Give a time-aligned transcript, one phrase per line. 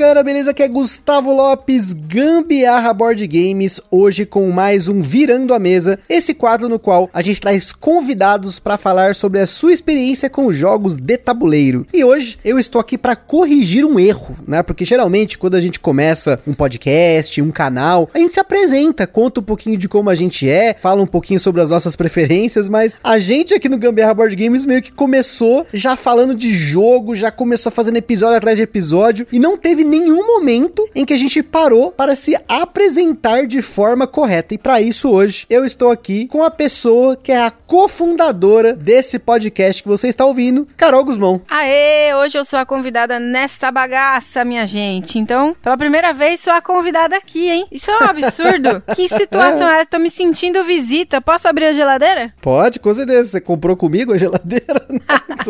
[0.00, 0.52] Galera, beleza?
[0.52, 6.32] Aqui é Gustavo Lopes, Gambiarra Board Games, hoje com mais um Virando a Mesa, esse
[6.32, 10.96] quadro no qual a gente traz convidados para falar sobre a sua experiência com jogos
[10.96, 11.86] de tabuleiro.
[11.92, 14.62] E hoje eu estou aqui para corrigir um erro, né?
[14.62, 19.40] Porque geralmente quando a gente começa um podcast, um canal, a gente se apresenta, conta
[19.40, 22.98] um pouquinho de como a gente é, fala um pouquinho sobre as nossas preferências, mas
[23.04, 27.30] a gente aqui no Gambiarra Board Games meio que começou já falando de jogo, já
[27.30, 31.42] começou fazendo episódio atrás de episódio e não teve nenhum momento em que a gente
[31.42, 34.54] parou para se apresentar de forma correta.
[34.54, 39.18] E para isso hoje eu estou aqui com a pessoa que é a cofundadora desse
[39.18, 41.42] podcast que você está ouvindo, Carol Guzmão.
[41.48, 45.18] Aê, hoje eu sou a convidada nesta bagaça, minha gente.
[45.18, 47.66] Então, pela primeira vez sou a convidada aqui, hein?
[47.70, 48.82] Isso é um absurdo.
[48.94, 49.90] que situação é essa?
[49.90, 51.20] Tô me sentindo visita.
[51.20, 52.32] Posso abrir a geladeira?
[52.40, 53.30] Pode, com certeza.
[53.30, 54.86] Você comprou comigo a geladeira?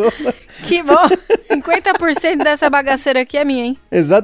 [0.64, 1.08] que bom.
[1.50, 3.78] 50% dessa bagaceira aqui é minha, hein?
[3.90, 4.19] Exatamente,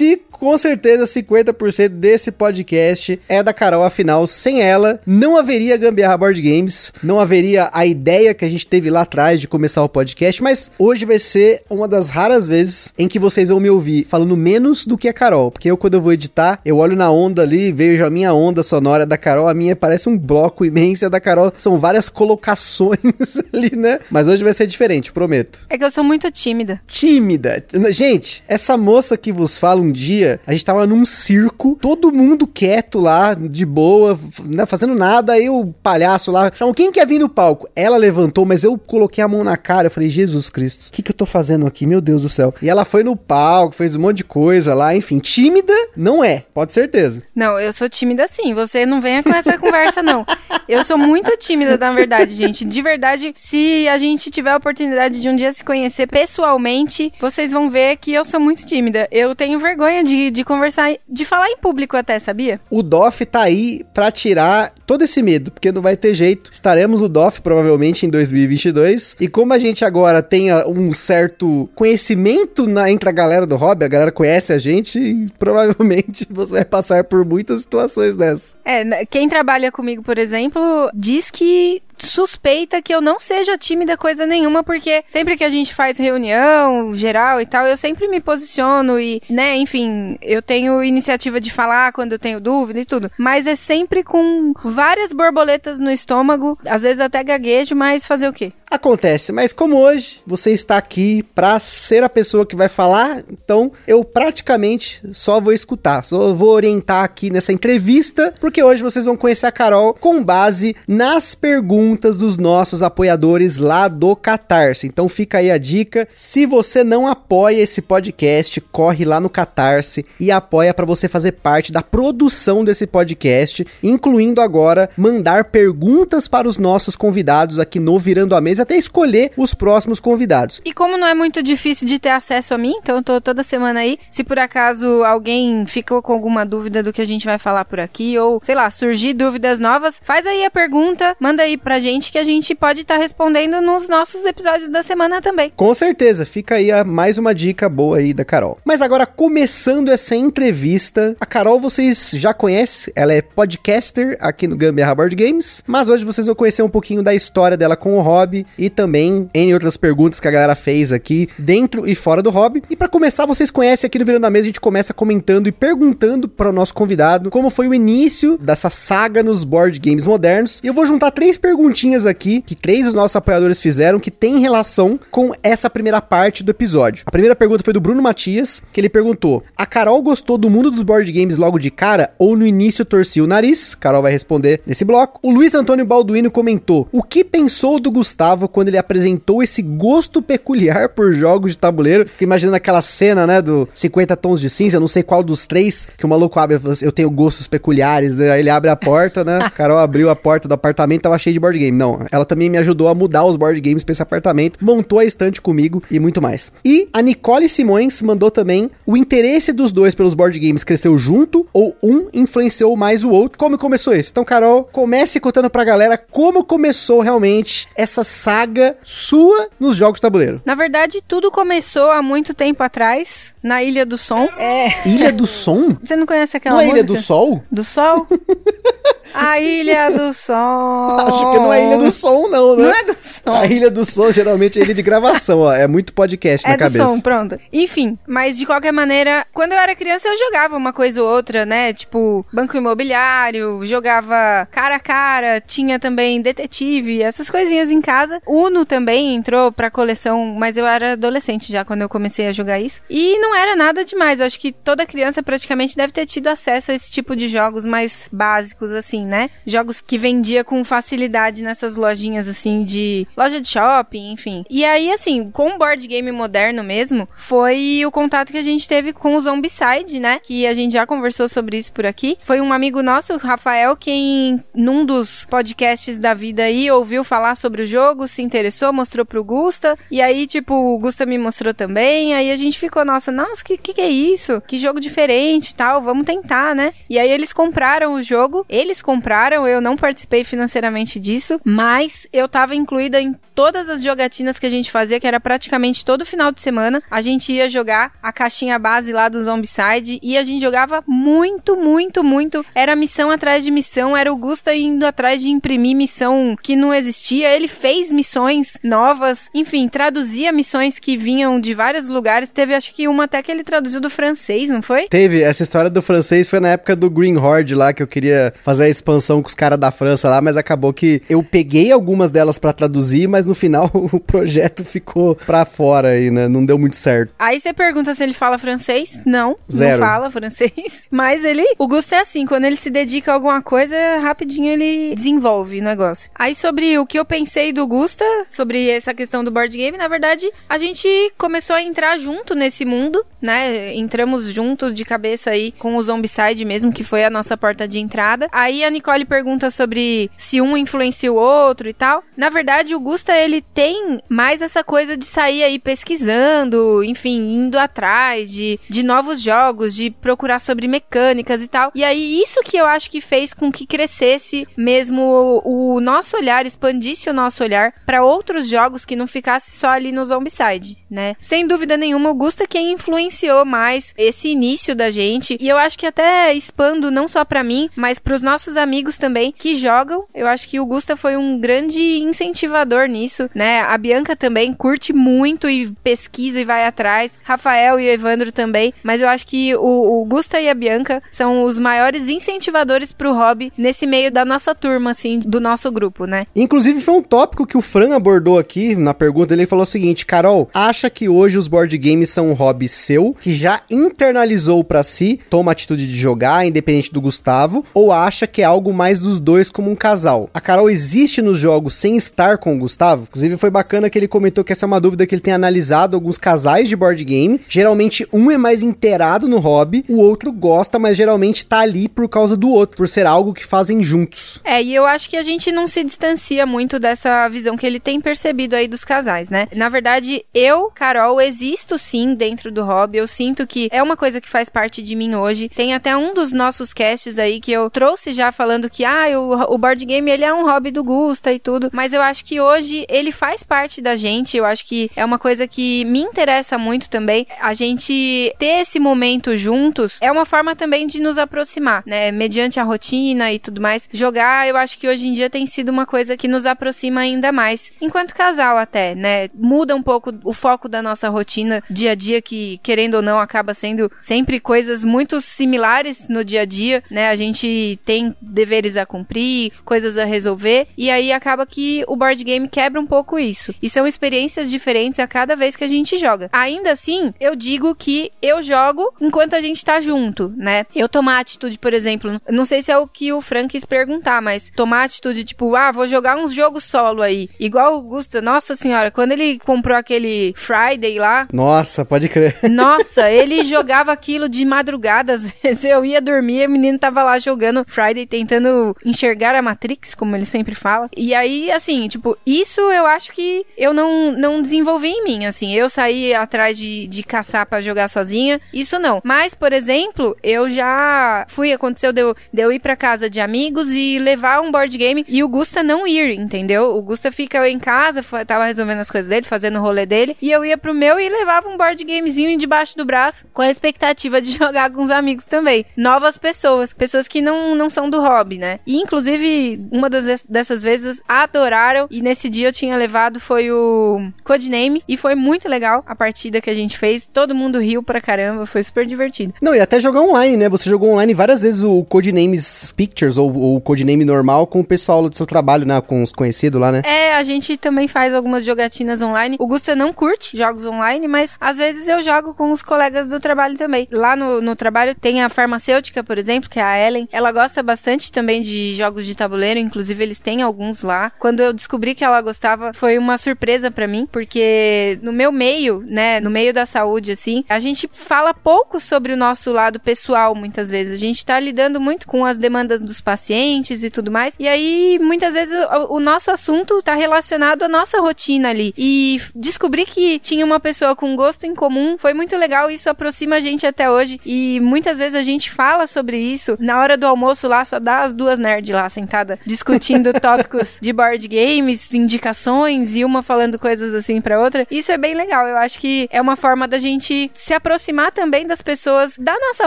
[0.00, 6.16] e com certeza 50% desse podcast é da Carol, afinal, sem ela não haveria Gambiarra
[6.16, 9.88] Board Games, não haveria a ideia que a gente teve lá atrás de começar o
[9.88, 14.04] podcast, mas hoje vai ser uma das raras vezes em que vocês vão me ouvir
[14.04, 17.10] falando menos do que a Carol, porque eu quando eu vou editar, eu olho na
[17.10, 21.06] onda ali, vejo a minha onda sonora da Carol, a minha parece um bloco imenso,
[21.06, 23.98] a da Carol são várias colocações ali, né?
[24.10, 25.66] Mas hoje vai ser diferente, prometo.
[25.68, 26.80] É que eu sou muito tímida.
[26.86, 27.64] Tímida.
[27.90, 32.46] Gente, essa moça que vos fala um dia, a gente tava num circo, todo mundo
[32.46, 37.18] quieto lá, de boa, né, fazendo nada, aí o palhaço lá chamou, quem quer vir
[37.18, 37.68] no palco?
[37.74, 41.02] Ela levantou, mas eu coloquei a mão na cara, eu falei, Jesus Cristo, o que
[41.02, 41.86] que eu tô fazendo aqui?
[41.86, 42.54] Meu Deus do céu.
[42.60, 46.44] E ela foi no palco, fez um monte de coisa lá, enfim, tímida não é,
[46.52, 47.22] pode certeza.
[47.34, 50.26] Não, eu sou tímida sim, você não venha com essa conversa não.
[50.68, 52.64] Eu sou muito tímida, na verdade, gente.
[52.64, 57.52] De verdade, se a gente tiver a oportunidade de um dia se conhecer pessoalmente, vocês
[57.52, 59.08] vão ver que eu sou muito tímida.
[59.10, 62.60] Eu tenho vergonha de, de conversar, de falar em público até, sabia?
[62.70, 66.50] O DOF tá aí pra tirar todo esse medo, porque não vai ter jeito.
[66.50, 69.16] Estaremos no DOF provavelmente em 2022.
[69.20, 73.84] E como a gente agora tem um certo conhecimento na, entre a galera do hobby,
[73.84, 78.56] a galera conhece a gente, provavelmente você vai passar por muitas situações dessas.
[78.64, 84.26] É, quem trabalha comigo, por exemplo, diz que suspeita que eu não seja tímida coisa
[84.26, 88.98] nenhuma, porque sempre que a gente faz reunião geral e tal, eu sempre me posiciono
[88.98, 93.10] e, né, enfim, eu tenho iniciativa de falar quando eu tenho dúvida e tudo.
[93.18, 98.32] Mas é sempre com várias borboletas no estômago, às vezes até gaguejo, mas fazer o
[98.32, 98.52] quê?
[98.70, 103.72] Acontece, mas como hoje você está aqui para ser a pessoa que vai falar, então
[103.86, 109.16] eu praticamente só vou escutar, só vou orientar aqui nessa entrevista, porque hoje vocês vão
[109.16, 114.86] conhecer a Carol com base nas perguntas dos nossos apoiadores lá do Catarse.
[114.86, 120.04] Então fica aí a dica, se você não apoia esse podcast, corre lá no Catarse
[120.20, 126.46] e apoia para você fazer parte da produção desse podcast, incluindo agora mandar perguntas para
[126.46, 130.60] os nossos convidados aqui no Virando a Mesa até escolher os próximos convidados.
[130.64, 133.42] E como não é muito difícil de ter acesso a mim, então eu tô toda
[133.42, 133.98] semana aí.
[134.10, 137.80] Se por acaso alguém ficou com alguma dúvida do que a gente vai falar por
[137.80, 142.10] aqui, ou sei lá, surgir dúvidas novas, faz aí a pergunta, manda aí pra gente
[142.10, 145.52] que a gente pode estar tá respondendo nos nossos episódios da semana também.
[145.56, 148.58] Com certeza, fica aí a, mais uma dica boa aí da Carol.
[148.64, 154.56] Mas agora, começando essa entrevista, a Carol vocês já conhecem, ela é podcaster aqui no
[154.56, 158.00] Gambiarra Board Games, mas hoje vocês vão conhecer um pouquinho da história dela com o
[158.00, 162.30] hobby e também em outras perguntas que a galera fez aqui dentro e fora do
[162.30, 162.62] hobby.
[162.70, 165.52] E para começar, vocês conhecem aqui no Virando da Mesa, a gente começa comentando e
[165.52, 170.60] perguntando para o nosso convidado como foi o início dessa saga nos board games modernos.
[170.62, 174.38] E eu vou juntar três perguntinhas aqui que três dos nossos apoiadores fizeram que tem
[174.38, 177.04] relação com essa primeira parte do episódio.
[177.06, 180.70] A primeira pergunta foi do Bruno Matias, que ele perguntou: "A Carol gostou do mundo
[180.70, 184.60] dos board games logo de cara ou no início torcia o nariz?" Carol vai responder
[184.66, 185.18] nesse bloco.
[185.22, 190.20] O Luiz Antônio Balduino comentou: "O que pensou do Gustavo quando ele apresentou esse gosto
[190.20, 192.08] peculiar por jogos de tabuleiro.
[192.08, 195.88] Fiquei imaginando aquela cena, né, do 50 tons de cinza, não sei qual dos três,
[195.96, 198.30] que o maluco abre, assim, eu tenho gostos peculiares, né?
[198.30, 201.40] aí ele abre a porta, né, Carol abriu a porta do apartamento, tava cheio de
[201.40, 201.76] board game.
[201.76, 205.04] Não, ela também me ajudou a mudar os board games pra esse apartamento, montou a
[205.04, 206.52] estante comigo e muito mais.
[206.64, 211.46] E a Nicole Simões mandou também o interesse dos dois pelos board games cresceu junto
[211.52, 213.38] ou um influenciou mais o outro.
[213.38, 214.10] Como começou isso?
[214.10, 220.02] Então, Carol, comece contando pra galera como começou realmente essa saga sua nos jogos de
[220.02, 220.42] tabuleiro?
[220.44, 224.28] Na verdade, tudo começou há muito tempo atrás, na Ilha do Som.
[224.36, 224.86] É.
[224.86, 225.76] Ilha do Som?
[225.82, 226.80] Você não conhece aquela Não é música?
[226.80, 227.42] Ilha do Sol?
[227.50, 228.06] Do Sol?
[229.14, 230.36] A Ilha do Sol.
[231.08, 232.62] Acho que não é Ilha do Som, não, né?
[232.64, 233.32] Não é do Som.
[233.32, 235.52] A Ilha do Som geralmente é ilha de gravação, ó.
[235.52, 236.86] É muito podcast É na do cabeça.
[236.86, 237.38] som, pronto.
[237.52, 241.44] Enfim, mas de qualquer maneira, quando eu era criança eu jogava uma coisa ou outra,
[241.46, 241.72] né?
[241.72, 248.20] Tipo, banco imobiliário, jogava cara a cara, tinha também detetive, essas coisinhas em casa.
[248.26, 252.58] Uno também entrou pra coleção, mas eu era adolescente já quando eu comecei a jogar
[252.60, 252.80] isso.
[252.88, 256.70] E não era nada demais, eu acho que toda criança praticamente deve ter tido acesso
[256.70, 259.30] a esse tipo de jogos mais básicos, assim, né?
[259.46, 264.44] Jogos que vendia com facilidade nessas lojinhas, assim, de loja de shopping, enfim.
[264.48, 268.68] E aí, assim, com o board game moderno mesmo, foi o contato que a gente
[268.68, 270.20] teve com o Zombicide, né?
[270.22, 272.18] Que a gente já conversou sobre isso por aqui.
[272.22, 277.62] Foi um amigo nosso, Rafael, quem num dos podcasts da vida aí ouviu falar sobre
[277.62, 279.78] o jogo, se interessou, mostrou pro Gusta.
[279.90, 282.14] E aí, tipo, o Gusta me mostrou também.
[282.14, 284.40] Aí a gente ficou, nossa, nossa, que que, que é isso?
[284.46, 286.72] Que jogo diferente tal, vamos tentar, né?
[286.88, 292.26] E aí eles compraram o jogo, eles compraram, eu não participei financeiramente disso, mas eu
[292.26, 296.32] tava incluída em todas as jogatinas que a gente fazia, que era praticamente todo final
[296.32, 296.82] de semana.
[296.90, 301.54] A gente ia jogar a caixinha base lá do Zombicide e a gente jogava muito,
[301.54, 302.42] muito, muito.
[302.54, 306.72] Era missão atrás de missão, era o Gusta indo atrás de imprimir missão que não
[306.72, 307.30] existia.
[307.30, 312.30] Ele fez missões novas, enfim, traduzia missões que vinham de vários lugares.
[312.30, 314.88] Teve acho que uma até que ele traduziu do francês, não foi?
[314.88, 318.32] Teve, essa história do francês foi na época do Green Horde lá, que eu queria
[318.42, 322.10] fazer a expansão com os caras da França lá, mas acabou que eu peguei algumas
[322.10, 326.28] delas pra traduzir, mas no final o projeto ficou pra fora aí, né?
[326.28, 327.12] Não deu muito certo.
[327.18, 329.00] Aí você pergunta se ele fala francês?
[329.04, 329.80] Não, Zero.
[329.80, 330.86] não fala francês.
[330.90, 334.94] Mas ele, o Gusto é assim, quando ele se dedica a alguma coisa, rapidinho ele
[334.94, 336.10] desenvolve o negócio.
[336.14, 339.88] Aí sobre o que eu pensei do Gusta, sobre essa questão do board game, na
[339.88, 343.74] verdade, a gente começou a entrar junto nesse mundo, né?
[343.74, 347.78] Entramos junto de cabeça aí com o Zombicide mesmo, que foi a nossa porta de
[347.78, 348.28] entrada.
[348.32, 352.04] Aí a Nicole pergunta sobre se um influencia o outro e tal.
[352.16, 357.58] Na verdade, o Gusta, ele tem mais essa coisa de sair aí pesquisando, enfim, indo
[357.58, 361.72] atrás de, de novos jogos, de procurar sobre mecânicas e tal.
[361.74, 366.16] E aí, isso que eu acho que fez com que crescesse mesmo o, o nosso
[366.16, 370.76] olhar, expandisse o nosso olhar para outros jogos que não ficasse só ali no Zombicide,
[370.90, 371.16] né?
[371.18, 375.36] Sem dúvida nenhuma, o Gusta quem influenciou mais esse início da gente.
[375.40, 378.98] E eu acho que até expando não só para mim, mas para os nossos amigos
[378.98, 380.04] também que jogam.
[380.14, 383.60] Eu acho que o Gusta foi um grande incentivador nisso, né?
[383.60, 387.18] A Bianca também curte muito e pesquisa e vai atrás.
[387.22, 388.74] Rafael e o Evandro também.
[388.82, 393.14] Mas eu acho que o, o Gusta e a Bianca são os maiores incentivadores pro
[393.14, 396.26] hobby nesse meio da nossa turma, assim, do nosso grupo, né?
[396.34, 399.34] Inclusive, foi um tópico que o Fran abordou aqui na pergunta.
[399.34, 403.16] Ele falou o seguinte: Carol, acha que hoje os board games são um hobby seu,
[403.20, 408.42] que já internalizou pra si, toma atitude de jogar, independente do Gustavo, ou acha que
[408.42, 410.28] é algo mais dos dois como um casal?
[410.34, 413.04] A Carol existe nos jogos sem estar com o Gustavo?
[413.08, 415.96] Inclusive, foi bacana que ele comentou que essa é uma dúvida que ele tem analisado
[415.96, 417.40] alguns casais de board game.
[417.48, 422.08] Geralmente, um é mais inteirado no hobby, o outro gosta, mas geralmente tá ali por
[422.08, 424.40] causa do outro, por ser algo que fazem juntos.
[424.44, 427.78] É, e eu acho que a gente não se distancia muito dessa visão que ele
[427.78, 429.48] tem percebido aí dos casais, né?
[429.54, 432.98] Na verdade, eu, Carol, existo sim dentro do hobby.
[432.98, 435.48] Eu sinto que é uma coisa que faz parte de mim hoje.
[435.48, 439.54] Tem até um dos nossos casts aí que eu trouxe já falando que, ah, o,
[439.54, 441.70] o board game ele é um hobby do Gusta e tudo.
[441.72, 444.36] Mas eu acho que hoje ele faz parte da gente.
[444.36, 447.26] Eu acho que é uma coisa que me interessa muito também.
[447.40, 452.12] A gente ter esse momento juntos é uma forma também de nos aproximar, né?
[452.12, 453.88] Mediante a rotina e tudo mais.
[453.92, 457.32] Jogar, eu acho que hoje em dia tem sido uma coisa que nos aproxima ainda
[457.32, 457.72] mais.
[457.80, 459.28] Enquanto casal até, né?
[459.34, 463.18] Muda um pouco o foco da nossa rotina dia a dia, que querendo ou não
[463.18, 467.08] acaba sendo sempre coisas muito similares no dia a dia, né?
[467.08, 472.22] A gente tem deveres a cumprir, coisas a resolver, e aí acaba que o board
[472.22, 473.54] game quebra um pouco isso.
[473.62, 476.28] E são experiências diferentes a cada vez que a gente joga.
[476.32, 480.66] Ainda assim, eu digo que eu jogo enquanto a gente tá junto, né?
[480.74, 484.20] Eu tomar atitude, por exemplo, não sei se é o que o Frank quis perguntar,
[484.20, 487.28] mas tomar atitude tipo, ah, vou jogar uns jogos solo aí.
[487.40, 492.38] Igual o Gusta, nossa senhora, quando ele comprou aquele Friday lá, Nossa, pode crer.
[492.50, 497.02] nossa, ele jogava aquilo de madrugada, às vezes eu ia dormir e o menino tava
[497.02, 500.88] lá jogando Friday tentando enxergar a Matrix, como ele sempre fala.
[500.96, 505.54] E aí, assim, tipo, isso eu acho que eu não, não desenvolvi em mim, assim.
[505.54, 509.00] Eu saí atrás de, de caçar para jogar sozinha, isso não.
[509.04, 513.20] Mas, por exemplo, eu já fui, aconteceu de eu, de eu ir pra casa de
[513.20, 516.76] amigos e levar um board game e o Gusta não ir, entendeu?
[516.76, 520.16] O Gusta fica em casa, foi, tava resolvendo as coisas dele, fazendo o rolê dele,
[520.20, 523.50] e eu ia pro meu e levava um board gamezinho debaixo do braço, com a
[523.50, 525.64] expectativa de jogar com os amigos também.
[525.76, 528.60] Novas pessoas, pessoas que não, não são do hobby, né?
[528.66, 534.10] E, inclusive, uma das, dessas vezes adoraram, e nesse dia eu tinha levado foi o
[534.24, 538.00] Codename, e foi muito legal a partida que a gente fez, todo mundo riu pra
[538.00, 539.34] caramba, foi super divertido.
[539.40, 540.48] Não, e até jogar online, né?
[540.48, 545.08] Você jogou online várias vezes o Codenames Pictures, ou o Codename normal, com o pessoal
[545.08, 545.80] do seu trabalho, né?
[545.80, 546.82] Com os conhecidos lá, né?
[546.84, 549.36] É, a gente também faz algumas jogatinas online.
[549.38, 553.20] O Gusta não curte jogos online, mas às vezes eu jogo com os colegas do
[553.20, 553.88] trabalho também.
[553.90, 557.08] Lá no, no trabalho tem a farmacêutica, por exemplo, que é a Ellen.
[557.10, 561.10] Ela gosta bastante também de jogos de tabuleiro, inclusive eles têm alguns lá.
[561.18, 565.82] Quando eu descobri que ela gostava, foi uma surpresa para mim, porque no meu meio,
[565.86, 570.34] né, no meio da saúde, assim, a gente fala pouco sobre o nosso lado pessoal,
[570.34, 570.94] muitas vezes.
[570.94, 574.34] A gente tá lidando muito com as demandas dos pacientes e tudo mais.
[574.38, 575.54] E aí, muitas vezes,
[575.88, 578.74] o, o nosso assunto tá relacionado à nossa rotina ali.
[578.76, 582.70] E descobrir que tinha uma pessoa com gosto em comum foi muito legal.
[582.70, 584.20] Isso aproxima a gente até hoje.
[584.24, 586.56] E muitas vezes a gente fala sobre isso.
[586.58, 590.92] Na hora do almoço lá, só dá as duas nerds lá sentada discutindo tópicos de
[590.92, 594.66] board games, indicações e uma falando coisas assim pra outra.
[594.70, 595.46] Isso é bem legal.
[595.46, 599.66] Eu acho que é uma forma da gente se aproximar também das pessoas da nossa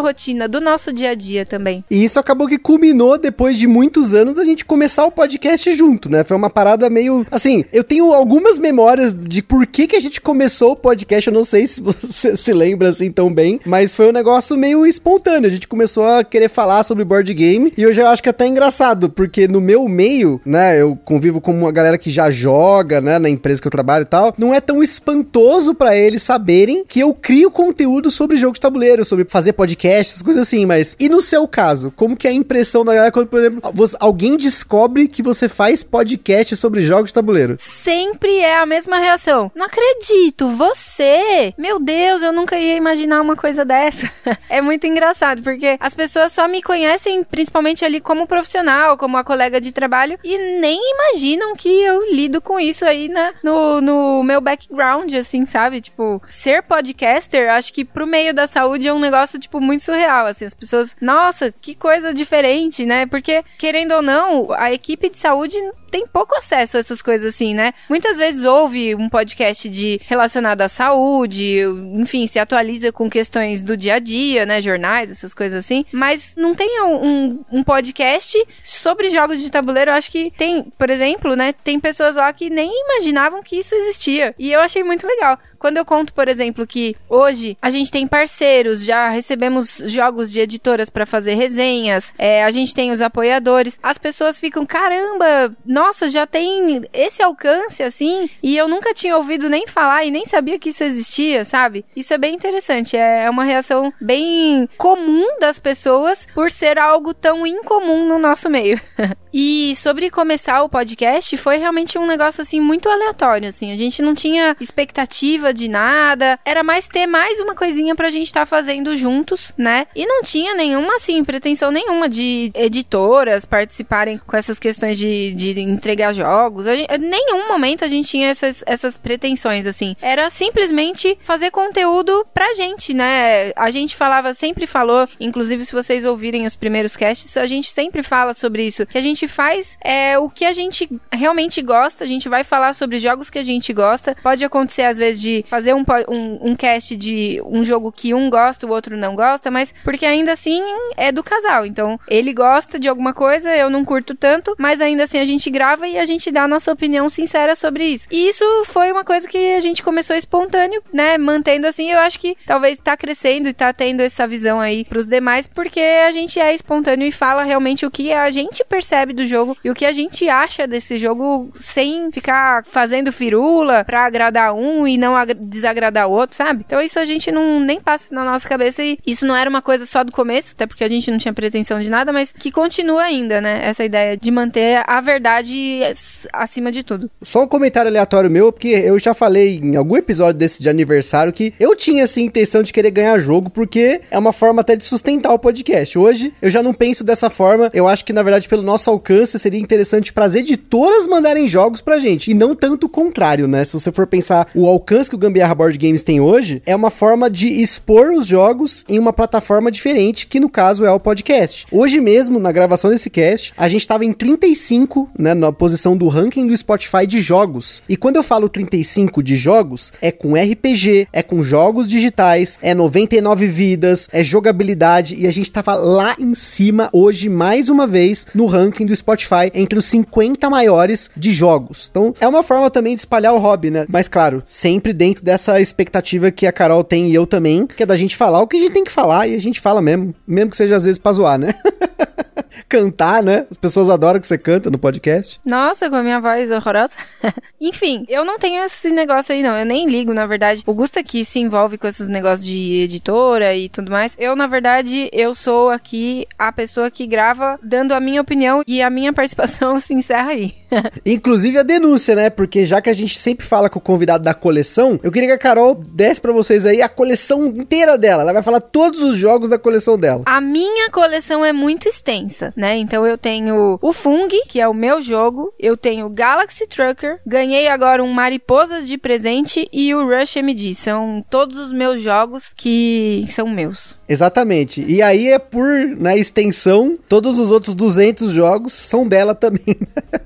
[0.00, 1.84] rotina, do nosso dia a dia também.
[1.90, 6.10] E isso acabou que culminou depois de muitos anos a gente começar o podcast junto,
[6.10, 6.24] né?
[6.24, 7.26] Foi uma parada meio.
[7.30, 11.28] Assim, eu tenho algumas memórias de por que, que a gente começou o podcast.
[11.28, 14.86] Eu não sei se você se lembra assim tão bem, mas foi um negócio meio
[14.86, 15.48] espontâneo.
[15.48, 18.30] A gente começou a querer falar sobre board game e eu já acho que é
[18.30, 23.00] até engraçado, porque no meu meio, né, eu convivo com uma galera que já joga,
[23.00, 24.34] né, na empresa que eu trabalho e tal.
[24.38, 29.04] Não é tão espantoso para eles saberem que eu crio conteúdo sobre jogo de tabuleiro,
[29.04, 32.84] sobre fazer podcasts, coisas assim, mas e no seu caso, como que é a impressão
[32.84, 37.14] da galera quando, por exemplo, você, alguém descobre que você faz podcast sobre jogos de
[37.14, 37.56] tabuleiro?
[37.58, 39.50] Sempre é a mesma reação.
[39.54, 41.52] Não acredito, você?
[41.56, 44.10] Meu Deus, eu nunca ia imaginar uma coisa dessa.
[44.48, 49.24] é muito engraçado, porque as pessoas só me conhecem principalmente ali como profissional, como a
[49.24, 54.22] colega de trabalho, e nem imaginam que eu lido com isso aí na, no, no
[54.22, 55.80] meu background, assim, sabe?
[55.80, 60.26] Tipo, ser podcaster, acho que pro meio da saúde é um negócio, tipo, muito surreal,
[60.26, 60.44] assim.
[60.44, 63.06] As pessoas, nossa, que coisa diferente, né?
[63.06, 65.56] Porque, querendo ou não, a equipe de saúde
[65.90, 67.72] tem pouco acesso a essas coisas assim, né?
[67.88, 71.60] Muitas vezes ouve um podcast de relacionado à saúde,
[71.94, 74.60] enfim, se atualiza com questões do dia a dia, né?
[74.60, 75.84] Jornais, essas coisas assim.
[75.92, 79.90] Mas não tem um, um podcast sobre jogos de tabuleiro.
[79.90, 81.52] Eu acho que tem, por exemplo, né?
[81.52, 84.34] Tem pessoas lá que nem imaginavam que isso existia.
[84.38, 85.38] E eu achei muito legal.
[85.60, 90.40] Quando eu conto, por exemplo, que hoje a gente tem parceiros, já recebemos jogos de
[90.40, 95.79] editoras para fazer resenhas, é, a gente tem os apoiadores, as pessoas ficam, caramba, nossa,
[96.08, 100.58] já tem esse alcance assim, e eu nunca tinha ouvido nem falar e nem sabia
[100.58, 101.84] que isso existia, sabe?
[101.94, 107.46] Isso é bem interessante, é uma reação bem comum das pessoas por ser algo tão
[107.46, 108.80] incomum no nosso meio.
[109.32, 114.02] e sobre começar o podcast, foi realmente um negócio assim muito aleatório, assim, a gente
[114.02, 118.46] não tinha expectativa de nada, era mais ter mais uma coisinha pra gente estar tá
[118.46, 119.86] fazendo juntos, né?
[119.94, 125.60] E não tinha nenhuma, assim, pretensão nenhuma de editoras participarem com essas questões de, de
[125.70, 126.66] entregar jogos.
[126.66, 129.96] Em nenhum momento a gente tinha essas, essas pretensões, assim.
[130.00, 133.52] Era simplesmente fazer conteúdo pra gente, né?
[133.56, 138.02] A gente falava, sempre falou, inclusive se vocês ouvirem os primeiros casts, a gente sempre
[138.02, 138.86] fala sobre isso.
[138.86, 142.72] Que a gente faz é o que a gente realmente gosta, a gente vai falar
[142.74, 144.16] sobre jogos que a gente gosta.
[144.22, 148.28] Pode acontecer, às vezes, de fazer um, um, um cast de um jogo que um
[148.30, 150.62] gosta, o outro não gosta, mas porque ainda assim
[150.96, 151.66] é do casal.
[151.66, 155.50] Então, ele gosta de alguma coisa, eu não curto tanto, mas ainda assim a gente
[155.60, 158.08] grava e a gente dá a nossa opinião sincera sobre isso.
[158.10, 161.18] E isso foi uma coisa que a gente começou espontâneo, né?
[161.18, 165.06] Mantendo assim, eu acho que talvez tá crescendo e tá tendo essa visão aí pros
[165.06, 169.26] demais, porque a gente é espontâneo e fala realmente o que a gente percebe do
[169.26, 174.54] jogo e o que a gente acha desse jogo sem ficar fazendo firula pra agradar
[174.54, 176.64] um e não desagradar o outro, sabe?
[176.66, 179.60] Então isso a gente não nem passa na nossa cabeça e isso não era uma
[179.60, 182.50] coisa só do começo, até porque a gente não tinha pretensão de nada, mas que
[182.50, 183.60] continua ainda, né?
[183.62, 187.10] Essa ideia de manter a verdade qualidade acima de tudo.
[187.22, 191.32] Só um comentário aleatório meu, porque eu já falei em algum episódio desse de aniversário
[191.32, 194.84] que eu tinha assim intenção de querer ganhar jogo, porque é uma forma até de
[194.84, 195.98] sustentar o podcast.
[195.98, 197.70] Hoje eu já não penso dessa forma.
[197.74, 201.80] Eu acho que na verdade pelo nosso alcance seria interessante para as editoras mandarem jogos
[201.80, 203.64] pra gente e não tanto o contrário, né?
[203.64, 206.90] Se você for pensar o alcance que o Gambiarra Board Games tem hoje, é uma
[206.90, 211.66] forma de expor os jogos em uma plataforma diferente, que no caso é o podcast.
[211.70, 216.06] Hoje mesmo, na gravação desse cast, a gente estava em 35, né, na posição do
[216.06, 217.82] ranking do Spotify de jogos.
[217.88, 222.74] E quando eu falo 35 de jogos, é com RPG, é com jogos digitais, é
[222.74, 228.26] 99 vidas, é jogabilidade e a gente tava lá em cima hoje mais uma vez
[228.34, 231.88] no ranking do Spotify entre os 50 maiores de jogos.
[231.90, 233.86] Então, é uma forma também de espalhar o hobby, né?
[233.88, 237.86] Mas claro, sempre dentro dessa expectativa que a Carol tem e eu também, que é
[237.86, 240.14] da gente falar o que a gente tem que falar e a gente fala mesmo,
[240.26, 241.54] mesmo que seja às vezes pra zoar, né?
[242.68, 243.46] Cantar, né?
[243.50, 245.29] As pessoas adoram que você canta no podcast.
[245.44, 246.94] Nossa, com a minha voz horrorosa.
[247.60, 249.56] Enfim, eu não tenho esse negócio aí, não.
[249.56, 250.62] Eu nem ligo, na verdade.
[250.66, 254.16] O Gusta que se envolve com esses negócios de editora e tudo mais.
[254.18, 258.82] Eu, na verdade, eu sou aqui a pessoa que grava dando a minha opinião e
[258.82, 260.54] a minha participação se encerra aí.
[261.04, 262.30] Inclusive a denúncia, né?
[262.30, 265.34] Porque já que a gente sempre fala com o convidado da coleção, eu queria que
[265.34, 268.22] a Carol desse para vocês aí a coleção inteira dela.
[268.22, 270.22] Ela vai falar todos os jogos da coleção dela.
[270.26, 272.76] A minha coleção é muito extensa, né?
[272.76, 275.09] Então eu tenho o Fung, que é o meu jogo,
[275.58, 280.74] eu tenho Galaxy Trucker, ganhei agora um Mariposas de presente e o Rush MD.
[280.74, 283.98] São todos os meus jogos que são meus.
[284.10, 284.84] Exatamente.
[284.86, 289.76] E aí é por, na extensão, todos os outros 200 jogos são dela também.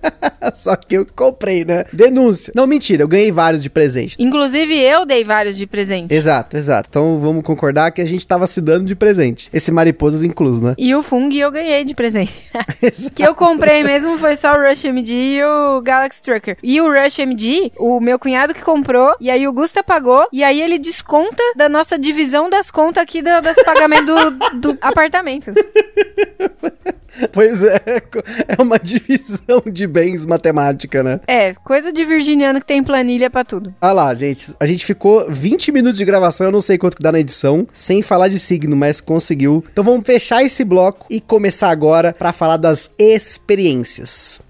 [0.52, 1.84] Só que eu comprei, né?
[1.92, 2.52] Denúncia.
[2.54, 4.16] Não, mentira, eu ganhei vários de presente.
[4.18, 6.12] Inclusive eu dei vários de presente.
[6.12, 6.88] Exato, exato.
[6.90, 9.48] Então vamos concordar que a gente tava se dando de presente.
[9.52, 10.74] Esse mariposas incluso, né?
[10.76, 12.42] E o Fung eu ganhei de presente.
[13.14, 16.56] que eu comprei mesmo foi só o Rush MD e o Galaxy Trucker.
[16.62, 20.42] E o Rush MD, o meu cunhado que comprou, e aí o Gusta pagou, e
[20.42, 25.52] aí ele desconta da nossa divisão das contas aqui do, das pagamento do, do apartamento.
[27.32, 27.80] Pois é,
[28.48, 31.20] é uma divisão de bens matemática, né?
[31.26, 33.74] É, coisa de virginiano que tem planilha para tudo.
[33.80, 37.02] Ah lá, gente, a gente ficou 20 minutos de gravação, eu não sei quanto que
[37.02, 39.64] dá na edição, sem falar de signo, mas conseguiu.
[39.72, 44.42] Então vamos fechar esse bloco e começar agora para falar das experiências.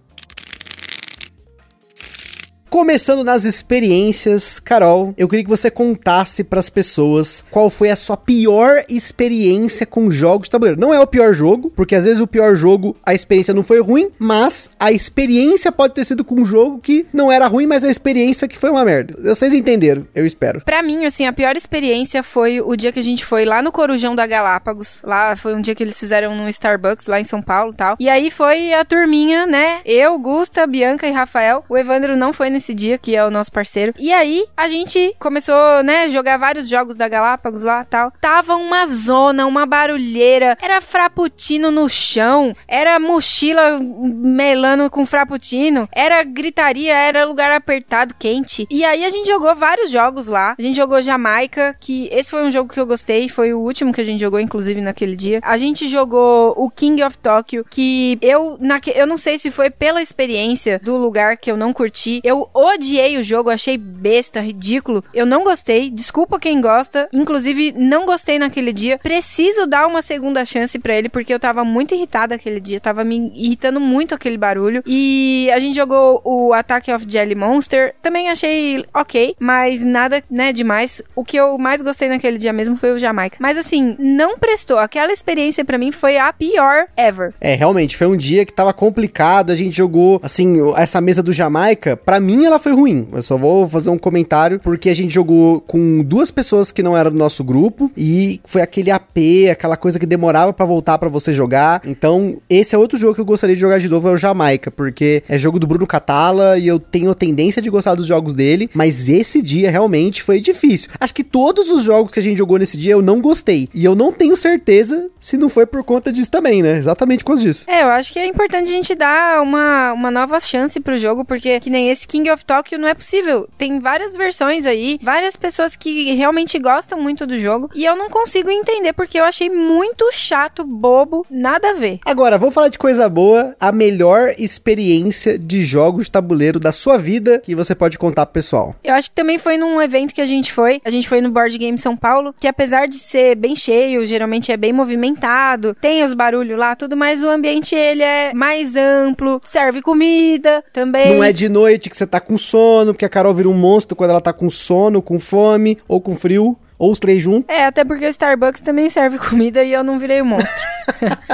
[2.75, 7.95] Começando nas experiências, Carol, eu queria que você contasse para as pessoas qual foi a
[7.95, 10.81] sua pior experiência com jogos de tabuleiro.
[10.81, 13.81] Não é o pior jogo, porque às vezes o pior jogo, a experiência não foi
[13.81, 17.85] ruim, mas a experiência pode ter sido com um jogo que não era ruim, mas
[17.85, 19.15] a experiência que foi uma merda.
[19.23, 20.61] Vocês entenderam, eu espero.
[20.65, 23.71] Para mim, assim, a pior experiência foi o dia que a gente foi lá no
[23.71, 25.01] Corujão da Galápagos.
[25.05, 27.95] Lá foi um dia que eles fizeram no Starbucks, lá em São Paulo tal.
[28.01, 29.81] E aí foi a turminha, né?
[29.85, 31.65] Eu, Gusta, Bianca e Rafael.
[31.69, 33.93] O Evandro não foi nesse nesse dia, que é o nosso parceiro.
[33.99, 38.11] E aí, a gente começou, né, jogar vários jogos da Galápagos lá tal.
[38.21, 46.23] Tava uma zona, uma barulheira, era frappuccino no chão, era mochila melando com frappuccino, era
[46.25, 48.67] gritaria, era lugar apertado, quente.
[48.71, 50.55] E aí a gente jogou vários jogos lá.
[50.59, 53.93] A gente jogou Jamaica, que esse foi um jogo que eu gostei, foi o último
[53.93, 55.41] que a gente jogou, inclusive, naquele dia.
[55.43, 58.93] A gente jogou o King of Tokyo, que eu, naque...
[58.95, 62.21] eu não sei se foi pela experiência do lugar que eu não curti.
[62.25, 65.05] Eu odiei o jogo, achei besta, ridículo.
[65.13, 65.91] Eu não gostei.
[65.91, 67.09] Desculpa quem gosta.
[67.13, 68.99] Inclusive, não gostei naquele dia.
[68.99, 72.79] Preciso dar uma segunda chance para ele, porque eu tava muito irritada aquele dia.
[72.79, 74.83] Tava me irritando muito aquele barulho.
[74.87, 77.95] E a gente jogou o Attack of Jelly Monster.
[78.01, 81.03] Também achei ok, mas nada, né, demais.
[81.17, 83.37] O que eu mais gostei naquele dia mesmo foi o Jamaica.
[83.41, 84.79] Mas assim, não prestou.
[84.79, 87.35] Aquela experiência para mim foi a pior ever.
[87.41, 89.51] É, realmente, foi um dia que tava complicado.
[89.51, 91.97] A gente jogou, assim, essa mesa do Jamaica.
[91.97, 93.07] Para mim, ela foi ruim.
[93.13, 96.97] Eu só vou fazer um comentário porque a gente jogou com duas pessoas que não
[96.97, 101.09] eram do nosso grupo e foi aquele AP, aquela coisa que demorava para voltar para
[101.09, 101.83] você jogar.
[101.85, 104.71] Então, esse é outro jogo que eu gostaria de jogar de novo, é o Jamaica,
[104.71, 108.35] porque é jogo do Bruno Catala e eu tenho a tendência de gostar dos jogos
[108.35, 110.91] dele, mas esse dia realmente foi difícil.
[110.99, 113.69] Acho que todos os jogos que a gente jogou nesse dia eu não gostei.
[113.75, 116.79] E eu não tenho certeza se não foi por conta disso também, né?
[116.79, 117.69] Exatamente por causa disso.
[117.69, 121.25] É, eu acho que é importante a gente dar uma, uma nova chance pro jogo,
[121.25, 123.47] porque que nem esse King of Tokyo não é possível.
[123.59, 128.09] Tem várias versões aí, várias pessoas que realmente gostam muito do jogo e eu não
[128.09, 131.99] consigo entender porque eu achei muito chato, bobo, nada a ver.
[132.03, 133.55] Agora, vamos falar de coisa boa.
[133.61, 138.33] A melhor experiência de jogos de tabuleiro da sua vida que você pode contar pro
[138.33, 138.75] pessoal.
[138.83, 140.81] Eu acho que também foi num evento que a gente foi.
[140.83, 144.51] A gente foi no Board Game São Paulo, que apesar de ser bem cheio, geralmente
[144.51, 149.41] é bem movimentado, tem os barulhos lá, tudo, mas o ambiente ele é mais amplo,
[149.45, 151.15] serve comida também.
[151.15, 153.97] Não é de noite que você tá com sono, porque a Carol vira um monstro
[153.97, 156.57] quando ela tá com sono, com fome ou com frio.
[156.77, 157.49] Ou os três juntos.
[157.49, 160.53] É, até porque o Starbucks também serve comida e eu não virei um monstro.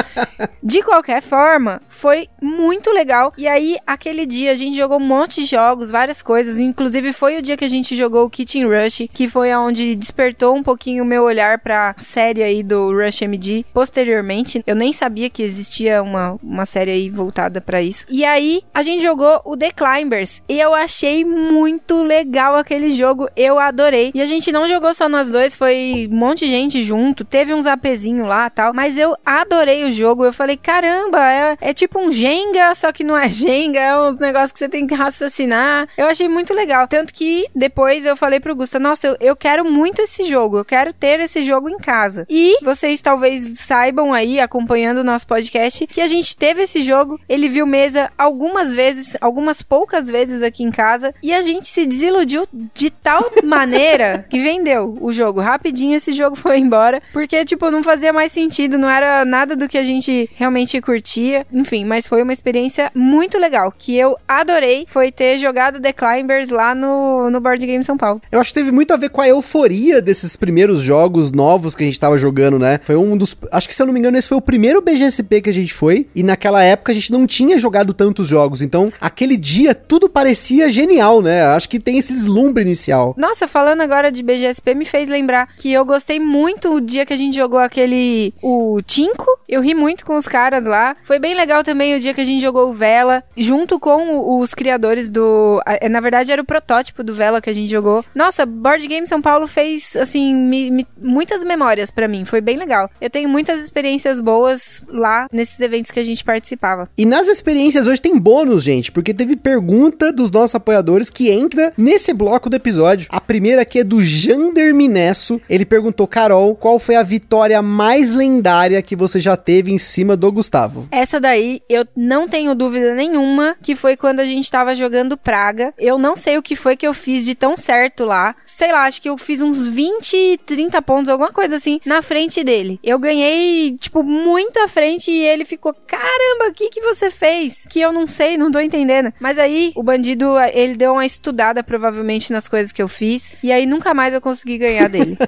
[0.63, 3.33] de qualquer forma, foi muito legal.
[3.37, 6.59] E aí, aquele dia, a gente jogou um monte de jogos, várias coisas.
[6.59, 10.55] Inclusive, foi o dia que a gente jogou o Kitchen Rush, que foi onde despertou
[10.55, 13.65] um pouquinho o meu olhar pra série aí do Rush MD.
[13.73, 18.07] Posteriormente, eu nem sabia que existia uma, uma série aí voltada para isso.
[18.09, 20.43] E aí, a gente jogou o The Climbers.
[20.49, 23.29] E eu achei muito legal aquele jogo.
[23.37, 24.11] Eu adorei.
[24.15, 27.25] E a gente não jogou só nós dois, foi um monte de gente junto.
[27.25, 28.73] Teve uns apezinho lá tal.
[28.75, 30.00] Mas eu adorei o jogo.
[30.01, 33.81] Eu falei, caramba, é, é tipo um Jenga, só que não é Jenga.
[33.81, 35.89] É um negócio que você tem que raciocinar.
[35.97, 36.87] Eu achei muito legal.
[36.89, 40.59] Tanto que depois eu falei pro Gusta, nossa, eu, eu quero muito esse jogo.
[40.59, 42.27] Eu quero ter esse jogo em casa.
[42.29, 47.21] E vocês talvez saibam aí, acompanhando o nosso podcast, que a gente teve esse jogo.
[47.29, 51.15] Ele viu mesa algumas vezes, algumas poucas vezes aqui em casa.
[51.23, 55.41] E a gente se desiludiu de tal maneira que vendeu o jogo.
[55.41, 57.03] Rapidinho esse jogo foi embora.
[57.13, 58.79] Porque, tipo, não fazia mais sentido.
[58.79, 59.90] Não era nada do que a gente
[60.35, 61.47] realmente curtia.
[61.53, 63.73] Enfim, mas foi uma experiência muito legal.
[63.77, 64.87] Que eu adorei.
[64.89, 68.21] Foi ter jogado The Climbers lá no, no Board Game São Paulo.
[68.31, 71.83] Eu acho que teve muito a ver com a euforia desses primeiros jogos novos que
[71.83, 72.81] a gente tava jogando, né?
[72.83, 73.37] Foi um dos.
[73.51, 75.73] Acho que se eu não me engano, esse foi o primeiro BGSP que a gente
[75.73, 76.07] foi.
[76.15, 78.63] E naquela época a gente não tinha jogado tantos jogos.
[78.63, 81.43] Então, aquele dia tudo parecia genial, né?
[81.43, 83.15] Acho que tem esse deslumbre inicial.
[83.17, 87.13] Nossa, falando agora de BGSP, me fez lembrar que eu gostei muito o dia que
[87.13, 88.35] a gente jogou aquele.
[88.43, 89.27] O Tinko.
[89.49, 90.95] Eu ri muito com os caras lá.
[91.03, 94.55] Foi bem legal também o dia que a gente jogou o Vela, junto com os
[94.55, 95.61] criadores do.
[95.67, 98.05] a- Na verdade, era o protótipo do Vela que a gente jogou.
[98.15, 102.25] Nossa, Board Game São Paulo fez, assim, me- me- muitas memórias pra mim.
[102.25, 102.91] Foi bem legal.
[103.01, 106.89] Eu tenho muitas experiências boas lá nesses eventos que a gente participava.
[106.97, 111.73] E nas experiências hoje tem bônus, gente, porque teve pergunta dos nossos apoiadores que entra
[111.77, 113.07] nesse bloco do episódio.
[113.11, 115.41] A primeira aqui é do Jander Minesso.
[115.49, 120.17] Ele perguntou, Carol, qual foi a vitória mais lendária que você já teve em cima
[120.17, 120.89] do Gustavo?
[120.91, 125.73] Essa daí, eu não tenho dúvida nenhuma que foi quando a gente tava jogando Praga.
[125.79, 128.35] Eu não sei o que foi que eu fiz de tão certo lá.
[128.45, 132.43] Sei lá, acho que eu fiz uns 20, 30 pontos, alguma coisa assim, na frente
[132.43, 132.81] dele.
[132.83, 137.67] Eu ganhei, tipo, muito à frente e ele ficou, caramba, o que que você fez?
[137.69, 139.13] Que eu não sei, não tô entendendo.
[139.21, 143.31] Mas aí, o bandido, ele deu uma estudada provavelmente nas coisas que eu fiz.
[143.43, 145.17] E aí, nunca mais eu consegui ganhar dele.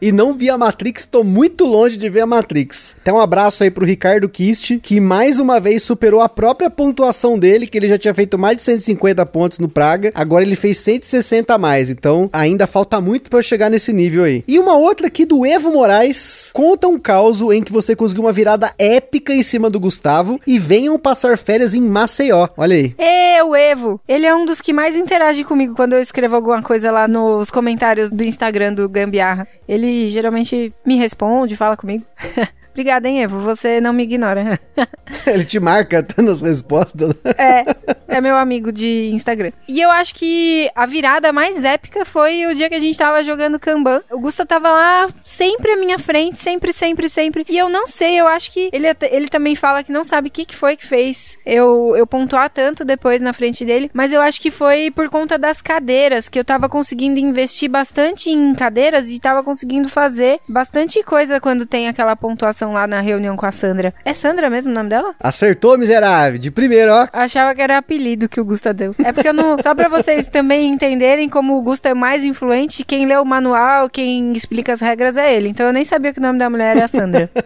[0.00, 2.96] E não vi a Matrix, tô muito longe de ver a Matrix.
[3.00, 7.38] Então um abraço aí pro Ricardo Kist, que mais uma vez superou a própria pontuação
[7.38, 10.78] dele, que ele já tinha feito mais de 150 pontos no Praga, agora ele fez
[10.78, 14.44] 160 a mais, então ainda falta muito eu chegar nesse nível aí.
[14.46, 18.32] E uma outra aqui do Evo Moraes, conta um caos em que você conseguiu uma
[18.32, 22.48] virada épica em cima do Gustavo e venham passar férias em Maceió.
[22.56, 22.94] Olha aí.
[22.98, 26.62] E o Evo, ele é um dos que mais interage comigo quando eu escrevo alguma
[26.62, 29.46] coisa lá nos comentários do Instagram do Gambiarra.
[29.68, 32.04] Ele geralmente me responde, fala comigo.
[32.74, 33.38] Obrigada, hein, Evo?
[33.40, 34.58] Você não me ignora.
[35.26, 37.08] ele te marca tá nas respostas.
[37.08, 37.14] né?
[37.38, 39.52] é, é meu amigo de Instagram.
[39.68, 43.22] E eu acho que a virada mais épica foi o dia que a gente tava
[43.22, 44.00] jogando Kanban.
[44.10, 47.46] O Gusta tava lá sempre à minha frente, sempre, sempre, sempre.
[47.48, 50.28] E eu não sei, eu acho que ele, até- ele também fala que não sabe
[50.28, 53.88] o que, que foi que fez eu, eu pontuar tanto depois na frente dele.
[53.94, 58.30] Mas eu acho que foi por conta das cadeiras, que eu tava conseguindo investir bastante
[58.30, 63.36] em cadeiras e tava conseguindo fazer bastante coisa quando tem aquela pontuação lá na reunião
[63.36, 63.92] com a Sandra.
[64.04, 65.14] É Sandra mesmo o nome dela?
[65.20, 66.38] Acertou, miserável.
[66.38, 67.06] De primeiro, ó.
[67.12, 68.94] Achava que era apelido que o Gusta deu.
[68.98, 69.56] É porque eu não.
[69.62, 73.88] Só pra vocês também entenderem como o Gusta é mais influente, quem lê o manual,
[73.90, 75.48] quem explica as regras é ele.
[75.48, 77.30] Então eu nem sabia que o nome da mulher era a Sandra.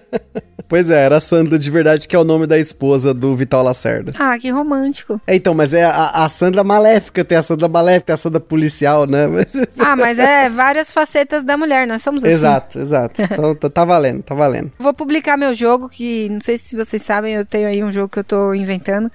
[0.68, 3.62] Pois é, era a Sandra de verdade, que é o nome da esposa do Vital
[3.62, 4.12] Lacerda.
[4.18, 5.18] ah, que romântico.
[5.26, 8.38] É, então, mas é a, a Sandra maléfica, tem a Sandra maléfica, tem a Sandra
[8.38, 9.26] policial, né?
[9.26, 12.34] Mas- Ah, mas é várias facetas da mulher, nós somos assim.
[12.34, 13.22] exato, exato.
[13.22, 14.70] Então tá, tá valendo, tá valendo.
[14.78, 18.10] Vou publicar meu jogo, que não sei se vocês sabem, eu tenho aí um jogo
[18.10, 19.10] que eu tô inventando.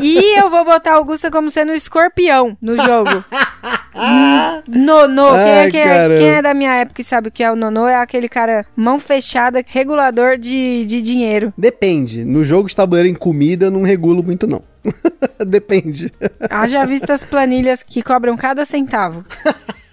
[0.00, 3.24] e eu vou botar o Gusta como sendo o escorpião no jogo.
[4.68, 5.30] Nono.
[5.32, 7.56] Quem, é, quem, é, quem é da minha época e sabe o que é o
[7.56, 7.86] nono?
[7.86, 11.52] É aquele cara mão fechada, regulador de, de dinheiro.
[11.58, 12.24] Depende.
[12.24, 14.62] No jogo de tabuleiro em comida, eu não regulo muito, não.
[15.44, 16.12] Depende.
[16.48, 19.24] Haja vista as planilhas que cobram cada centavo.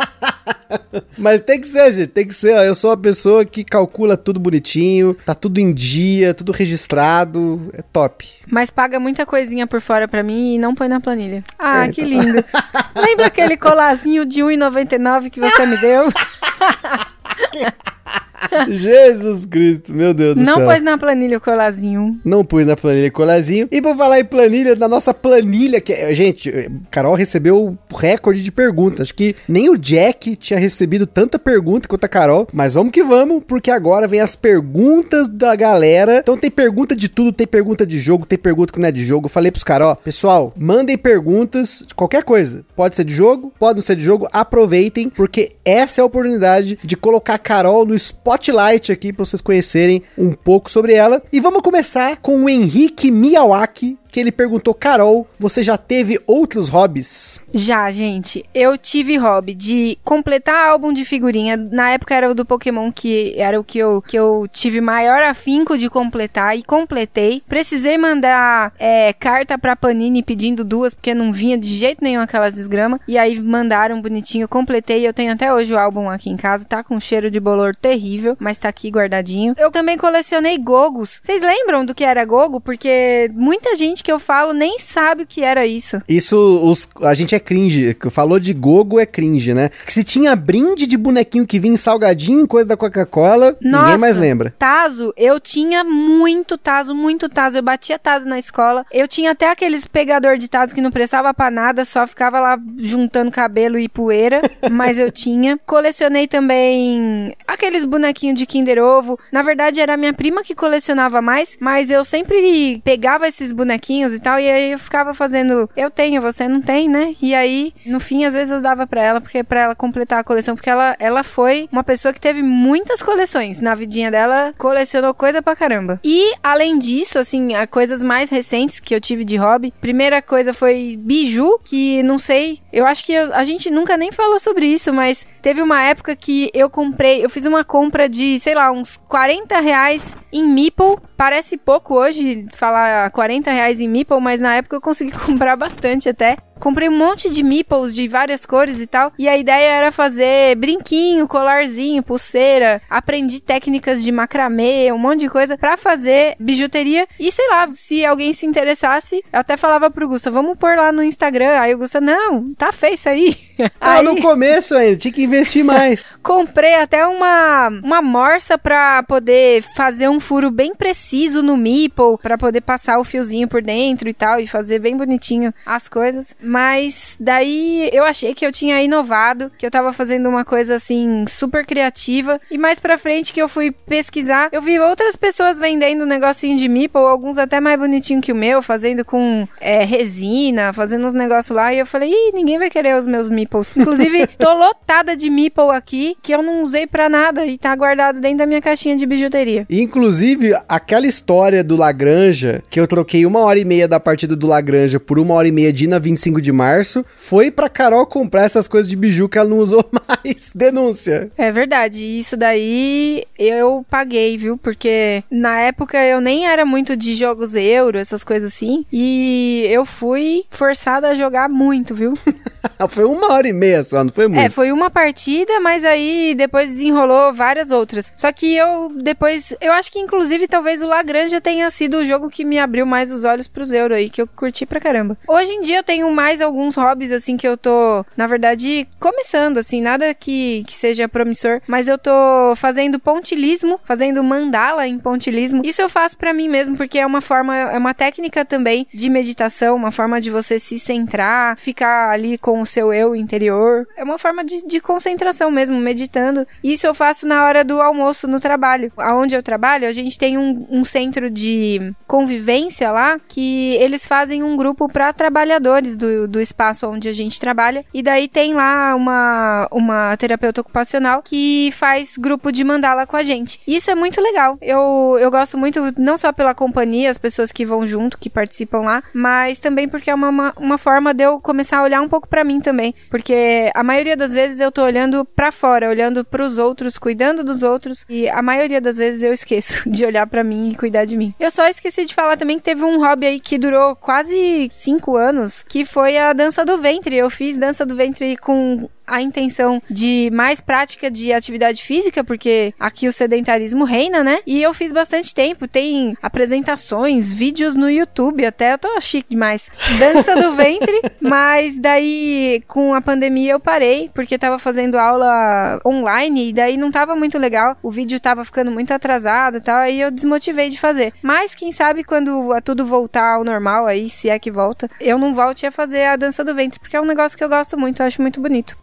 [1.17, 2.07] Mas tem que ser, gente.
[2.07, 2.55] Tem que ser.
[2.57, 7.69] Eu sou uma pessoa que calcula tudo bonitinho, tá tudo em dia, tudo registrado.
[7.73, 8.27] É top.
[8.47, 11.43] Mas paga muita coisinha por fora pra mim e não põe na planilha.
[11.57, 12.43] Ah, que lindo.
[12.95, 16.09] Lembra aquele colazinho de 1,99 que você me deu?
[18.69, 20.65] Jesus Cristo, meu Deus do Não céu.
[20.67, 22.19] pôs na planilha o colazinho.
[22.23, 23.67] Não pus na planilha colazinho.
[23.71, 26.51] E por falar em planilha, na nossa planilha, que é- gente,
[26.91, 27.57] Carol recebeu
[27.91, 29.01] o recorde de perguntas.
[29.01, 32.47] Acho que nem o Jack tinha recebido tanta pergunta quanto a Carol.
[32.51, 36.19] Mas vamos que vamos, porque agora vem as perguntas da galera.
[36.21, 39.03] Então tem pergunta de tudo, tem pergunta de jogo, tem pergunta que não é de
[39.05, 39.25] jogo.
[39.25, 42.63] Eu falei pros caras, ó, pessoal, mandem perguntas de qualquer coisa.
[42.75, 46.77] Pode ser de jogo, pode não ser de jogo, aproveitem, porque essa é a oportunidade
[46.83, 51.21] de colocar a Carol no spotlight aqui pra vocês conhecerem um pouco sobre ela.
[51.31, 56.69] E vamos começar com o Henrique Miyawaki, que ele perguntou: Carol, você já teve outros
[56.69, 57.41] hobbies?
[57.51, 61.57] Já, gente, eu tive hobby de completar álbum de figurinha.
[61.57, 65.23] Na época era o do Pokémon, que era o que eu, que eu tive maior
[65.23, 67.41] afinco de completar e completei.
[67.49, 72.53] Precisei mandar é, carta pra Panini pedindo duas, porque não vinha de jeito nenhum aquelas
[72.53, 72.99] desgramas.
[73.07, 75.07] E aí mandaram bonitinho, completei.
[75.07, 77.75] Eu tenho até hoje o álbum aqui em casa, tá com um cheiro de bolor
[77.75, 79.55] terrível, mas tá aqui guardadinho.
[79.57, 81.19] Eu também colecionei gogos.
[81.23, 82.61] Vocês lembram do que era gogo?
[82.61, 86.01] Porque muita gente que eu falo nem sabe o que era isso.
[86.07, 87.95] Isso, os, a gente é cringe.
[88.11, 89.69] Falou de gogo é cringe, né?
[89.85, 94.17] Que se tinha brinde de bonequinho que vinha em salgadinho, coisa da Coca-Cola, ninguém mais
[94.17, 94.53] lembra.
[94.59, 97.57] Tazo, eu tinha muito tazo, muito tazo.
[97.57, 98.85] Eu batia tazo na escola.
[98.91, 102.59] Eu tinha até aqueles pegador de tazo que não prestava pra nada, só ficava lá
[102.77, 105.57] juntando cabelo e poeira, mas eu tinha.
[105.65, 109.17] Colecionei também aqueles bonequinhos de Kinder Ovo.
[109.31, 113.92] Na verdade, era a minha prima que colecionava mais, mas eu sempre pegava esses bonequinhos
[114.01, 117.15] e tal, e aí eu ficava fazendo, eu tenho, você não tem, né?
[117.21, 120.23] E aí, no fim, às vezes eu dava pra ela, porque para ela completar a
[120.23, 125.13] coleção, porque ela, ela foi uma pessoa que teve muitas coleções na vidinha dela, colecionou
[125.13, 125.99] coisa pra caramba.
[126.03, 130.53] E além disso, assim, a coisas mais recentes que eu tive de hobby, primeira coisa
[130.53, 134.65] foi biju, que não sei, eu acho que eu- a gente nunca nem falou sobre
[134.65, 138.71] isso, mas teve uma época que eu comprei, eu fiz uma compra de, sei lá,
[138.71, 140.97] uns 40 reais em Meeple.
[141.15, 145.11] Parece pouco hoje falar 40 reais em Meeple, mas na época eu consegui
[145.47, 146.37] comprar bastante até.
[146.63, 149.11] Comprei um monte de meeples de várias cores e tal.
[149.19, 152.81] E a ideia era fazer brinquinho, colarzinho, pulseira.
[152.89, 157.05] Aprendi técnicas de macramê, um monte de coisa pra fazer bijuteria.
[157.19, 160.89] E sei lá, se alguém se interessasse, eu até falava pro Gusta, vamos pôr lá
[160.89, 161.59] no Instagram.
[161.59, 163.35] Aí o Gusta, não, tá feio isso aí.
[163.79, 166.05] Aí- no começo ainda, tinha que investir mais.
[166.21, 172.37] Comprei até uma, uma morsa pra poder fazer um furo bem preciso no meeple, pra
[172.37, 176.35] poder passar o fiozinho por dentro e tal, e fazer bem bonitinho as coisas.
[176.41, 181.25] Mas daí eu achei que eu tinha inovado, que eu tava fazendo uma coisa assim
[181.27, 182.39] super criativa.
[182.49, 186.57] E mais pra frente que eu fui pesquisar, eu vi outras pessoas vendendo um negocinho
[186.57, 191.13] de meeple, alguns até mais bonitinho que o meu, fazendo com é, resina, fazendo uns
[191.13, 191.73] negócios lá.
[191.73, 193.75] E eu falei, ih, ninguém vai querer os meus meeples.
[193.75, 198.19] Inclusive, tô lotada de meeple aqui, que eu não usei pra nada e tá guardado
[198.19, 199.65] dentro da minha caixinha de bijuteria.
[199.69, 204.47] Inclusive, aquela história do Lagranja, que eu troquei uma hora e meia da partida do
[204.47, 208.43] Lagranja por uma hora e meia de na 25 de março, foi pra Carol comprar
[208.43, 210.51] essas coisas de biju que ela não usou mais.
[210.55, 211.31] Denúncia.
[211.37, 214.57] É verdade, isso daí eu paguei, viu?
[214.57, 219.85] Porque na época eu nem era muito de jogos euro, essas coisas assim, e eu
[219.85, 222.13] fui forçada a jogar muito, viu?
[222.89, 224.43] foi uma hora e meia só, não foi muito?
[224.43, 228.13] É, foi uma partida, mas aí depois desenrolou várias outras.
[228.15, 232.29] Só que eu depois, eu acho que inclusive talvez o Lagranja tenha sido o jogo
[232.29, 235.17] que me abriu mais os olhos pros euro aí, que eu curti pra caramba.
[235.27, 239.57] Hoje em dia eu tenho mais alguns hobbies assim que eu tô, na verdade, começando
[239.57, 242.11] assim, nada que, que seja promissor, mas eu tô
[242.55, 245.61] fazendo pontilismo, fazendo mandala em pontilismo.
[245.65, 249.09] Isso eu faço pra mim mesmo porque é uma forma, é uma técnica também de
[249.09, 253.87] meditação, uma forma de você se centrar, ficar ali com o seu eu interior.
[253.95, 256.47] É uma forma de, de concentração mesmo, meditando.
[256.63, 258.91] Isso eu faço na hora do almoço no trabalho.
[258.97, 264.43] Aonde eu trabalho, a gente tem um, um centro de convivência lá que eles fazem
[264.43, 267.85] um grupo para trabalhadores do, do espaço onde a gente trabalha.
[267.93, 273.23] E daí tem lá uma, uma terapeuta ocupacional que faz grupo de mandala com a
[273.23, 273.59] gente.
[273.67, 274.57] Isso é muito legal.
[274.61, 278.81] Eu, eu gosto muito, não só pela companhia, as pessoas que vão junto, que participam
[278.81, 282.07] lá, mas também porque é uma, uma, uma forma de eu começar a olhar um
[282.07, 286.25] pouco para mim também, porque a maioria das vezes eu tô olhando para fora, olhando
[286.25, 290.25] para os outros, cuidando dos outros, e a maioria das vezes eu esqueço de olhar
[290.25, 291.31] para mim e cuidar de mim.
[291.39, 295.15] Eu só esqueci de falar também que teve um hobby aí que durou quase cinco
[295.15, 297.15] anos, que foi a dança do ventre.
[297.15, 302.73] Eu fiz dança do ventre com a intenção de mais prática de atividade física, porque
[302.79, 304.39] aqui o sedentarismo reina, né?
[304.45, 305.67] E eu fiz bastante tempo.
[305.67, 309.69] Tem apresentações, vídeos no YouTube, até eu tô chique demais.
[309.99, 316.49] Dança do ventre, mas daí com a pandemia eu parei, porque tava fazendo aula online
[316.49, 317.77] e daí não tava muito legal.
[317.81, 321.13] O vídeo tava ficando muito atrasado e tal, aí eu desmotivei de fazer.
[321.21, 325.33] Mas quem sabe quando tudo voltar ao normal aí, se é que volta, eu não
[325.33, 328.01] volte a fazer a dança do ventre, porque é um negócio que eu gosto muito,
[328.01, 328.77] eu acho muito bonito.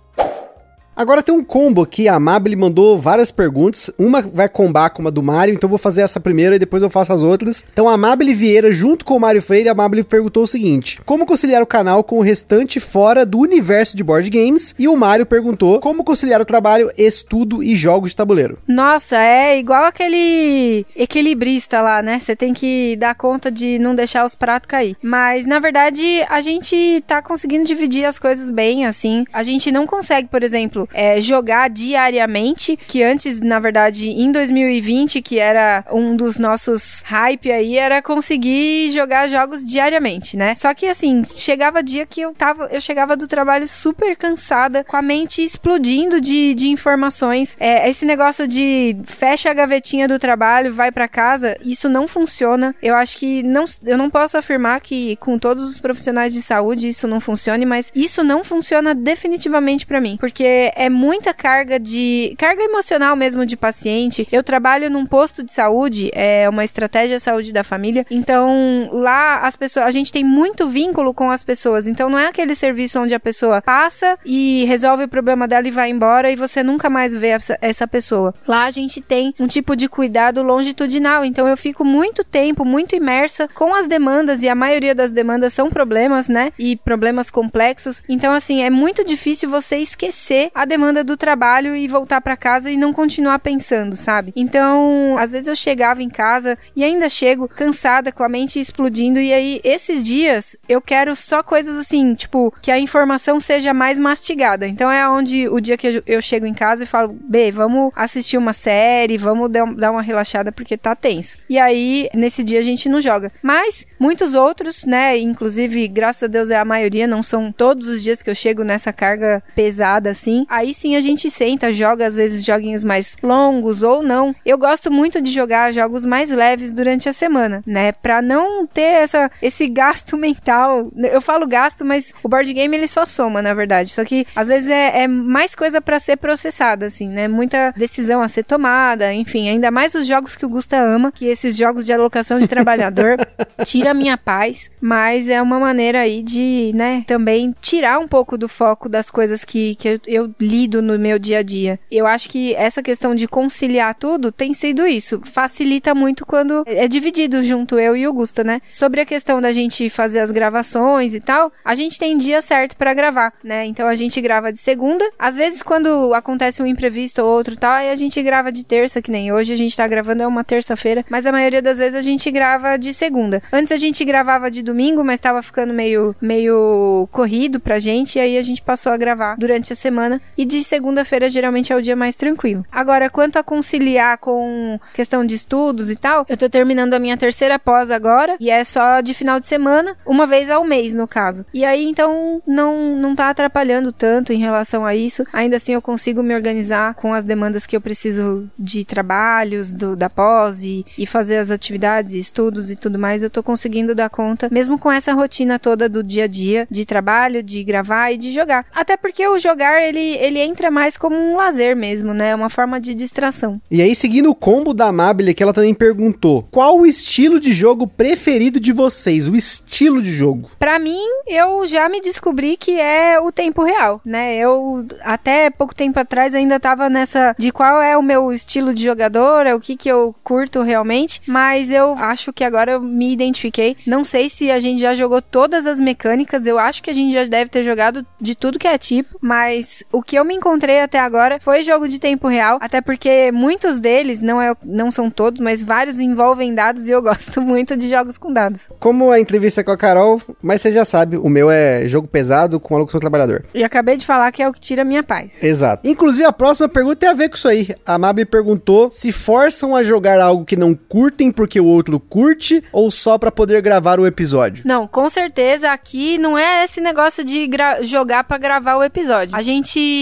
[1.00, 3.90] Agora tem um combo aqui, a Amable mandou várias perguntas.
[3.98, 6.90] Uma vai combar com uma do Mário, então vou fazer essa primeira e depois eu
[6.90, 7.64] faço as outras.
[7.72, 11.24] Então a Amable Vieira, junto com o Mário Freire, a Amable perguntou o seguinte: Como
[11.24, 14.74] conciliar o canal com o restante fora do universo de board games?
[14.78, 18.58] E o Mário perguntou: Como conciliar o trabalho, estudo e jogos de tabuleiro?
[18.68, 22.18] Nossa, é igual aquele equilibrista lá, né?
[22.18, 24.98] Você tem que dar conta de não deixar os pratos cair.
[25.02, 29.24] Mas na verdade, a gente tá conseguindo dividir as coisas bem, assim.
[29.32, 35.22] A gente não consegue, por exemplo, é, jogar diariamente, que antes, na verdade, em 2020,
[35.22, 40.54] que era um dos nossos hype aí, era conseguir jogar jogos diariamente, né?
[40.54, 44.96] Só que assim, chegava dia que eu tava, eu chegava do trabalho super cansada, com
[44.96, 47.56] a mente explodindo de, de informações.
[47.58, 52.74] É, esse negócio de fecha a gavetinha do trabalho, vai para casa, isso não funciona.
[52.82, 56.88] Eu acho que não, eu não posso afirmar que com todos os profissionais de saúde
[56.88, 62.34] isso não funcione, mas isso não funciona definitivamente para mim, porque é muita carga de.
[62.38, 64.26] carga emocional mesmo de paciente.
[64.30, 68.06] Eu trabalho num posto de saúde, é uma estratégia saúde da família.
[68.10, 69.86] Então, lá as pessoas.
[69.86, 71.86] A gente tem muito vínculo com as pessoas.
[71.86, 75.70] Então, não é aquele serviço onde a pessoa passa e resolve o problema dela e
[75.70, 78.34] vai embora e você nunca mais vê essa, essa pessoa.
[78.46, 81.24] Lá a gente tem um tipo de cuidado longitudinal.
[81.24, 85.52] Então, eu fico muito tempo, muito imersa com as demandas e a maioria das demandas
[85.52, 86.52] são problemas, né?
[86.58, 88.02] E problemas complexos.
[88.08, 92.70] Então, assim, é muito difícil você esquecer a demanda do trabalho e voltar para casa
[92.70, 94.30] e não continuar pensando, sabe?
[94.36, 99.18] Então, às vezes eu chegava em casa e ainda chego cansada, com a mente explodindo,
[99.18, 103.98] e aí esses dias eu quero só coisas assim, tipo, que a informação seja mais
[103.98, 104.68] mastigada.
[104.68, 108.36] Então é onde o dia que eu chego em casa e falo, B, vamos assistir
[108.36, 111.38] uma série, vamos dar uma relaxada porque tá tenso.
[111.48, 113.32] E aí, nesse dia a gente não joga.
[113.42, 118.02] Mas muitos outros, né, inclusive, graças a Deus é a maioria, não são todos os
[118.02, 120.44] dias que eu chego nessa carga pesada assim.
[120.50, 124.34] Aí sim a gente senta, joga às vezes joguinhos mais longos ou não.
[124.44, 127.92] Eu gosto muito de jogar jogos mais leves durante a semana, né?
[127.92, 130.90] Pra não ter essa, esse gasto mental.
[130.96, 133.90] Eu falo gasto, mas o board game ele só soma, na verdade.
[133.90, 137.28] Só que às vezes é, é mais coisa para ser processada, assim, né?
[137.28, 141.26] Muita decisão a ser tomada, enfim, ainda mais os jogos que o Gusta ama, que
[141.26, 143.16] esses jogos de alocação de trabalhador
[143.64, 148.36] tira a minha paz, mas é uma maneira aí de, né, também tirar um pouco
[148.36, 151.78] do foco das coisas que, que eu, eu lido no meu dia a dia.
[151.90, 155.20] Eu acho que essa questão de conciliar tudo tem sido isso.
[155.24, 158.60] Facilita muito quando é dividido junto eu e o Gusta, né?
[158.70, 162.76] Sobre a questão da gente fazer as gravações e tal, a gente tem dia certo
[162.76, 163.64] para gravar, né?
[163.66, 165.04] Então a gente grava de segunda.
[165.18, 169.02] Às vezes quando acontece um imprevisto ou outro tal, aí a gente grava de terça,
[169.02, 171.94] que nem hoje a gente tá gravando é uma terça-feira, mas a maioria das vezes
[171.94, 173.42] a gente grava de segunda.
[173.52, 178.20] Antes a gente gravava de domingo, mas tava ficando meio meio corrido pra gente, e
[178.20, 181.82] aí a gente passou a gravar durante a semana e de segunda-feira geralmente é o
[181.82, 182.64] dia mais tranquilo.
[182.70, 187.16] Agora, quanto a conciliar com questão de estudos e tal, eu tô terminando a minha
[187.16, 191.06] terceira pós agora, e é só de final de semana, uma vez ao mês, no
[191.06, 191.44] caso.
[191.52, 195.24] E aí, então, não, não tá atrapalhando tanto em relação a isso.
[195.32, 199.96] Ainda assim, eu consigo me organizar com as demandas que eu preciso de trabalhos, do,
[199.96, 203.22] da pós e, e fazer as atividades, estudos e tudo mais.
[203.22, 206.84] Eu tô conseguindo dar conta, mesmo com essa rotina toda do dia a dia, de
[206.84, 208.64] trabalho, de gravar e de jogar.
[208.74, 212.34] Até porque o jogar, ele, ele entra mais como um lazer mesmo, né?
[212.34, 213.60] Uma forma de distração.
[213.70, 217.52] E aí, seguindo o combo da Amabile, que ela também perguntou: qual o estilo de
[217.52, 219.26] jogo preferido de vocês?
[219.26, 220.50] O estilo de jogo?
[220.58, 224.36] Para mim, eu já me descobri que é o tempo real, né?
[224.36, 228.84] Eu até pouco tempo atrás ainda tava nessa de qual é o meu estilo de
[228.84, 233.12] jogador, é o que que eu curto realmente, mas eu acho que agora eu me
[233.12, 233.76] identifiquei.
[233.86, 237.12] Não sei se a gente já jogou todas as mecânicas, eu acho que a gente
[237.14, 240.80] já deve ter jogado de tudo que é tipo, mas o que eu me encontrei
[240.80, 245.08] até agora foi jogo de tempo real, até porque muitos deles, não, é, não são
[245.08, 248.62] todos, mas vários envolvem dados e eu gosto muito de jogos com dados.
[248.80, 252.58] Como a entrevista com a Carol, mas você já sabe, o meu é jogo pesado
[252.58, 253.44] com a locução trabalhador.
[253.54, 255.40] E acabei de falar que é o que tira a minha paz.
[255.40, 255.88] Exato.
[255.88, 257.68] Inclusive, a próxima pergunta tem a ver com isso aí.
[257.86, 262.64] A Mabi perguntou se forçam a jogar algo que não curtem porque o outro curte
[262.72, 264.64] ou só pra poder gravar o episódio.
[264.66, 267.48] Não, com certeza aqui não é esse negócio de
[267.82, 269.36] jogar para gravar o episódio.
[269.36, 269.99] A gente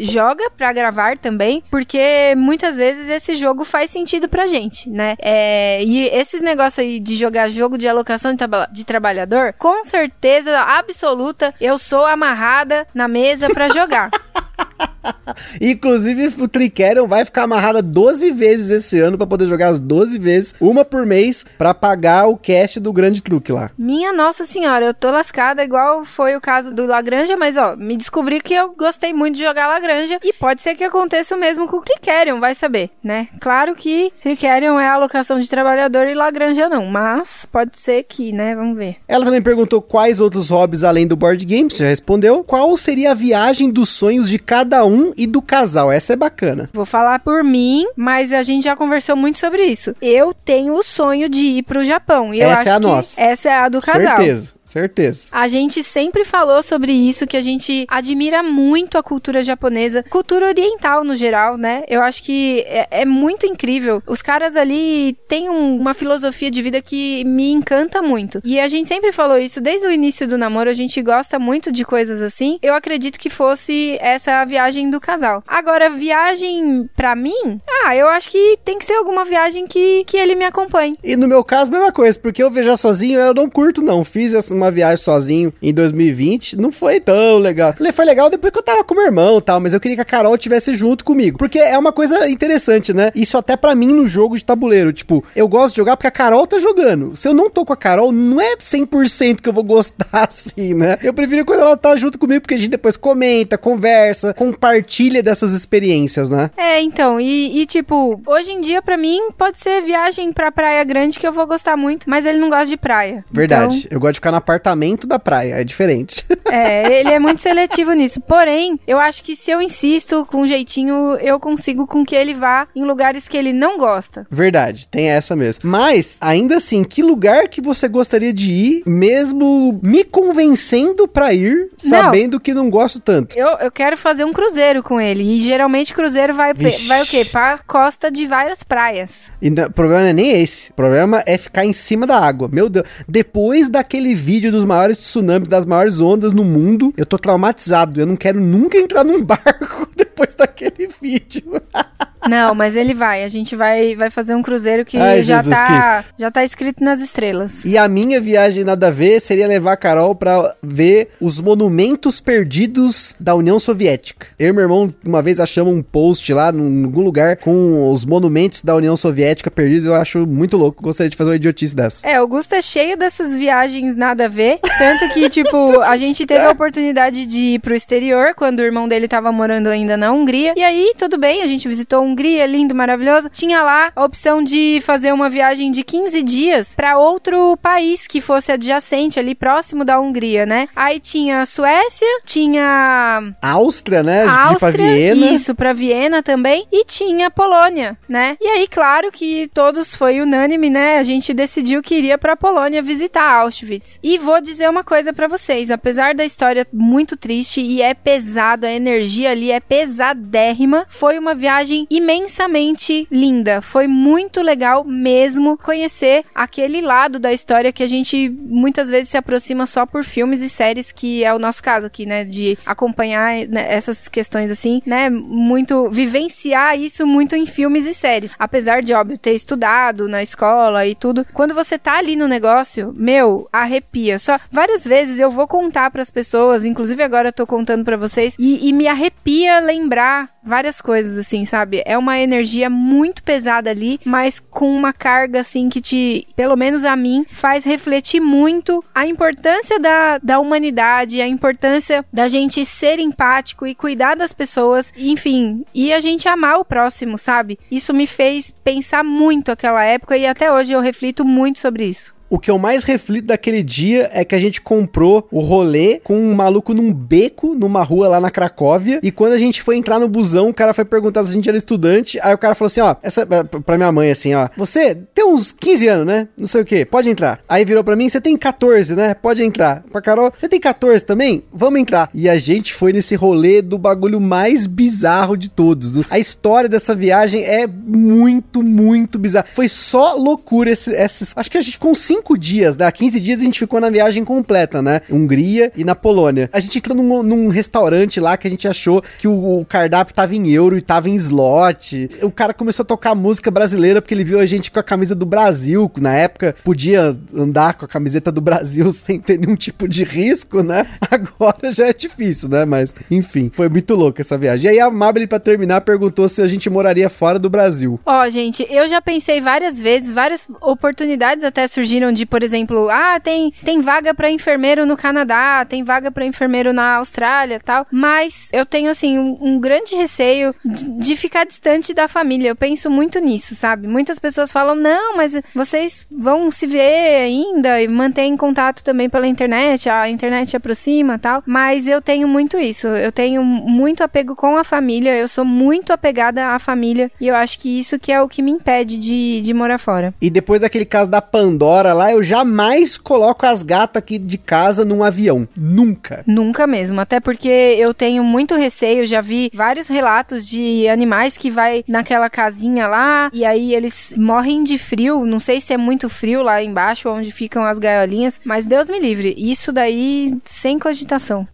[0.00, 5.16] joga para gravar também, porque muitas vezes esse jogo faz sentido pra gente, né?
[5.18, 10.60] É, e esses negócios aí de jogar jogo de alocação de, de trabalhador, com certeza
[10.60, 14.10] absoluta, eu sou amarrada na mesa para jogar.
[15.60, 20.18] Inclusive, o Trickerion vai ficar amarrada 12 vezes esse ano para poder jogar as 12
[20.18, 23.70] vezes, uma por mês, para pagar o cast do grande truque lá.
[23.78, 27.96] Minha nossa senhora, eu tô lascada, igual foi o caso do Lagranja, mas ó, me
[27.96, 31.66] descobri que eu gostei muito de jogar Lagranja e pode ser que aconteça o mesmo
[31.66, 33.28] com o Trickerion, vai saber, né?
[33.40, 38.32] Claro que Trickerion é a alocação de trabalhador e Lagranja não, mas pode ser que,
[38.32, 38.54] né?
[38.54, 38.96] Vamos ver.
[39.06, 42.42] Ela também perguntou quais outros hobbies além do board game, você já respondeu.
[42.42, 45.90] Qual seria a viagem dos sonhos de cada um e do casal.
[45.90, 46.68] Essa é bacana.
[46.72, 49.94] Vou falar por mim, mas a gente já conversou muito sobre isso.
[50.00, 52.34] Eu tenho o sonho de ir pro Japão.
[52.34, 53.20] E essa é a nossa.
[53.20, 54.16] Essa é a do casal.
[54.16, 54.57] Certeza.
[54.68, 55.28] Certeza.
[55.32, 60.46] A gente sempre falou sobre isso, que a gente admira muito a cultura japonesa, cultura
[60.46, 61.84] oriental no geral, né?
[61.88, 64.02] Eu acho que é, é muito incrível.
[64.06, 68.42] Os caras ali têm um, uma filosofia de vida que me encanta muito.
[68.44, 71.72] E a gente sempre falou isso desde o início do namoro, a gente gosta muito
[71.72, 72.58] de coisas assim.
[72.60, 75.42] Eu acredito que fosse essa a viagem do casal.
[75.46, 80.18] Agora, viagem para mim, ah, eu acho que tem que ser alguma viagem que, que
[80.18, 80.98] ele me acompanhe.
[81.02, 84.04] E no meu caso, mesma coisa, porque eu viajar sozinho eu não curto, não.
[84.04, 87.74] Fiz essa uma viagem sozinho em 2020, não foi tão legal.
[87.92, 90.02] Foi legal depois que eu tava com meu irmão e tal, mas eu queria que
[90.02, 91.38] a Carol tivesse junto comigo.
[91.38, 93.10] Porque é uma coisa interessante, né?
[93.14, 94.92] Isso até para mim no jogo de tabuleiro.
[94.92, 97.16] Tipo, eu gosto de jogar porque a Carol tá jogando.
[97.16, 100.74] Se eu não tô com a Carol, não é 100% que eu vou gostar assim,
[100.74, 100.98] né?
[101.02, 105.52] Eu prefiro quando ela tá junto comigo, porque a gente depois comenta, conversa, compartilha dessas
[105.52, 106.50] experiências, né?
[106.56, 110.84] É, então, e, e tipo, hoje em dia para mim pode ser viagem pra Praia
[110.84, 113.24] Grande que eu vou gostar muito, mas ele não gosta de praia.
[113.30, 113.78] Verdade.
[113.78, 113.88] Então...
[113.90, 116.24] Eu gosto de ficar na apartamento da praia, é diferente.
[116.50, 118.22] É, ele é muito seletivo nisso.
[118.22, 122.32] Porém, eu acho que se eu insisto com um jeitinho, eu consigo com que ele
[122.32, 124.26] vá em lugares que ele não gosta.
[124.30, 125.68] Verdade, tem essa mesmo.
[125.68, 131.68] Mas, ainda assim, que lugar que você gostaria de ir, mesmo me convencendo pra ir,
[131.76, 133.36] sabendo não, que não gosto tanto?
[133.36, 135.36] Eu, eu quero fazer um cruzeiro com ele.
[135.36, 137.26] E geralmente cruzeiro vai, vai o quê?
[137.26, 139.30] Pra costa de várias praias.
[139.42, 140.70] E o problema não é nem esse.
[140.70, 142.48] O problema é ficar em cima da água.
[142.50, 142.86] Meu Deus.
[143.06, 148.00] Depois daquele vídeo dos maiores tsunamis, das maiores ondas no mundo, eu tô traumatizado.
[148.00, 151.60] Eu não quero nunca entrar num barco depois daquele vídeo.
[152.26, 153.22] Não, mas ele vai.
[153.24, 157.00] A gente vai, vai fazer um cruzeiro que Ai, já, tá, já tá escrito nas
[157.00, 157.64] estrelas.
[157.64, 162.20] E a minha viagem nada a ver seria levar a Carol pra ver os monumentos
[162.20, 164.28] perdidos da União Soviética.
[164.38, 168.04] Eu e meu irmão, uma vez achamos um post lá, em algum lugar, com os
[168.04, 169.84] monumentos da União Soviética perdidos.
[169.84, 170.82] Eu acho muito louco.
[170.82, 172.06] Gostaria de fazer uma idiotice dessa.
[172.06, 174.58] É, Augusto é cheio dessas viagens nada a ver.
[174.78, 178.88] Tanto que, tipo, a gente teve a oportunidade de ir pro exterior quando o irmão
[178.88, 180.54] dele tava morando ainda na Hungria.
[180.56, 183.28] E aí, tudo bem, a gente visitou Hungria, lindo, maravilhoso.
[183.30, 188.20] Tinha lá a opção de fazer uma viagem de 15 dias para outro país que
[188.20, 190.68] fosse adjacente ali próximo da Hungria, né?
[190.74, 194.24] Aí tinha a Suécia, tinha Áustria, né?
[194.26, 195.26] Áustria, pra Viena.
[195.30, 198.36] isso, para Viena também, e tinha a Polônia, né?
[198.40, 200.98] E aí, claro que todos foi unânime, né?
[200.98, 203.98] A gente decidiu que iria para Polônia visitar Auschwitz.
[204.02, 208.66] E vou dizer uma coisa para vocês, apesar da história muito triste e é pesado,
[208.66, 213.60] a energia ali é pesadérrima, foi uma viagem imensamente linda.
[213.60, 219.16] Foi muito legal mesmo conhecer aquele lado da história que a gente muitas vezes se
[219.16, 222.24] aproxima só por filmes e séries, que é o nosso caso aqui, né?
[222.24, 225.10] De acompanhar né, essas questões assim, né?
[225.10, 225.88] Muito.
[225.90, 228.32] vivenciar isso muito em filmes e séries.
[228.38, 231.26] Apesar de, óbvio, ter estudado na escola e tudo.
[231.32, 234.18] Quando você tá ali no negócio, meu, arrepia.
[234.18, 237.96] Só várias vezes eu vou contar para as pessoas, inclusive agora eu tô contando para
[237.96, 241.82] vocês, e, e me arrepia lembrar várias coisas, assim, sabe?
[241.88, 246.84] É uma energia muito pesada ali, mas com uma carga, assim, que te, pelo menos
[246.84, 252.98] a mim, faz refletir muito a importância da, da humanidade, a importância da gente ser
[252.98, 257.58] empático e cuidar das pessoas, enfim, e a gente amar o próximo, sabe?
[257.70, 262.17] Isso me fez pensar muito aquela época e até hoje eu reflito muito sobre isso.
[262.28, 266.16] O que eu mais reflito daquele dia é que a gente comprou o rolê com
[266.16, 269.98] um maluco num beco, numa rua lá na Cracóvia, e quando a gente foi entrar
[269.98, 272.66] no busão, o cara foi perguntar se a gente era estudante, aí o cara falou
[272.66, 276.28] assim, ó, essa, pra minha mãe assim, ó, você tem uns 15 anos, né?
[276.36, 277.40] Não sei o que, pode entrar.
[277.48, 279.14] Aí virou pra mim, você tem 14, né?
[279.14, 279.82] Pode entrar.
[279.90, 281.42] Pra Carol, você tem 14 também?
[281.52, 282.10] Vamos entrar.
[282.12, 285.98] E a gente foi nesse rolê do bagulho mais bizarro de todos.
[286.10, 289.46] A história dessa viagem é muito, muito bizarra.
[289.54, 292.90] Foi só loucura esses, esses acho que a gente ficou uns 5 dias, né?
[292.90, 295.00] 15 dias a gente ficou na viagem completa, né?
[295.10, 296.48] Hungria e na Polônia.
[296.52, 300.14] A gente entrou num, num restaurante lá que a gente achou que o, o cardápio
[300.14, 302.10] tava em euro e tava em slot.
[302.22, 305.14] O cara começou a tocar música brasileira porque ele viu a gente com a camisa
[305.14, 305.90] do Brasil.
[305.98, 310.62] Na época, podia andar com a camiseta do Brasil sem ter nenhum tipo de risco,
[310.62, 310.86] né?
[311.10, 312.64] Agora já é difícil, né?
[312.64, 314.66] Mas, enfim, foi muito louco essa viagem.
[314.66, 317.98] E aí a Mabel, pra terminar, perguntou se a gente moraria fora do Brasil.
[318.04, 322.88] Ó, oh, gente, eu já pensei várias vezes, várias oportunidades até surgiram de, por exemplo,
[322.90, 327.86] ah, tem, tem vaga para enfermeiro no Canadá, tem vaga para enfermeiro na Austrália tal.
[327.90, 332.50] Mas eu tenho, assim, um, um grande receio de, de ficar distante da família.
[332.50, 333.86] Eu penso muito nisso, sabe?
[333.86, 339.26] Muitas pessoas falam, não, mas vocês vão se ver ainda e manter contato também pela
[339.26, 341.42] internet, a internet aproxima tal.
[341.44, 342.86] Mas eu tenho muito isso.
[342.86, 347.34] Eu tenho muito apego com a família, eu sou muito apegada à família e eu
[347.34, 350.14] acho que isso que é o que me impede de, de morar fora.
[350.20, 354.84] E depois daquele caso da Pandora lá, eu jamais coloco as gatas aqui de casa
[354.84, 355.48] num avião.
[355.56, 356.22] Nunca.
[356.26, 357.00] Nunca mesmo.
[357.00, 362.30] Até porque eu tenho muito receio, já vi vários relatos de animais que vai naquela
[362.30, 365.24] casinha lá e aí eles morrem de frio.
[365.24, 368.98] Não sei se é muito frio lá embaixo onde ficam as gaiolinhas, mas Deus me
[368.98, 369.34] livre.
[369.36, 371.46] Isso daí sem cogitação.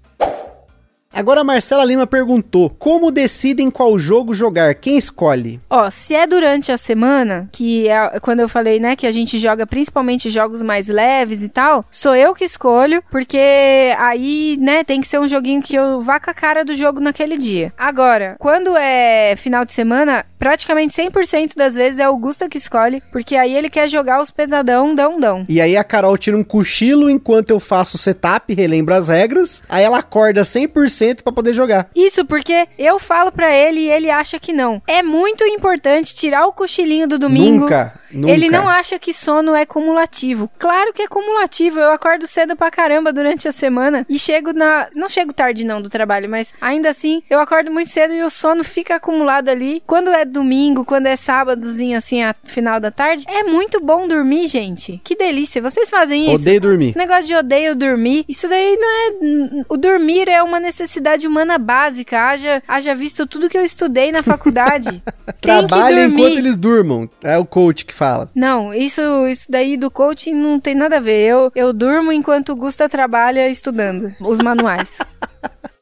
[1.14, 4.74] Agora a Marcela Lima perguntou: como decidem qual jogo jogar?
[4.74, 5.60] Quem escolhe?
[5.70, 9.38] Ó, se é durante a semana, que é quando eu falei, né, que a gente
[9.38, 15.00] joga principalmente jogos mais leves e tal, sou eu que escolho, porque aí, né, tem
[15.00, 17.72] que ser um joguinho que eu vá com a cara do jogo naquele dia.
[17.78, 23.02] Agora, quando é final de semana, praticamente 100% das vezes é o Gusta que escolhe,
[23.10, 25.46] porque aí ele quer jogar os pesadão, dão, dão.
[25.48, 29.62] E aí a Carol tira um cochilo enquanto eu faço o setup, relembro as regras,
[29.68, 31.88] aí ela acorda 100% 100% para poder jogar.
[31.94, 34.82] Isso, porque eu falo para ele e ele acha que não.
[34.86, 37.62] É muito importante tirar o cochilinho do domingo.
[37.62, 38.32] Nunca, nunca.
[38.32, 40.50] Ele não acha que sono é cumulativo.
[40.58, 41.80] Claro que é cumulativo.
[41.80, 44.88] Eu acordo cedo pra caramba durante a semana e chego na.
[44.94, 48.30] Não chego tarde não do trabalho, mas ainda assim eu acordo muito cedo e o
[48.30, 49.82] sono fica acumulado ali.
[49.86, 54.48] Quando é domingo, quando é sábadozinho assim, a final da tarde, é muito bom dormir,
[54.48, 55.00] gente.
[55.02, 55.62] Que delícia.
[55.62, 56.42] Vocês fazem isso?
[56.42, 56.94] Odeio dormir.
[56.96, 58.24] Negócio de odeio dormir.
[58.28, 59.64] Isso daí não é.
[59.68, 62.20] O dormir é uma necessidade humana básica.
[62.20, 65.02] Haja, haja visto tudo que eu estudei na faculdade.
[65.40, 67.08] Trabalhem enquanto eles durmam.
[67.22, 68.28] É o coach que fala.
[68.34, 71.20] Não, isso, isso daí do coaching não tem nada a ver.
[71.20, 74.98] Eu, eu durmo enquanto o Gusta trabalha estudando os manuais.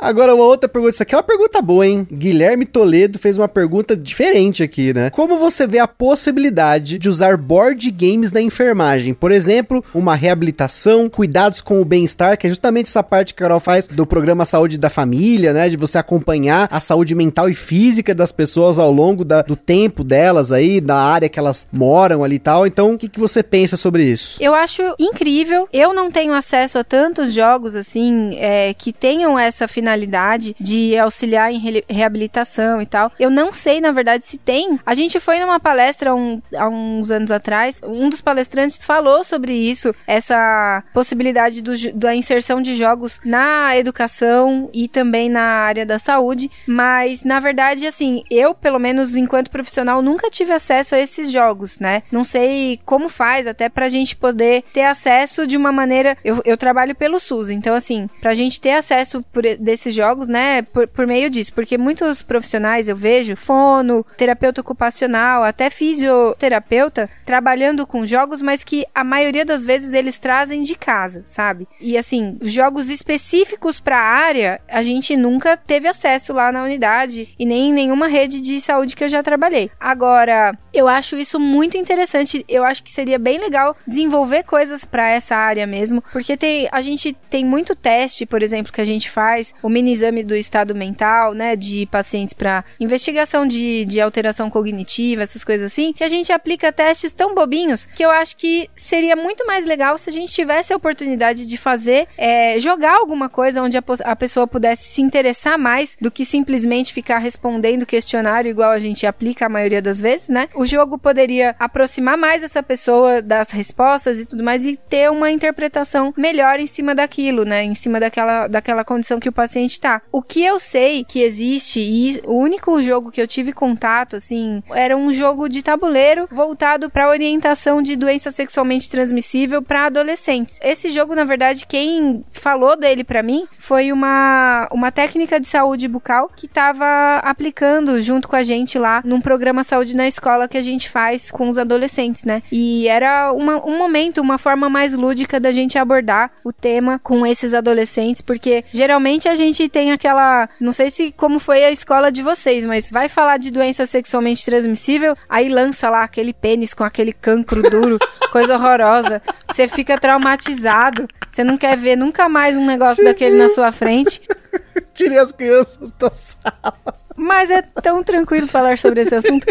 [0.00, 0.94] Agora, uma outra pergunta.
[0.94, 2.08] Isso aqui é uma pergunta boa, hein?
[2.10, 5.10] Guilherme Toledo fez uma pergunta diferente aqui, né?
[5.10, 9.12] Como você vê a possibilidade de usar board games na enfermagem?
[9.12, 13.46] Por exemplo, uma reabilitação, cuidados com o bem-estar, que é justamente essa parte que a
[13.46, 15.68] Carol faz do programa Saúde da Família, né?
[15.68, 20.02] De você acompanhar a saúde mental e física das pessoas ao longo da, do tempo
[20.02, 22.66] delas aí, da área que elas moram ali e tal.
[22.66, 24.42] Então, o que, que você pensa sobre isso?
[24.42, 25.68] Eu acho incrível.
[25.70, 30.96] Eu não tenho acesso a tantos jogos assim é, que tenham essa finalidade finalidade de
[30.96, 33.10] auxiliar em re reabilitação e tal.
[33.18, 34.78] Eu não sei, na verdade, se tem.
[34.84, 39.52] A gente foi numa palestra um, há uns anos atrás, um dos palestrantes falou sobre
[39.52, 45.98] isso, essa possibilidade do, da inserção de jogos na educação e também na área da
[45.98, 51.30] saúde, mas na verdade, assim, eu, pelo menos enquanto profissional, nunca tive acesso a esses
[51.30, 52.02] jogos, né?
[52.10, 56.16] Não sei como faz, até pra gente poder ter acesso de uma maneira.
[56.24, 60.28] Eu, eu trabalho pelo SUS, então, assim, pra gente ter acesso por, desse esses jogos,
[60.28, 67.08] né, por, por meio disso, porque muitos profissionais eu vejo, fono, terapeuta ocupacional, até fisioterapeuta,
[67.24, 71.66] trabalhando com jogos, mas que a maioria das vezes eles trazem de casa, sabe?
[71.80, 77.34] E assim, jogos específicos para a área, a gente nunca teve acesso lá na unidade
[77.38, 79.70] e nem em nenhuma rede de saúde que eu já trabalhei.
[79.78, 82.44] Agora, eu acho isso muito interessante.
[82.48, 86.80] Eu acho que seria bem legal desenvolver coisas para essa área mesmo, porque tem, a
[86.80, 89.54] gente tem muito teste, por exemplo, que a gente faz.
[89.62, 95.22] O mini exame do estado mental, né, de pacientes para investigação de, de alteração cognitiva,
[95.22, 99.16] essas coisas assim, que a gente aplica testes tão bobinhos que eu acho que seria
[99.16, 103.62] muito mais legal se a gente tivesse a oportunidade de fazer, é, jogar alguma coisa
[103.62, 108.70] onde a, a pessoa pudesse se interessar mais do que simplesmente ficar respondendo questionário igual
[108.70, 110.48] a gente aplica a maioria das vezes, né?
[110.54, 115.30] O jogo poderia aproximar mais essa pessoa das respostas e tudo mais e ter uma
[115.30, 117.62] interpretação melhor em cima daquilo, né?
[117.62, 119.49] Em cima daquela, daquela condição que o paciente
[119.80, 120.02] tá.
[120.12, 124.62] O que eu sei que existe e o único jogo que eu tive contato, assim,
[124.70, 130.58] era um jogo de tabuleiro voltado para orientação de doença sexualmente transmissível para adolescentes.
[130.62, 135.88] Esse jogo, na verdade, quem falou dele para mim foi uma, uma técnica de saúde
[135.88, 140.58] bucal que estava aplicando junto com a gente lá num programa saúde na escola que
[140.58, 142.42] a gente faz com os adolescentes, né?
[142.50, 147.26] E era uma, um momento, uma forma mais lúdica da gente abordar o tema com
[147.26, 152.10] esses adolescentes, porque geralmente a gente tem aquela, não sei se como foi a escola
[152.10, 156.84] de vocês, mas vai falar de doença sexualmente transmissível, aí lança lá aquele pênis com
[156.84, 157.98] aquele cancro duro,
[158.30, 159.22] coisa horrorosa.
[159.48, 161.08] Você fica traumatizado.
[161.28, 164.20] Você não quer ver nunca mais um negócio daquele na sua frente.
[164.94, 167.00] Tirei as crianças da sala.
[167.16, 169.46] Mas é tão tranquilo falar sobre esse assunto.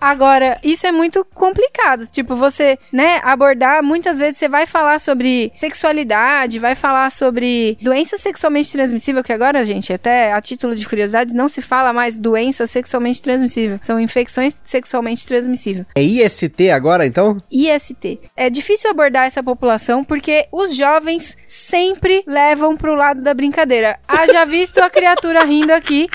[0.00, 2.06] Agora, isso é muito complicado.
[2.06, 8.16] Tipo, você, né, abordar, muitas vezes você vai falar sobre sexualidade, vai falar sobre doença
[8.16, 12.66] sexualmente transmissível, que agora, gente, até a título de curiosidade, não se fala mais doença
[12.66, 13.78] sexualmente transmissível.
[13.82, 15.86] São infecções sexualmente transmissíveis.
[15.94, 17.42] É IST agora, então?
[17.50, 18.20] IST.
[18.36, 23.98] É difícil abordar essa população porque os jovens sempre levam pro lado da brincadeira.
[24.06, 26.08] Haja visto a criatura rindo aqui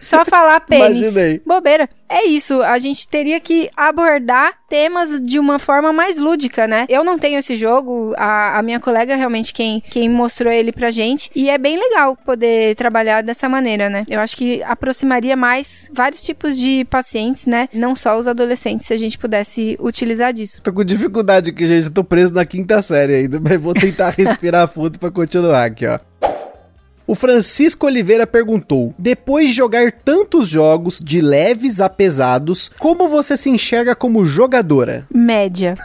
[0.00, 0.98] só falar pênis.
[0.98, 1.42] Imaginei.
[1.44, 1.88] Bobeira.
[2.08, 6.86] É isso, a gente teria que abordar temas de uma forma mais lúdica, né?
[6.88, 10.90] Eu não tenho esse jogo, a, a minha colega realmente quem, quem mostrou ele pra
[10.90, 14.04] gente, e é bem legal poder trabalhar dessa maneira, né?
[14.08, 17.68] Eu acho que aproximaria mais vários tipos de pacientes, né?
[17.72, 20.60] Não só os adolescentes, se a gente pudesse utilizar disso.
[20.62, 21.86] Tô com dificuldade aqui, gente.
[21.86, 25.86] Eu tô preso na quinta série ainda, mas vou tentar respirar fundo pra continuar aqui,
[25.86, 25.98] ó.
[27.06, 33.36] O Francisco Oliveira perguntou: Depois de jogar tantos jogos de leves a pesados, como você
[33.36, 35.06] se enxerga como jogadora?
[35.12, 35.76] Média.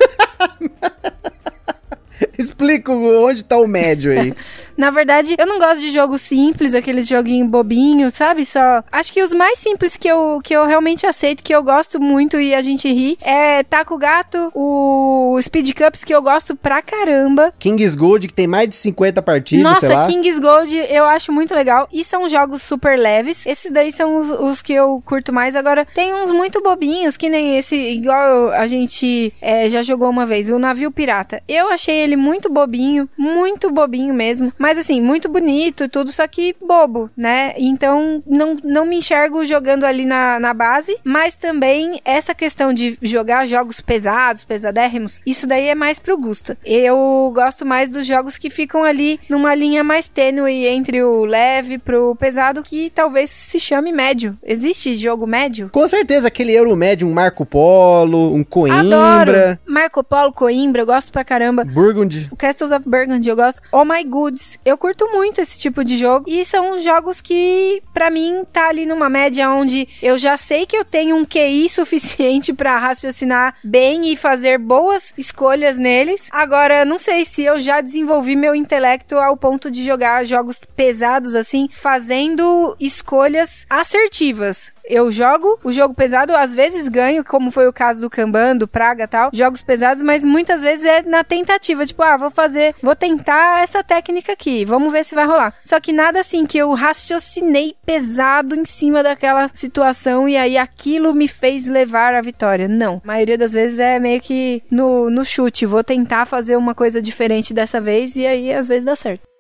[2.42, 4.34] Explica onde tá o médio aí.
[4.78, 8.44] Na verdade, eu não gosto de jogo simples, aqueles joguinhos bobinhos, sabe?
[8.44, 8.84] Só.
[8.92, 12.40] Acho que os mais simples que eu, que eu realmente aceito, que eu gosto muito
[12.40, 17.54] e a gente ri, é Taco Gato, o Speed Cups, que eu gosto pra caramba.
[17.60, 20.08] King's Gold, que tem mais de 50 partidas, Nossa, sei lá.
[20.08, 21.88] King's Gold eu acho muito legal.
[21.94, 23.46] E são jogos super leves.
[23.46, 25.56] Esses daí são os, os que eu curto mais.
[25.56, 30.26] Agora, tem uns muito bobinhos, que nem esse, igual a gente é, já jogou uma
[30.26, 31.44] vez, o Navio Pirata.
[31.48, 34.54] Eu achei ele muito bobinho, muito bobinho mesmo.
[34.58, 37.54] Mas assim, muito bonito e tudo, só que bobo, né?
[37.58, 42.98] Então não, não me enxergo jogando ali na, na base, mas também essa questão de
[43.02, 46.58] jogar jogos pesados, pesadérrimos, isso daí é mais pro Gusta.
[46.66, 51.78] Eu gosto mais dos jogos que ficam ali numa linha mais tênue entre o leve
[51.78, 54.38] pro pesado, que talvez se chame médio.
[54.44, 55.70] Existe jogo médio?
[55.72, 59.22] Com certeza, aquele Euro médio, um Marco Polo, um Coimbra.
[59.22, 59.60] Adoro.
[59.66, 61.64] Marco Polo, Coimbra, eu gosto pra caramba.
[62.12, 62.28] Burgundy.
[62.32, 63.62] O Castles of Burgundy eu gosto.
[63.72, 66.26] Oh My Goods, eu curto muito esse tipo de jogo.
[66.28, 70.76] E são jogos que, para mim, tá ali numa média onde eu já sei que
[70.76, 76.28] eu tenho um QI suficiente para raciocinar bem e fazer boas escolhas neles.
[76.32, 81.36] Agora, não sei se eu já desenvolvi meu intelecto ao ponto de jogar jogos pesados
[81.36, 87.74] assim, fazendo escolhas assertivas eu jogo o jogo pesado, às vezes ganho, como foi o
[87.74, 92.01] caso do Kanban, do Praga tal, jogos pesados, mas muitas vezes é na tentativa, tipo,
[92.04, 95.56] ah, vou fazer, vou tentar essa técnica aqui, vamos ver se vai rolar.
[95.64, 101.14] Só que nada assim que eu raciocinei pesado em cima daquela situação e aí aquilo
[101.14, 102.68] me fez levar à vitória.
[102.68, 103.02] Não.
[103.04, 107.02] A maioria das vezes é meio que no, no chute, vou tentar fazer uma coisa
[107.02, 109.31] diferente dessa vez e aí às vezes dá certo.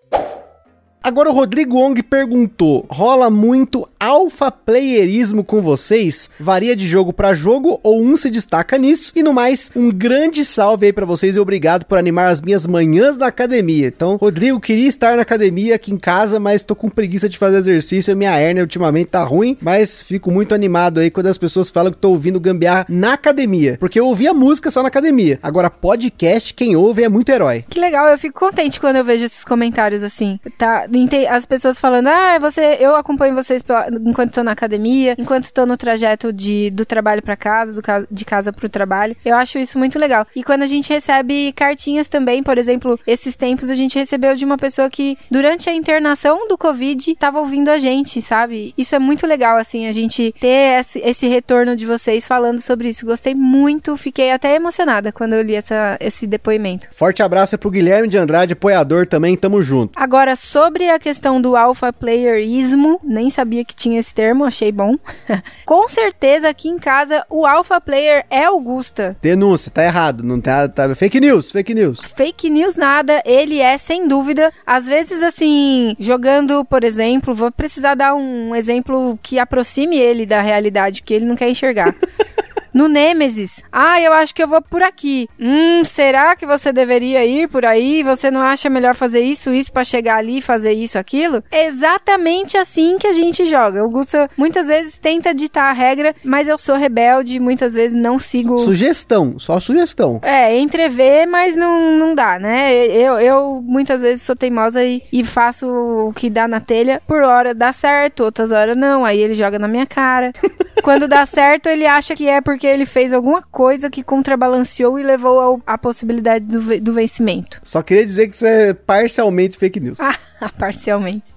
[1.04, 6.30] Agora o Rodrigo Ong perguntou: rola muito alfa playerismo com vocês?
[6.40, 9.12] Varia de jogo para jogo ou um se destaca nisso?
[9.16, 12.68] E no mais, um grande salve aí para vocês e obrigado por animar as minhas
[12.68, 13.88] manhãs na academia.
[13.88, 17.58] Então, Rodrigo, queria estar na academia aqui em casa, mas tô com preguiça de fazer
[17.58, 18.16] exercício.
[18.16, 21.98] Minha hernia ultimamente tá ruim, mas fico muito animado aí quando as pessoas falam que
[21.98, 25.40] tô ouvindo gambiarra na academia, porque eu ouvia música só na academia.
[25.42, 27.66] Agora, podcast, quem ouve é muito herói.
[27.68, 30.40] Que legal, eu fico contente quando eu vejo esses comentários assim.
[30.60, 30.86] Tá,
[31.30, 33.88] as pessoas falando, ah, você, eu acompanho vocês pela.
[33.90, 38.26] enquanto tô na academia, enquanto tô no trajeto de, do trabalho para casa, do, de
[38.26, 39.16] casa pro trabalho.
[39.24, 40.26] Eu acho isso muito legal.
[40.36, 44.46] E quando a gente recebe cartinhas também, por exemplo, esses tempos a gente recebeu de
[44.46, 48.74] uma pessoa que durante a internação do Covid tava ouvindo a gente, sabe?
[48.78, 52.90] Isso é muito legal, assim, a gente ter esse, esse retorno de vocês falando sobre
[52.90, 53.06] isso.
[53.06, 56.88] Gostei muito, fiquei até emocionada quando eu li essa, esse depoimento.
[56.92, 59.94] Forte abraço pro Guilherme de Andrade, apoiador também, tamo junto.
[59.96, 64.96] Agora, sobre a questão do alpha playerismo, nem sabia que tinha esse termo, achei bom.
[65.66, 69.16] Com certeza aqui em casa o alpha player é Augusta.
[69.22, 72.00] Denúncia, tá errado, não tá, tá fake news, fake news.
[72.16, 74.52] Fake news nada, ele é sem dúvida.
[74.66, 80.42] Às vezes assim, jogando, por exemplo, vou precisar dar um exemplo que aproxime ele da
[80.42, 81.96] realidade que ele não quer enxergar.
[82.74, 85.30] No Nemesis, ah, eu acho que eu vou por aqui.
[85.40, 88.02] Hum, será que você deveria ir por aí?
[88.04, 91.44] Você não acha melhor fazer isso, isso para chegar ali e fazer isso, aquilo?
[91.52, 93.84] Exatamente assim que a gente joga.
[93.84, 98.18] O Gusto muitas vezes tenta ditar a regra, mas eu sou rebelde, muitas vezes não
[98.18, 98.58] sigo.
[98.58, 100.20] Sugestão, só sugestão.
[100.22, 102.74] É, entrever, mas não, não dá, né?
[102.86, 107.02] Eu, eu muitas vezes sou teimosa e, e faço o que dá na telha.
[107.08, 109.04] Por hora dá certo, outras horas não.
[109.04, 110.32] Aí ele joga na minha cara.
[110.84, 115.00] Quando dá certo, ele acha que é porque porque ele fez alguma coisa que contrabalanceou
[115.00, 117.60] e levou à possibilidade do, do vencimento.
[117.64, 119.98] Só queria dizer que isso é parcialmente fake news.
[120.44, 121.36] Ah, parcialmente.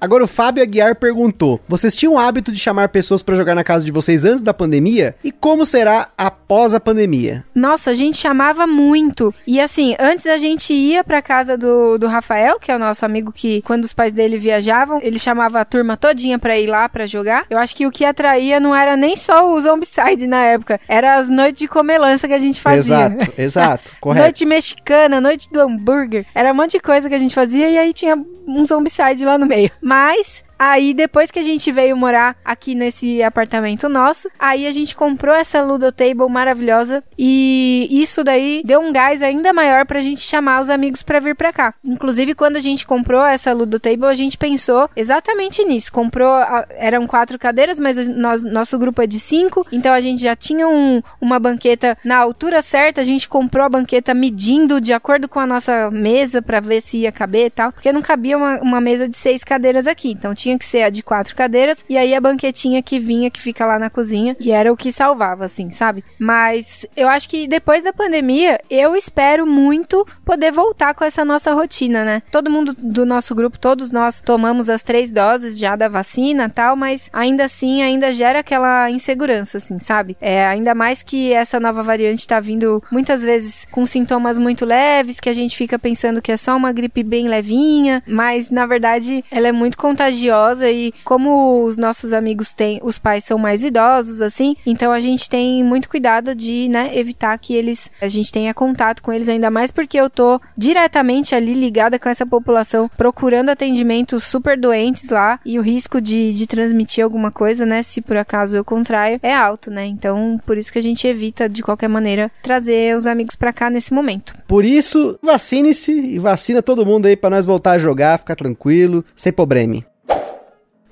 [0.00, 3.64] Agora o Fábio Aguiar perguntou: Vocês tinham o hábito de chamar pessoas para jogar na
[3.64, 5.14] casa de vocês antes da pandemia?
[5.22, 7.44] E como será após a pandemia?
[7.54, 9.34] Nossa, a gente chamava muito.
[9.46, 13.04] E assim, antes a gente ia pra casa do, do Rafael, que é o nosso
[13.04, 16.88] amigo que, quando os pais dele viajavam, ele chamava a turma todinha pra ir lá
[16.88, 17.44] pra jogar.
[17.50, 21.16] Eu acho que o que atraía não era nem só o Zombicide na época, era
[21.16, 22.78] as noites de comelança que a gente fazia.
[22.96, 24.24] Exato, exato, correto.
[24.24, 26.26] Noite mexicana, noite do hambúrguer.
[26.34, 29.36] Era um monte de coisa que a gente fazia e aí tinha um Zombicide lá
[29.36, 29.70] no meio.
[29.88, 34.96] Mas Aí, depois que a gente veio morar aqui nesse apartamento nosso, aí a gente
[34.96, 37.02] comprou essa Ludo Table maravilhosa.
[37.16, 41.34] E isso daí deu um gás ainda maior pra gente chamar os amigos pra vir
[41.34, 41.74] pra cá.
[41.84, 45.92] Inclusive, quando a gente comprou essa Ludo Table, a gente pensou exatamente nisso.
[45.92, 46.34] Comprou,
[46.70, 50.66] eram quatro cadeiras, mas nós, nosso grupo é de cinco, então a gente já tinha
[50.68, 55.38] um, uma banqueta na altura certa, a gente comprou a banqueta medindo de acordo com
[55.40, 58.80] a nossa mesa pra ver se ia caber e tal, porque não cabia uma, uma
[58.80, 61.98] mesa de seis cadeiras aqui, então tinha tinha que ser a de quatro cadeiras, e
[61.98, 65.44] aí a banquetinha que vinha, que fica lá na cozinha, e era o que salvava,
[65.44, 66.02] assim, sabe?
[66.18, 71.52] Mas eu acho que depois da pandemia, eu espero muito poder voltar com essa nossa
[71.52, 72.22] rotina, né?
[72.30, 76.74] Todo mundo do nosso grupo, todos nós tomamos as três doses já da vacina tal,
[76.74, 80.16] mas ainda assim, ainda gera aquela insegurança, assim, sabe?
[80.20, 85.20] É, ainda mais que essa nova variante tá vindo muitas vezes com sintomas muito leves,
[85.20, 89.24] que a gente fica pensando que é só uma gripe bem levinha, mas na verdade
[89.30, 93.64] ela é muito contagiosa idosa e como os nossos amigos têm, os pais são mais
[93.64, 98.32] idosos, assim, então a gente tem muito cuidado de, né, evitar que eles, a gente
[98.32, 102.90] tenha contato com eles, ainda mais porque eu tô diretamente ali ligada com essa população,
[102.96, 108.00] procurando atendimentos super doentes lá e o risco de, de transmitir alguma coisa, né, se
[108.00, 111.62] por acaso eu contraio, é alto, né, então por isso que a gente evita de
[111.62, 114.34] qualquer maneira trazer os amigos para cá nesse momento.
[114.46, 119.04] Por isso, vacine-se e vacina todo mundo aí para nós voltar a jogar, ficar tranquilo,
[119.16, 119.87] sem problema.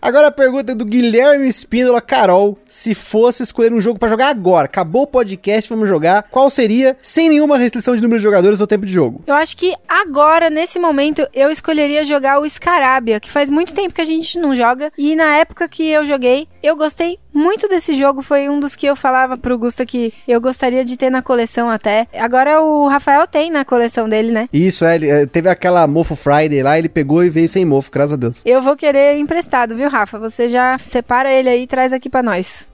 [0.00, 2.58] Agora a pergunta do Guilherme Espíndola Carol.
[2.68, 6.96] Se fosse escolher um jogo para jogar agora, acabou o podcast, vamos jogar, qual seria,
[7.02, 9.22] sem nenhuma restrição de número de jogadores ou tempo de jogo?
[9.26, 13.94] Eu acho que agora, nesse momento, eu escolheria jogar o Scarabia, que faz muito tempo
[13.94, 14.92] que a gente não joga.
[14.96, 18.22] E na época que eu joguei, eu gostei muito desse jogo.
[18.22, 21.70] Foi um dos que eu falava pro Gusta que eu gostaria de ter na coleção
[21.70, 22.06] até.
[22.14, 24.48] Agora o Rafael tem na coleção dele, né?
[24.52, 24.96] Isso, é.
[24.96, 28.16] Ele, é, teve aquela Mofo Friday lá, ele pegou e veio sem mofo, graças a
[28.16, 28.40] Deus.
[28.44, 30.18] Eu vou querer emprestado, viu, Rafa?
[30.18, 32.68] Você já separa ele aí e traz aqui para nós.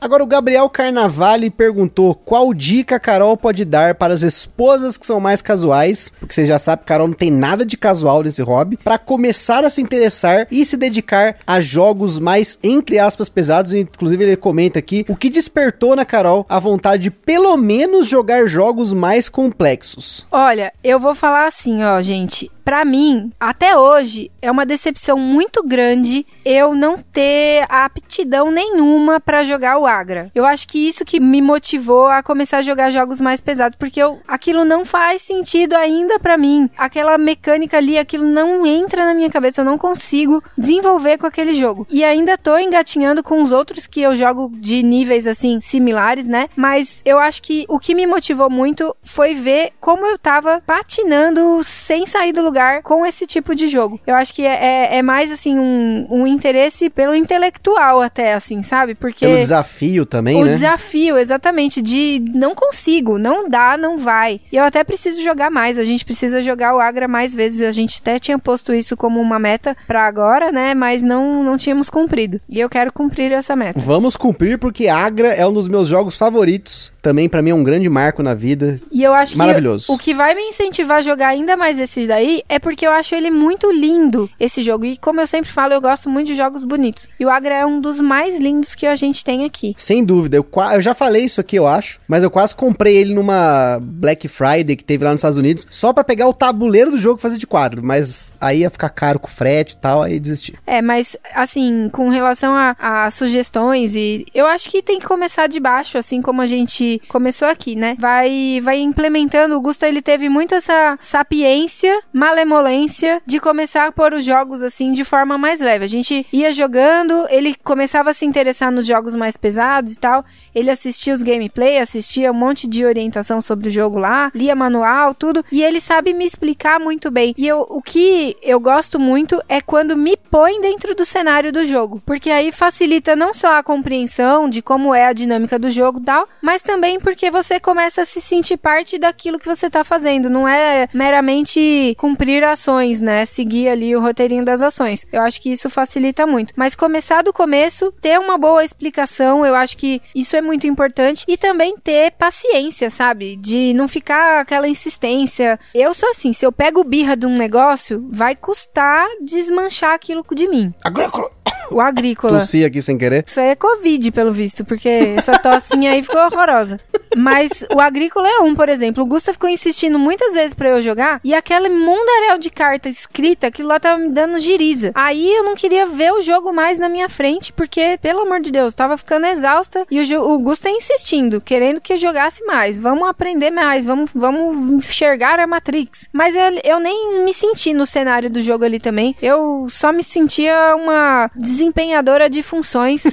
[0.00, 5.04] Agora o Gabriel Carnavale perguntou qual dica a Carol pode dar para as esposas que
[5.04, 8.40] são mais casuais, porque você já sabe que Carol não tem nada de casual nesse
[8.40, 13.72] hobby, para começar a se interessar e se dedicar a jogos mais entre aspas pesados,
[13.72, 18.46] inclusive ele comenta aqui o que despertou na Carol a vontade de pelo menos jogar
[18.46, 20.26] jogos mais complexos.
[20.30, 25.62] Olha, eu vou falar assim, ó, gente, para mim, até hoje, é uma decepção muito
[25.62, 30.30] grande eu não ter aptidão nenhuma para jogar o Agra.
[30.34, 34.00] Eu acho que isso que me motivou a começar a jogar jogos mais pesados, porque
[34.00, 36.68] eu, aquilo não faz sentido ainda para mim.
[36.76, 41.54] Aquela mecânica ali, aquilo não entra na minha cabeça, eu não consigo desenvolver com aquele
[41.54, 41.86] jogo.
[41.90, 46.48] E ainda tô engatinhando com os outros que eu jogo de níveis assim similares, né?
[46.54, 51.62] Mas eu acho que o que me motivou muito foi ver como eu tava patinando
[51.64, 54.00] sem sair do lugar com esse tipo de jogo.
[54.06, 58.62] Eu acho que é, é, é mais, assim, um, um interesse pelo intelectual até, assim,
[58.62, 58.94] sabe?
[58.94, 59.26] Porque...
[59.26, 60.52] Pelo desafio também, o né?
[60.52, 64.40] desafio, exatamente, de não consigo, não dá, não vai.
[64.52, 67.62] E eu até preciso jogar mais, a gente precisa jogar o Agra mais vezes.
[67.62, 70.74] A gente até tinha posto isso como uma meta pra agora, né?
[70.74, 72.40] Mas não, não tínhamos cumprido.
[72.48, 73.80] E eu quero cumprir essa meta.
[73.80, 76.92] Vamos cumprir porque Agra é um dos meus jogos favoritos.
[77.08, 78.78] Também pra mim é um grande marco na vida.
[78.92, 79.86] E eu acho Maravilhoso.
[79.86, 82.90] que o que vai me incentivar a jogar ainda mais esses daí é porque eu
[82.90, 84.84] acho ele muito lindo, esse jogo.
[84.84, 87.08] E como eu sempre falo, eu gosto muito de jogos bonitos.
[87.18, 89.74] E o Agra é um dos mais lindos que a gente tem aqui.
[89.78, 90.36] Sem dúvida.
[90.36, 91.98] Eu, eu já falei isso aqui, eu acho.
[92.06, 95.66] Mas eu quase comprei ele numa Black Friday que teve lá nos Estados Unidos.
[95.70, 97.82] Só pra pegar o tabuleiro do jogo e fazer de quadro.
[97.82, 100.02] Mas aí ia ficar caro com frete e tal.
[100.02, 100.54] Aí desisti.
[100.66, 105.46] É, mas assim, com relação a, a sugestões e eu acho que tem que começar
[105.46, 107.96] de baixo, assim como a gente começou aqui, né?
[107.98, 109.56] Vai vai implementando.
[109.56, 114.92] O Gusta ele teve muito essa sapiência, malemolência de começar a pôr os jogos assim
[114.92, 115.84] de forma mais leve.
[115.84, 120.24] A gente ia jogando, ele começava a se interessar nos jogos mais pesados e tal.
[120.54, 125.14] Ele assistia os gameplay, assistia um monte de orientação sobre o jogo lá, lia manual,
[125.14, 127.34] tudo, e ele sabe me explicar muito bem.
[127.36, 131.64] E eu, o que eu gosto muito é quando me põe dentro do cenário do
[131.64, 136.00] jogo, porque aí facilita não só a compreensão de como é a dinâmica do jogo
[136.00, 140.30] tal, mas também porque você começa a se sentir parte daquilo que você tá fazendo,
[140.30, 143.24] não é meramente cumprir ações, né?
[143.24, 145.06] Seguir ali o roteirinho das ações.
[145.12, 146.54] Eu acho que isso facilita muito.
[146.56, 151.24] Mas começar do começo, ter uma boa explicação, eu acho que isso é muito importante
[151.26, 153.36] e também ter paciência, sabe?
[153.36, 155.58] De não ficar aquela insistência.
[155.74, 160.48] Eu sou assim, se eu pego birra de um negócio, vai custar desmanchar aquilo de
[160.48, 160.72] mim.
[160.84, 161.30] Agrícola.
[161.70, 162.38] O agrícola.
[162.38, 163.24] Tossi aqui sem querer.
[163.26, 166.80] Isso aí é Covid, pelo visto, porque essa tossinha aí ficou horrorosa.
[167.16, 169.02] Mas o Agrícola é um, por exemplo.
[169.02, 173.46] O Gusta ficou insistindo muitas vezes pra eu jogar e aquele mundaréu de carta escrita,
[173.46, 174.92] aquilo lá tava me dando giriza.
[174.94, 178.50] Aí eu não queria ver o jogo mais na minha frente, porque, pelo amor de
[178.50, 182.78] Deus, tava ficando exausta e o, o Gusta insistindo, querendo que eu jogasse mais.
[182.78, 186.08] Vamos aprender mais, vamos, vamos enxergar a Matrix.
[186.12, 189.16] Mas eu, eu nem me senti no cenário do jogo ali também.
[189.20, 193.04] Eu só me sentia uma desempenhadora de funções.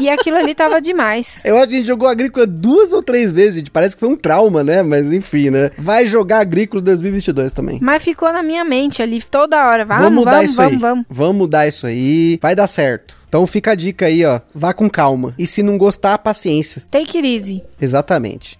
[0.00, 1.44] E aquilo ali tava demais.
[1.44, 3.70] Eu acho que a gente jogou Agrícola duas ou três vezes, gente.
[3.70, 4.82] Parece que foi um trauma, né?
[4.82, 5.70] Mas enfim, né?
[5.76, 7.78] Vai jogar Agrícola 2022 também.
[7.82, 9.84] Mas ficou na minha mente ali toda hora.
[9.84, 10.78] Vamos, vamos mudar vamos, isso vamos, aí.
[10.78, 11.06] vamos.
[11.10, 12.38] Vamos mudar isso aí.
[12.40, 13.14] Vai dar certo.
[13.28, 14.40] Então fica a dica aí, ó.
[14.54, 15.34] Vá com calma.
[15.38, 16.82] E se não gostar, paciência.
[16.90, 17.62] Take it easy.
[17.80, 18.59] Exatamente.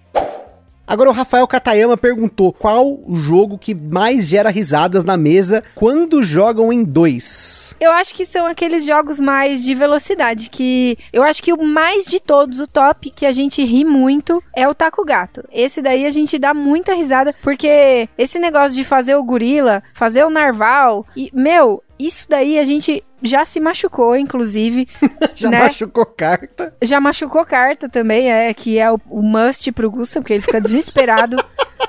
[0.91, 6.21] Agora o Rafael Katayama perguntou qual o jogo que mais gera risadas na mesa quando
[6.21, 7.77] jogam em dois.
[7.79, 12.07] Eu acho que são aqueles jogos mais de velocidade, que eu acho que o mais
[12.07, 15.45] de todos, o top, que a gente ri muito, é o Taco Gato.
[15.53, 20.25] Esse daí a gente dá muita risada, porque esse negócio de fazer o gorila, fazer
[20.25, 24.89] o narval, e, meu, isso daí a gente já se machucou, inclusive.
[25.35, 25.61] Já né?
[25.61, 26.75] machucou carta.
[26.83, 30.61] Já machucou carta também, é, que é o, o must pro Gusta, porque ele fica
[30.61, 31.37] desesperado.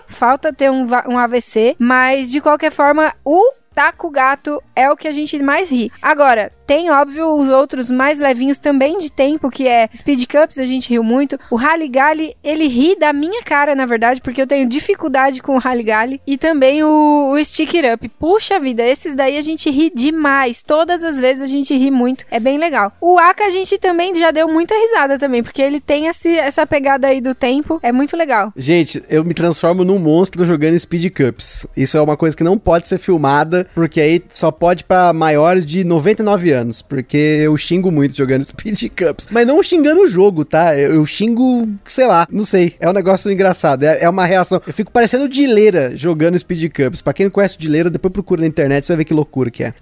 [0.07, 1.75] Falta ter um, um AVC.
[1.79, 3.41] Mas, de qualquer forma, o
[3.73, 5.91] taco gato é o que a gente mais ri.
[6.01, 10.63] Agora, tem, óbvio, os outros mais levinhos também de tempo, que é Speed Cups, a
[10.63, 11.37] gente riu muito.
[11.49, 15.55] O Rally Galley, ele ri da minha cara, na verdade, porque eu tenho dificuldade com
[15.55, 16.21] o Rally Galley.
[16.25, 18.07] E também o, o Stick It Up.
[18.17, 20.63] Puxa vida, esses daí a gente ri demais.
[20.63, 22.25] Todas as vezes a gente ri muito.
[22.31, 22.93] É bem legal.
[23.01, 26.65] O Aka a gente também já deu muita risada também, porque ele tem esse, essa
[26.65, 27.81] pegada aí do tempo.
[27.83, 28.53] É muito legal.
[28.55, 31.67] Gente, eu me transformo num monstro jogando Speed Cups.
[31.75, 35.65] Isso é uma coisa que não pode ser filmada, porque aí só pode pra maiores
[35.65, 39.27] de 99 anos, porque eu xingo muito jogando Speed Cups.
[39.29, 40.77] Mas não xingando o jogo, tá?
[40.77, 42.75] Eu, xingo, sei lá, não sei.
[42.79, 44.61] É um negócio engraçado, é, é uma reação.
[44.65, 47.01] Eu fico parecendo Dileira jogando Speed Cups.
[47.01, 49.51] Pra quem não conhece o Dileira, depois procura na internet, você vai ver que loucura
[49.51, 49.73] que é.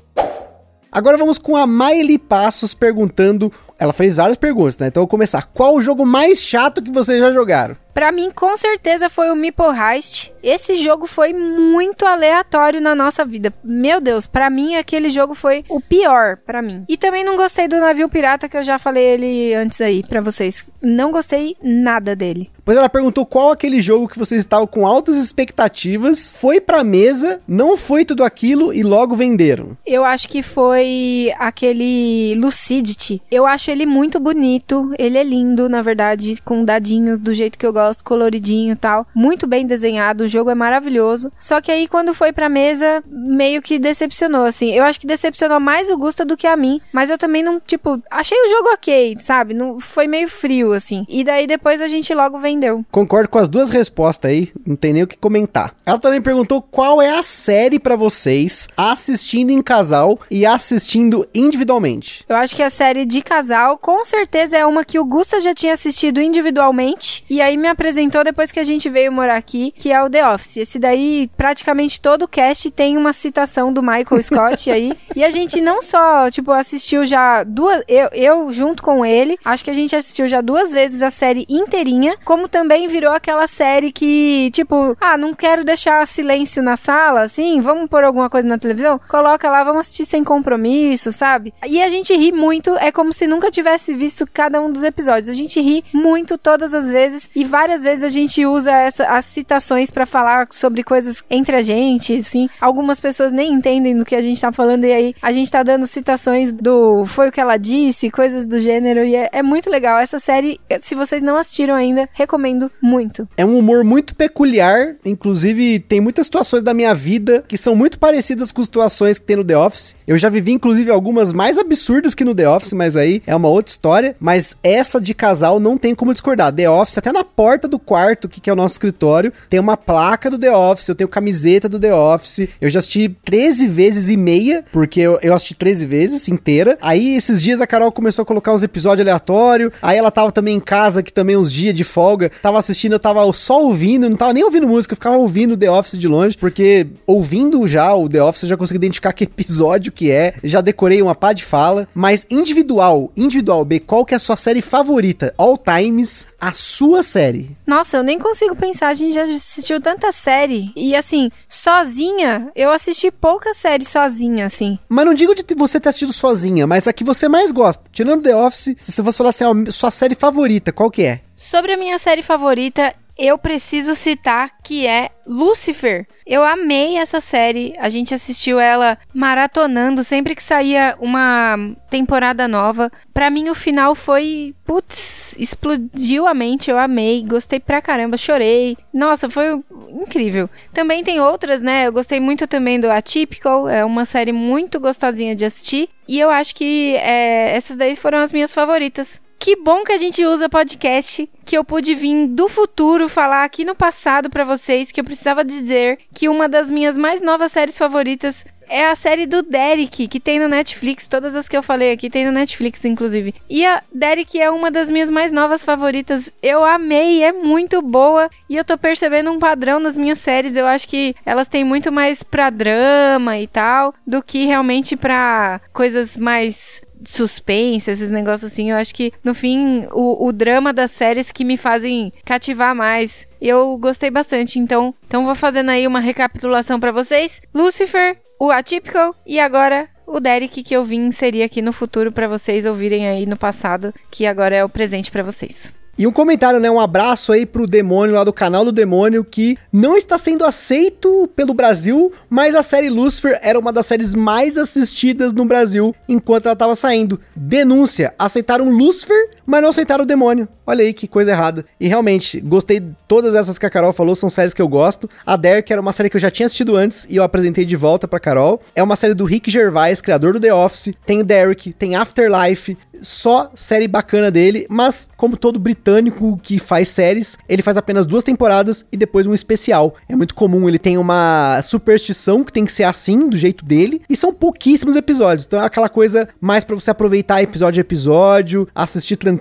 [0.92, 3.54] Agora vamos com a Miley Passos perguntando.
[3.78, 4.88] Ela fez várias perguntas, né?
[4.88, 5.48] Então eu vou começar.
[5.54, 7.76] Qual o jogo mais chato que vocês já jogaram?
[8.00, 10.32] Pra mim, com certeza, foi o Meeple Heist.
[10.42, 13.54] Esse jogo foi muito aleatório na nossa vida.
[13.62, 16.86] Meu Deus, pra mim, aquele jogo foi o pior pra mim.
[16.88, 20.22] E também não gostei do Navio Pirata, que eu já falei ele antes aí pra
[20.22, 20.66] vocês.
[20.82, 22.50] Não gostei nada dele.
[22.64, 27.40] Pois ela perguntou qual aquele jogo que vocês estavam com altas expectativas, foi pra mesa,
[27.48, 29.76] não foi tudo aquilo e logo venderam.
[29.86, 33.22] Eu acho que foi aquele Lucidity.
[33.30, 34.94] Eu acho ele muito bonito.
[34.98, 37.89] Ele é lindo, na verdade, com dadinhos do jeito que eu gosto.
[37.90, 39.06] Gosto, coloridinho e tal.
[39.14, 41.32] Muito bem desenhado, o jogo é maravilhoso.
[41.40, 44.72] Só que aí quando foi pra mesa, meio que decepcionou, assim.
[44.72, 47.60] Eu acho que decepcionou mais o Gusta do que a mim, mas eu também não,
[47.60, 49.54] tipo, achei o jogo ok, sabe?
[49.54, 51.06] Não foi meio frio assim.
[51.10, 52.86] E daí depois a gente logo vendeu.
[52.92, 55.74] Concordo com as duas respostas aí, não tem nem o que comentar.
[55.86, 62.24] Ela também perguntou qual é a série pra vocês assistindo em casal e assistindo individualmente.
[62.28, 65.54] Eu acho que a série de casal com certeza é uma que o Gusta já
[65.54, 69.92] tinha assistido individualmente e aí me apresentou depois que a gente veio morar aqui, que
[69.92, 70.58] é o The Office.
[70.58, 74.94] Esse daí praticamente todo o cast tem uma citação do Michael Scott aí.
[75.16, 79.64] E a gente não só, tipo, assistiu já duas eu, eu junto com ele, acho
[79.64, 83.92] que a gente assistiu já duas vezes a série inteirinha, como também virou aquela série
[83.92, 88.58] que, tipo, ah, não quero deixar silêncio na sala, assim, vamos pôr alguma coisa na
[88.58, 89.00] televisão?
[89.08, 91.54] Coloca lá, vamos assistir sem compromisso, sabe?
[91.68, 95.30] E a gente ri muito, é como se nunca tivesse visto cada um dos episódios.
[95.30, 99.26] A gente ri muito todas as vezes e várias vezes a gente usa essa, as
[99.26, 102.48] citações para falar sobre coisas entre a gente, assim.
[102.62, 105.62] Algumas pessoas nem entendem do que a gente tá falando e aí a gente tá
[105.62, 109.70] dando citações do foi o que ela disse, coisas do gênero e é, é muito
[109.70, 110.00] legal.
[110.00, 113.28] Essa série, se vocês não assistiram ainda, recomendo muito.
[113.36, 118.00] É um humor muito peculiar, inclusive tem muitas situações da minha vida que são muito
[118.00, 119.98] parecidas com situações que tem no The Office.
[120.08, 123.50] Eu já vivi, inclusive, algumas mais absurdas que no The Office, mas aí é uma
[123.50, 124.16] outra história.
[124.18, 126.54] Mas essa de casal não tem como discordar.
[126.54, 129.76] The Office, até na porta do quarto, que, que é o nosso escritório, tem uma
[129.76, 132.48] placa do The Office, eu tenho camiseta do The Office.
[132.62, 136.78] Eu já assisti 13 vezes e meia, porque eu, eu assisti 13 vezes inteira.
[136.82, 139.72] Aí esses dias a Carol começou a colocar uns episódios aleatórios.
[139.82, 143.00] Aí ela tava também em casa, que também uns dias de folga, tava assistindo, eu
[143.00, 146.38] tava só ouvindo, não tava nem ouvindo música, eu ficava ouvindo The Office de longe,
[146.38, 150.62] porque ouvindo já o The Office eu já consegui identificar que episódio que é, já
[150.62, 154.62] decorei uma pá de fala, mas individual, individual, B, qual que é a sua série
[154.62, 155.34] favorita?
[155.38, 157.39] All times, a sua série.
[157.66, 160.72] Nossa, eu nem consigo pensar, a gente já assistiu tanta série.
[160.76, 164.78] E assim, sozinha, eu assisti poucas séries sozinha, assim.
[164.88, 167.84] Mas não digo de você ter assistido sozinha, mas a que você mais gosta.
[167.92, 171.22] Tirando The Office, se você fosse falar assim, a sua série favorita, qual que é?
[171.36, 176.08] Sobre a minha série favorita, eu preciso citar que é Lucifer.
[176.26, 177.74] Eu amei essa série.
[177.78, 181.58] A gente assistiu ela maratonando sempre que saía uma
[181.90, 182.90] temporada nova.
[183.14, 186.72] Para mim o final foi, putz, explodiu a mente.
[186.72, 188.78] Eu amei, gostei pra caramba, chorei.
[188.94, 189.62] Nossa, foi
[190.02, 190.50] incrível.
[190.74, 191.88] Também tem outras, né?
[191.88, 195.90] Eu gostei muito também do Atypical, é uma série muito gostosinha de assistir.
[196.08, 199.22] E eu acho que é, essas daí foram as minhas favoritas.
[199.40, 203.64] Que bom que a gente usa podcast, que eu pude vir do futuro falar aqui
[203.64, 207.78] no passado para vocês que eu precisava dizer que uma das minhas mais novas séries
[207.78, 211.08] favoritas é a série do Derek, que tem no Netflix.
[211.08, 213.34] Todas as que eu falei aqui tem no Netflix, inclusive.
[213.50, 216.32] E a Derek é uma das minhas mais novas favoritas.
[216.44, 218.30] Eu amei, é muito boa.
[218.48, 220.56] E eu tô percebendo um padrão nas minhas séries.
[220.56, 225.60] Eu acho que elas têm muito mais pra drama e tal, do que realmente pra
[225.74, 228.72] coisas mais suspense, esses negócios assim.
[228.72, 233.28] Eu acho que, no fim, o, o drama das séries que me fazem cativar mais.
[233.42, 237.42] Eu gostei bastante, então, então vou fazendo aí uma recapitulação para vocês.
[237.54, 242.28] Lucifer, o Atypical e agora o Derek que eu vim inserir aqui no futuro para
[242.28, 245.79] vocês ouvirem aí no passado, que agora é o presente para vocês.
[246.00, 246.72] E um comentário, né?
[246.72, 251.30] Um abraço aí pro demônio lá do canal do demônio que não está sendo aceito
[251.36, 256.46] pelo Brasil, mas a série Lucifer era uma das séries mais assistidas no Brasil enquanto
[256.46, 257.20] ela estava saindo.
[257.36, 260.48] Denúncia: aceitaram Lucifer, mas não aceitaram o demônio.
[260.66, 261.66] Olha aí que coisa errada.
[261.80, 265.10] E realmente, gostei de todas essas que a Carol falou, são séries que eu gosto.
[265.26, 267.76] A Derek era uma série que eu já tinha assistido antes e eu apresentei de
[267.76, 268.62] volta pra Carol.
[268.76, 270.94] É uma série do Rick Gervais, criador do The Office.
[271.06, 277.38] Tem Derek, tem Afterlife, só série bacana dele, mas como todo britânico que faz séries,
[277.48, 279.96] ele faz apenas duas temporadas e depois um especial.
[280.08, 284.02] É muito comum, ele tem uma superstição que tem que ser assim, do jeito dele,
[284.10, 285.48] e são pouquíssimos episódios.
[285.48, 289.39] Então é aquela coisa mais para você aproveitar episódio a episódio, assistir tranquilo,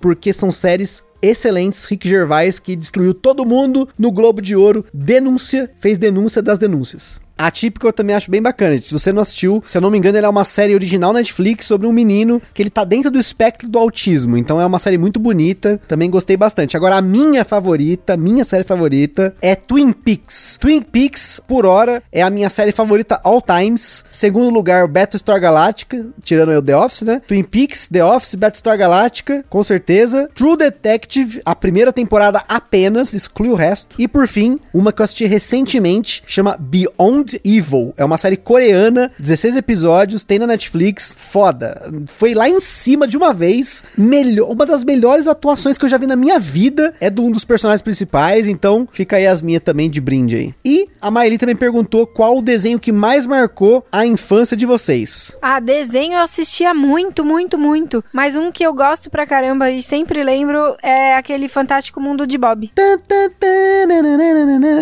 [0.00, 1.84] porque são séries excelentes.
[1.84, 7.20] Rick Gervais que destruiu todo mundo no Globo de Ouro, denúncia, fez denúncia das denúncias.
[7.38, 8.80] A típica eu também acho bem bacana.
[8.82, 11.66] Se você não assistiu, se eu não me engano, ela é uma série original Netflix
[11.66, 14.36] sobre um menino que ele tá dentro do espectro do autismo.
[14.36, 15.80] Então é uma série muito bonita.
[15.86, 16.76] Também gostei bastante.
[16.76, 20.58] Agora, a minha favorita, minha série favorita é Twin Peaks.
[20.60, 24.04] Twin Peaks, por hora, é a minha série favorita all times.
[24.10, 27.22] Segundo lugar, Battlestar Galactica, tirando o The Office, né?
[27.28, 30.28] Twin Peaks, The Office, Battlestar Galactica, com certeza.
[30.34, 33.94] True Detective, a primeira temporada apenas, exclui o resto.
[33.96, 37.94] E por fim, uma que eu assisti recentemente, chama Beyond Evil.
[37.96, 41.16] É uma série coreana, 16 episódios, tem na Netflix.
[41.18, 41.90] Foda.
[42.06, 43.82] Foi lá em cima de uma vez.
[43.96, 47.30] Melhor, uma das melhores atuações que eu já vi na minha vida é de um
[47.30, 48.46] dos personagens principais.
[48.46, 50.54] Então, fica aí as minhas também de brinde aí.
[50.64, 55.36] E a Maeli também perguntou qual o desenho que mais marcou a infância de vocês.
[55.42, 58.04] Ah, desenho eu assistia muito, muito, muito.
[58.12, 62.38] Mas um que eu gosto pra caramba e sempre lembro é aquele Fantástico Mundo de
[62.38, 62.70] Bob.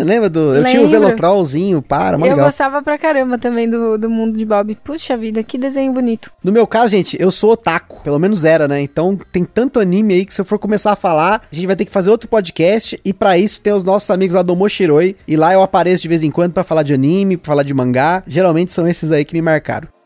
[0.05, 0.55] Lembra do.
[0.55, 0.99] Eu tinha o Lembro.
[1.01, 2.45] Velotrolzinho, para, mó eu legal.
[2.45, 4.75] gostava pra caramba também do, do Mundo de Bob.
[4.83, 6.31] Puxa vida, que desenho bonito.
[6.43, 8.01] No meu caso, gente, eu sou otaku.
[8.03, 8.81] Pelo menos era, né?
[8.81, 11.75] Então tem tanto anime aí que se eu for começar a falar, a gente vai
[11.75, 12.99] ter que fazer outro podcast.
[13.03, 15.15] E pra isso tem os nossos amigos lá do Moshiroi.
[15.27, 17.73] E lá eu apareço de vez em quando pra falar de anime, pra falar de
[17.73, 18.23] mangá.
[18.27, 19.96] Geralmente são esses aí que me marcaram.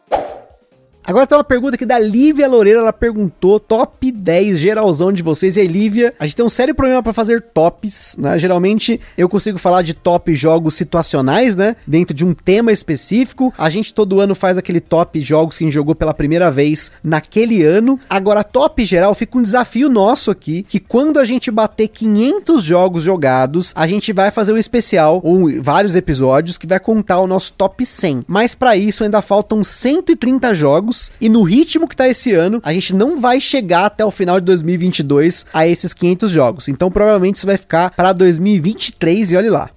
[1.12, 5.57] Agora tem uma pergunta aqui da Lívia Loureiro, ela perguntou top 10 geralzão de vocês.
[5.57, 8.39] E aí, Lívia, a gente tem um sério problema pra fazer tops, né?
[8.39, 11.76] Geralmente eu consigo falar de top jogos situacionais, né?
[11.86, 13.53] Dentro de um tema específico.
[13.57, 16.93] A gente todo ano faz aquele top jogos que a gente jogou pela primeira vez
[17.03, 17.99] naquele ano.
[18.09, 23.03] Agora, top geral, fica um desafio nosso aqui, que quando a gente bater 500 jogos
[23.03, 27.51] jogados, a gente vai fazer um especial, ou vários episódios, que vai contar o nosso
[27.51, 28.24] top 100.
[28.26, 32.74] Mas pra isso ainda faltam 130 jogos, e no ritmo que tá esse ano, a
[32.74, 36.68] gente não vai chegar até o final de 2022 a esses 500 jogos.
[36.68, 39.70] Então provavelmente isso vai ficar pra 2023 e olhe lá.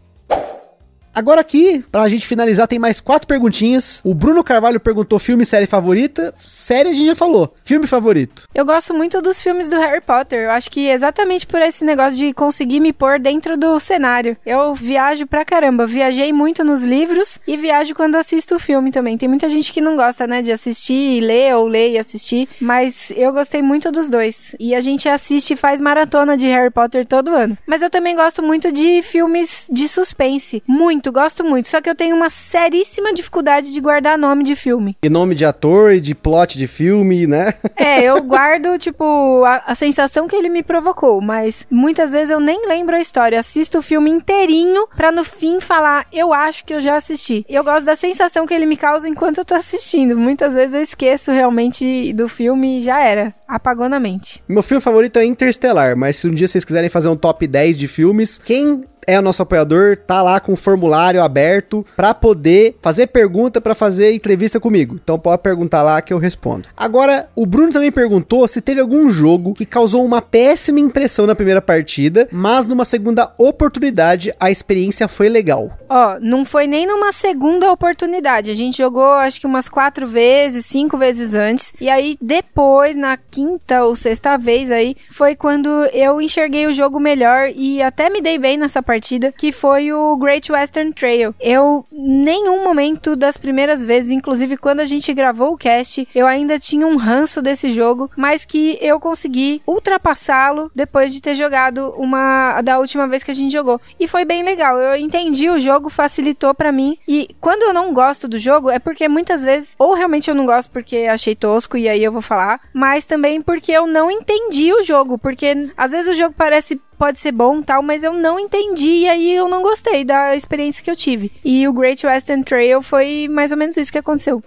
[1.14, 4.00] Agora aqui, pra gente finalizar, tem mais quatro perguntinhas.
[4.04, 6.34] O Bruno Carvalho perguntou filme e série favorita.
[6.40, 7.54] Série a gente já falou.
[7.64, 8.42] Filme favorito.
[8.54, 10.44] Eu gosto muito dos filmes do Harry Potter.
[10.44, 14.36] Eu acho que exatamente por esse negócio de conseguir me pôr dentro do cenário.
[14.44, 15.86] Eu viajo pra caramba.
[15.86, 19.16] Viajei muito nos livros e viajo quando assisto o filme também.
[19.16, 22.48] Tem muita gente que não gosta, né, de assistir e ler ou ler e assistir.
[22.60, 24.56] Mas eu gostei muito dos dois.
[24.58, 27.56] E a gente assiste e faz maratona de Harry Potter todo ano.
[27.66, 30.62] Mas eu também gosto muito de filmes de suspense.
[30.66, 31.68] Muito, gosto muito.
[31.68, 34.96] Só que eu tenho uma seríssima dificuldade de guardar nome de filme.
[35.02, 37.54] E nome de ator e de plot de filme, né?
[37.76, 42.40] É, eu guardo, tipo, a, a sensação que ele me provocou, mas muitas vezes eu
[42.40, 43.38] nem lembro a história.
[43.38, 47.44] Assisto o filme inteirinho pra no fim falar, eu acho que eu já assisti.
[47.48, 50.16] Eu gosto da sensação que ele me causa enquanto eu tô assistindo.
[50.16, 53.34] Muitas vezes eu esqueço realmente do filme e já era.
[53.46, 54.42] Apagou na mente.
[54.48, 57.76] Meu filme favorito é Interstellar, mas se um dia vocês quiserem fazer um top 10
[57.76, 62.76] de filmes, quem é o nosso apoiador, tá lá com o formulário aberto pra poder
[62.82, 64.98] fazer pergunta, pra fazer entrevista comigo.
[65.02, 66.68] Então pode perguntar lá que eu respondo.
[66.76, 71.34] Agora, o Bruno também perguntou se teve algum jogo que causou uma péssima impressão na
[71.34, 75.70] primeira partida, mas numa segunda oportunidade a experiência foi legal.
[75.88, 78.50] Ó, não foi nem numa segunda oportunidade.
[78.50, 81.72] A gente jogou acho que umas quatro vezes, cinco vezes antes.
[81.80, 86.98] E aí depois, na quinta ou sexta vez aí, foi quando eu enxerguei o jogo
[86.98, 88.93] melhor e até me dei bem nessa partida,
[89.32, 91.34] que foi o Great Western Trail.
[91.40, 96.58] Eu, nenhum momento das primeiras vezes, inclusive quando a gente gravou o cast, eu ainda
[96.58, 102.60] tinha um ranço desse jogo, mas que eu consegui ultrapassá-lo depois de ter jogado uma
[102.62, 103.80] da última vez que a gente jogou.
[103.98, 104.78] E foi bem legal.
[104.78, 106.98] Eu entendi o jogo, facilitou pra mim.
[107.06, 110.46] E quando eu não gosto do jogo, é porque muitas vezes, ou realmente eu não
[110.46, 114.72] gosto porque achei tosco e aí eu vou falar, mas também porque eu não entendi
[114.72, 118.38] o jogo, porque às vezes o jogo parece pode ser bom tal, mas eu não
[118.38, 121.32] entendi e aí eu não gostei da experiência que eu tive.
[121.44, 124.42] E o Great Western Trail foi mais ou menos isso que aconteceu.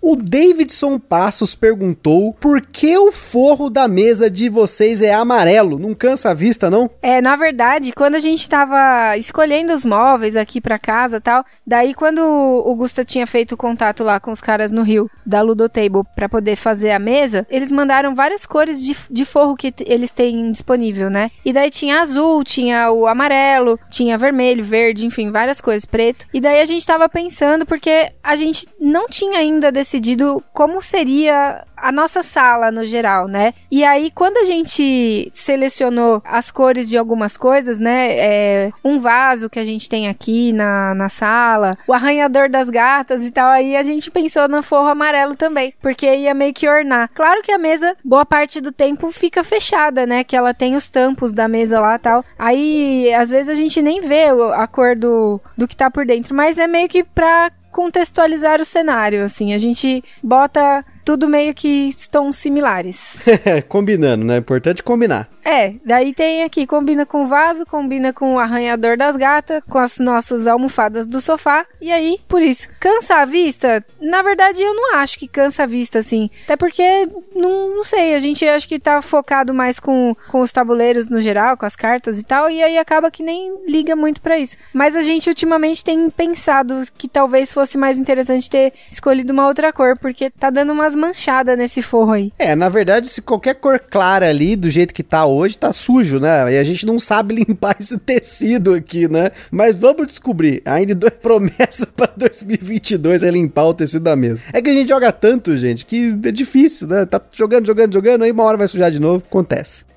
[0.00, 5.78] O Davidson Passos perguntou por que o forro da mesa de vocês é amarelo?
[5.78, 6.88] Não cansa a vista, não?
[7.02, 11.94] É, na verdade, quando a gente tava escolhendo os móveis aqui pra casa tal, daí
[11.94, 16.28] quando o Gusta tinha feito contato lá com os caras no Rio, da Ludotable, pra
[16.28, 21.10] poder fazer a mesa, eles mandaram várias cores de, de forro que eles têm disponível,
[21.10, 21.30] né?
[21.44, 26.24] E daí tinha azul, tinha o amarelo, tinha vermelho, verde, enfim, várias cores, preto.
[26.32, 31.64] E daí a gente tava pensando, porque a gente não tinha ainda decidido como seria
[31.74, 33.54] a nossa sala no geral, né?
[33.70, 38.10] E aí, quando a gente selecionou as cores de algumas coisas, né?
[38.18, 43.24] É, um vaso que a gente tem aqui na, na sala, o arranhador das gatas
[43.24, 47.08] e tal, aí a gente pensou no forro amarelo também, porque ia meio que ornar.
[47.14, 50.22] Claro que a mesa, boa parte do tempo, fica fechada, né?
[50.22, 52.24] Que ela tem os tampos da mesa lá e tal.
[52.38, 56.34] Aí, às vezes, a gente nem vê a cor do, do que tá por dentro,
[56.34, 59.54] mas é meio que pra contextualizar o cenário, assim.
[59.54, 63.22] A gente bota tudo meio que tons similares.
[63.66, 64.36] Combinando, né?
[64.36, 65.26] Importante combinar.
[65.42, 69.78] É, daí tem aqui, combina com o vaso, combina com o arranhador das gatas, com
[69.78, 71.64] as nossas almofadas do sofá.
[71.80, 73.82] E aí, por isso, cansa a vista?
[73.98, 76.28] Na verdade, eu não acho que cansa a vista, assim.
[76.44, 80.52] Até porque, não, não sei, a gente acho que tá focado mais com, com os
[80.52, 84.20] tabuleiros no geral, com as cartas e tal, e aí acaba que nem liga muito
[84.20, 84.58] para isso.
[84.74, 89.72] Mas a gente ultimamente tem pensado que talvez fosse mais interessante ter escolhido uma outra
[89.72, 92.32] cor, porque tá dando umas manchadas nesse forro aí.
[92.38, 96.18] É, na verdade, se qualquer cor clara ali, do jeito que tá hoje, tá sujo,
[96.18, 96.52] né?
[96.52, 99.30] E a gente não sabe limpar esse tecido aqui, né?
[99.50, 100.60] Mas vamos descobrir.
[100.64, 104.42] Ainda promessa para 2022 é limpar o tecido da mesa.
[104.52, 107.06] É que a gente joga tanto, gente, que é difícil, né?
[107.06, 109.22] Tá jogando, jogando, jogando, aí uma hora vai sujar de novo.
[109.26, 109.87] Acontece.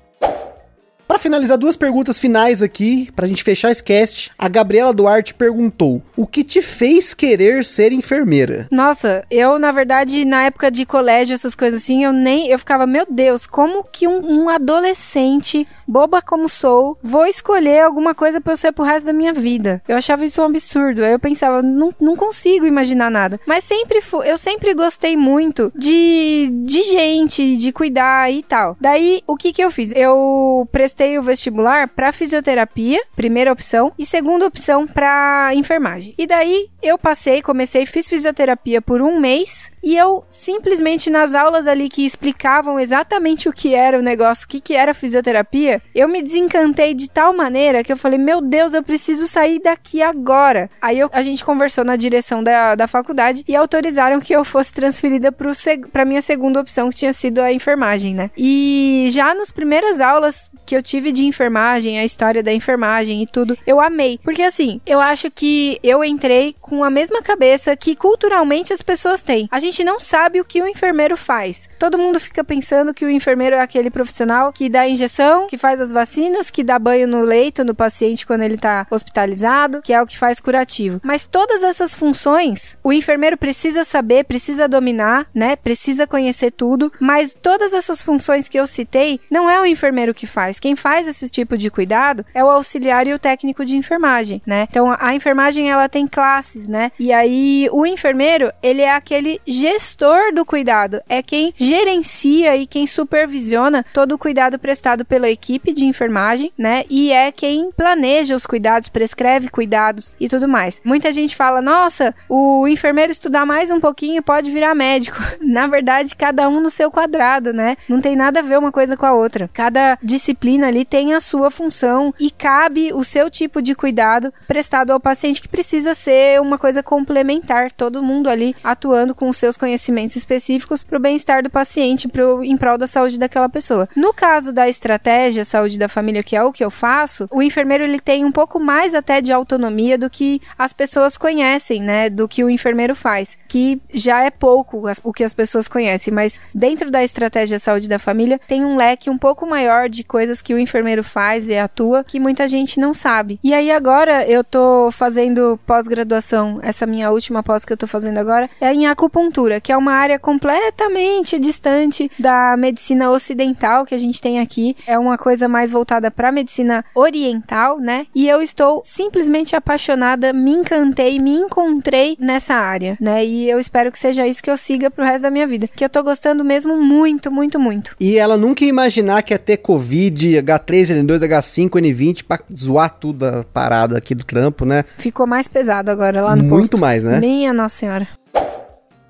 [1.12, 4.32] Para finalizar, duas perguntas finais aqui, pra gente fechar esse cast.
[4.38, 8.66] A Gabriela Duarte perguntou: O que te fez querer ser enfermeira?
[8.70, 12.48] Nossa, eu, na verdade, na época de colégio, essas coisas assim, eu nem.
[12.48, 18.14] Eu ficava, meu Deus, como que um, um adolescente boba como sou, vou escolher alguma
[18.14, 19.82] coisa pra eu ser pro resto da minha vida.
[19.86, 21.04] Eu achava isso um absurdo.
[21.04, 23.38] Aí eu pensava, não, não consigo imaginar nada.
[23.46, 28.74] Mas sempre eu sempre gostei muito de, de gente, de cuidar e tal.
[28.80, 29.92] Daí, o que que eu fiz?
[29.94, 36.14] Eu prestei o vestibular pra fisioterapia, primeira opção, e segunda opção pra enfermagem.
[36.16, 41.66] E daí, eu passei, comecei, fiz fisioterapia por um mês, e eu simplesmente nas aulas
[41.66, 46.08] ali que explicavam exatamente o que era o negócio, o que, que era fisioterapia, eu
[46.08, 50.70] me desencantei de tal maneira que eu falei: Meu Deus, eu preciso sair daqui agora.
[50.80, 54.72] Aí eu, a gente conversou na direção da, da faculdade e autorizaram que eu fosse
[54.72, 58.30] transferida para minha segunda opção, que tinha sido a enfermagem, né?
[58.36, 63.26] E já nas primeiras aulas que eu tive de enfermagem, a história da enfermagem e
[63.26, 64.18] tudo, eu amei.
[64.22, 69.22] Porque assim, eu acho que eu entrei com a mesma cabeça que culturalmente as pessoas
[69.22, 69.48] têm.
[69.50, 71.68] A gente gente não sabe o que o enfermeiro faz.
[71.78, 75.80] Todo mundo fica pensando que o enfermeiro é aquele profissional que dá injeção, que faz
[75.80, 80.00] as vacinas, que dá banho no leito no paciente quando ele tá hospitalizado, que é
[80.00, 81.00] o que faz curativo.
[81.02, 85.56] Mas todas essas funções, o enfermeiro precisa saber, precisa dominar, né?
[85.56, 90.26] Precisa conhecer tudo, mas todas essas funções que eu citei, não é o enfermeiro que
[90.26, 90.60] faz.
[90.60, 94.66] Quem faz esse tipo de cuidado é o auxiliar e o técnico de enfermagem, né?
[94.70, 96.92] Então a enfermagem ela tem classes, né?
[96.98, 102.84] E aí o enfermeiro, ele é aquele gestor do cuidado, é quem gerencia e quem
[102.84, 106.84] supervisiona todo o cuidado prestado pela equipe de enfermagem, né?
[106.90, 110.80] E é quem planeja os cuidados, prescreve cuidados e tudo mais.
[110.84, 115.18] Muita gente fala: "Nossa, o enfermeiro estudar mais um pouquinho pode virar médico".
[115.40, 117.76] Na verdade, cada um no seu quadrado, né?
[117.88, 119.48] Não tem nada a ver uma coisa com a outra.
[119.52, 124.90] Cada disciplina ali tem a sua função e cabe o seu tipo de cuidado prestado
[124.90, 129.51] ao paciente que precisa ser uma coisa complementar, todo mundo ali atuando com os seus
[129.52, 133.88] seus conhecimentos específicos para o bem-estar do paciente, pro, em prol da saúde daquela pessoa.
[133.94, 137.84] No caso da estratégia saúde da família, que é o que eu faço, o enfermeiro
[137.84, 142.08] ele tem um pouco mais até de autonomia do que as pessoas conhecem, né?
[142.08, 146.40] Do que o enfermeiro faz, que já é pouco o que as pessoas conhecem, mas
[146.54, 150.54] dentro da estratégia saúde da família tem um leque um pouco maior de coisas que
[150.54, 153.38] o enfermeiro faz e atua que muita gente não sabe.
[153.42, 158.18] E aí agora eu tô fazendo pós-graduação, essa minha última pós que eu tô fazendo
[158.18, 163.98] agora é em acupuntura que é uma área completamente distante da medicina ocidental que a
[163.98, 164.76] gente tem aqui.
[164.86, 168.06] É uma coisa mais voltada para a medicina oriental, né?
[168.14, 173.24] E eu estou simplesmente apaixonada, me encantei, me encontrei nessa área, né?
[173.24, 175.84] E eu espero que seja isso que eu siga pro resto da minha vida, que
[175.84, 177.96] eu tô gostando mesmo muito, muito, muito.
[177.98, 183.26] E ela nunca ia imaginar que ia ter Covid, H3N2, H5, N20 pra zoar tudo
[183.26, 184.84] a parada aqui do trampo, né?
[184.96, 186.78] Ficou mais pesado agora lá no Muito posto.
[186.78, 187.20] mais, né?
[187.20, 188.21] Minha Nossa Senhora.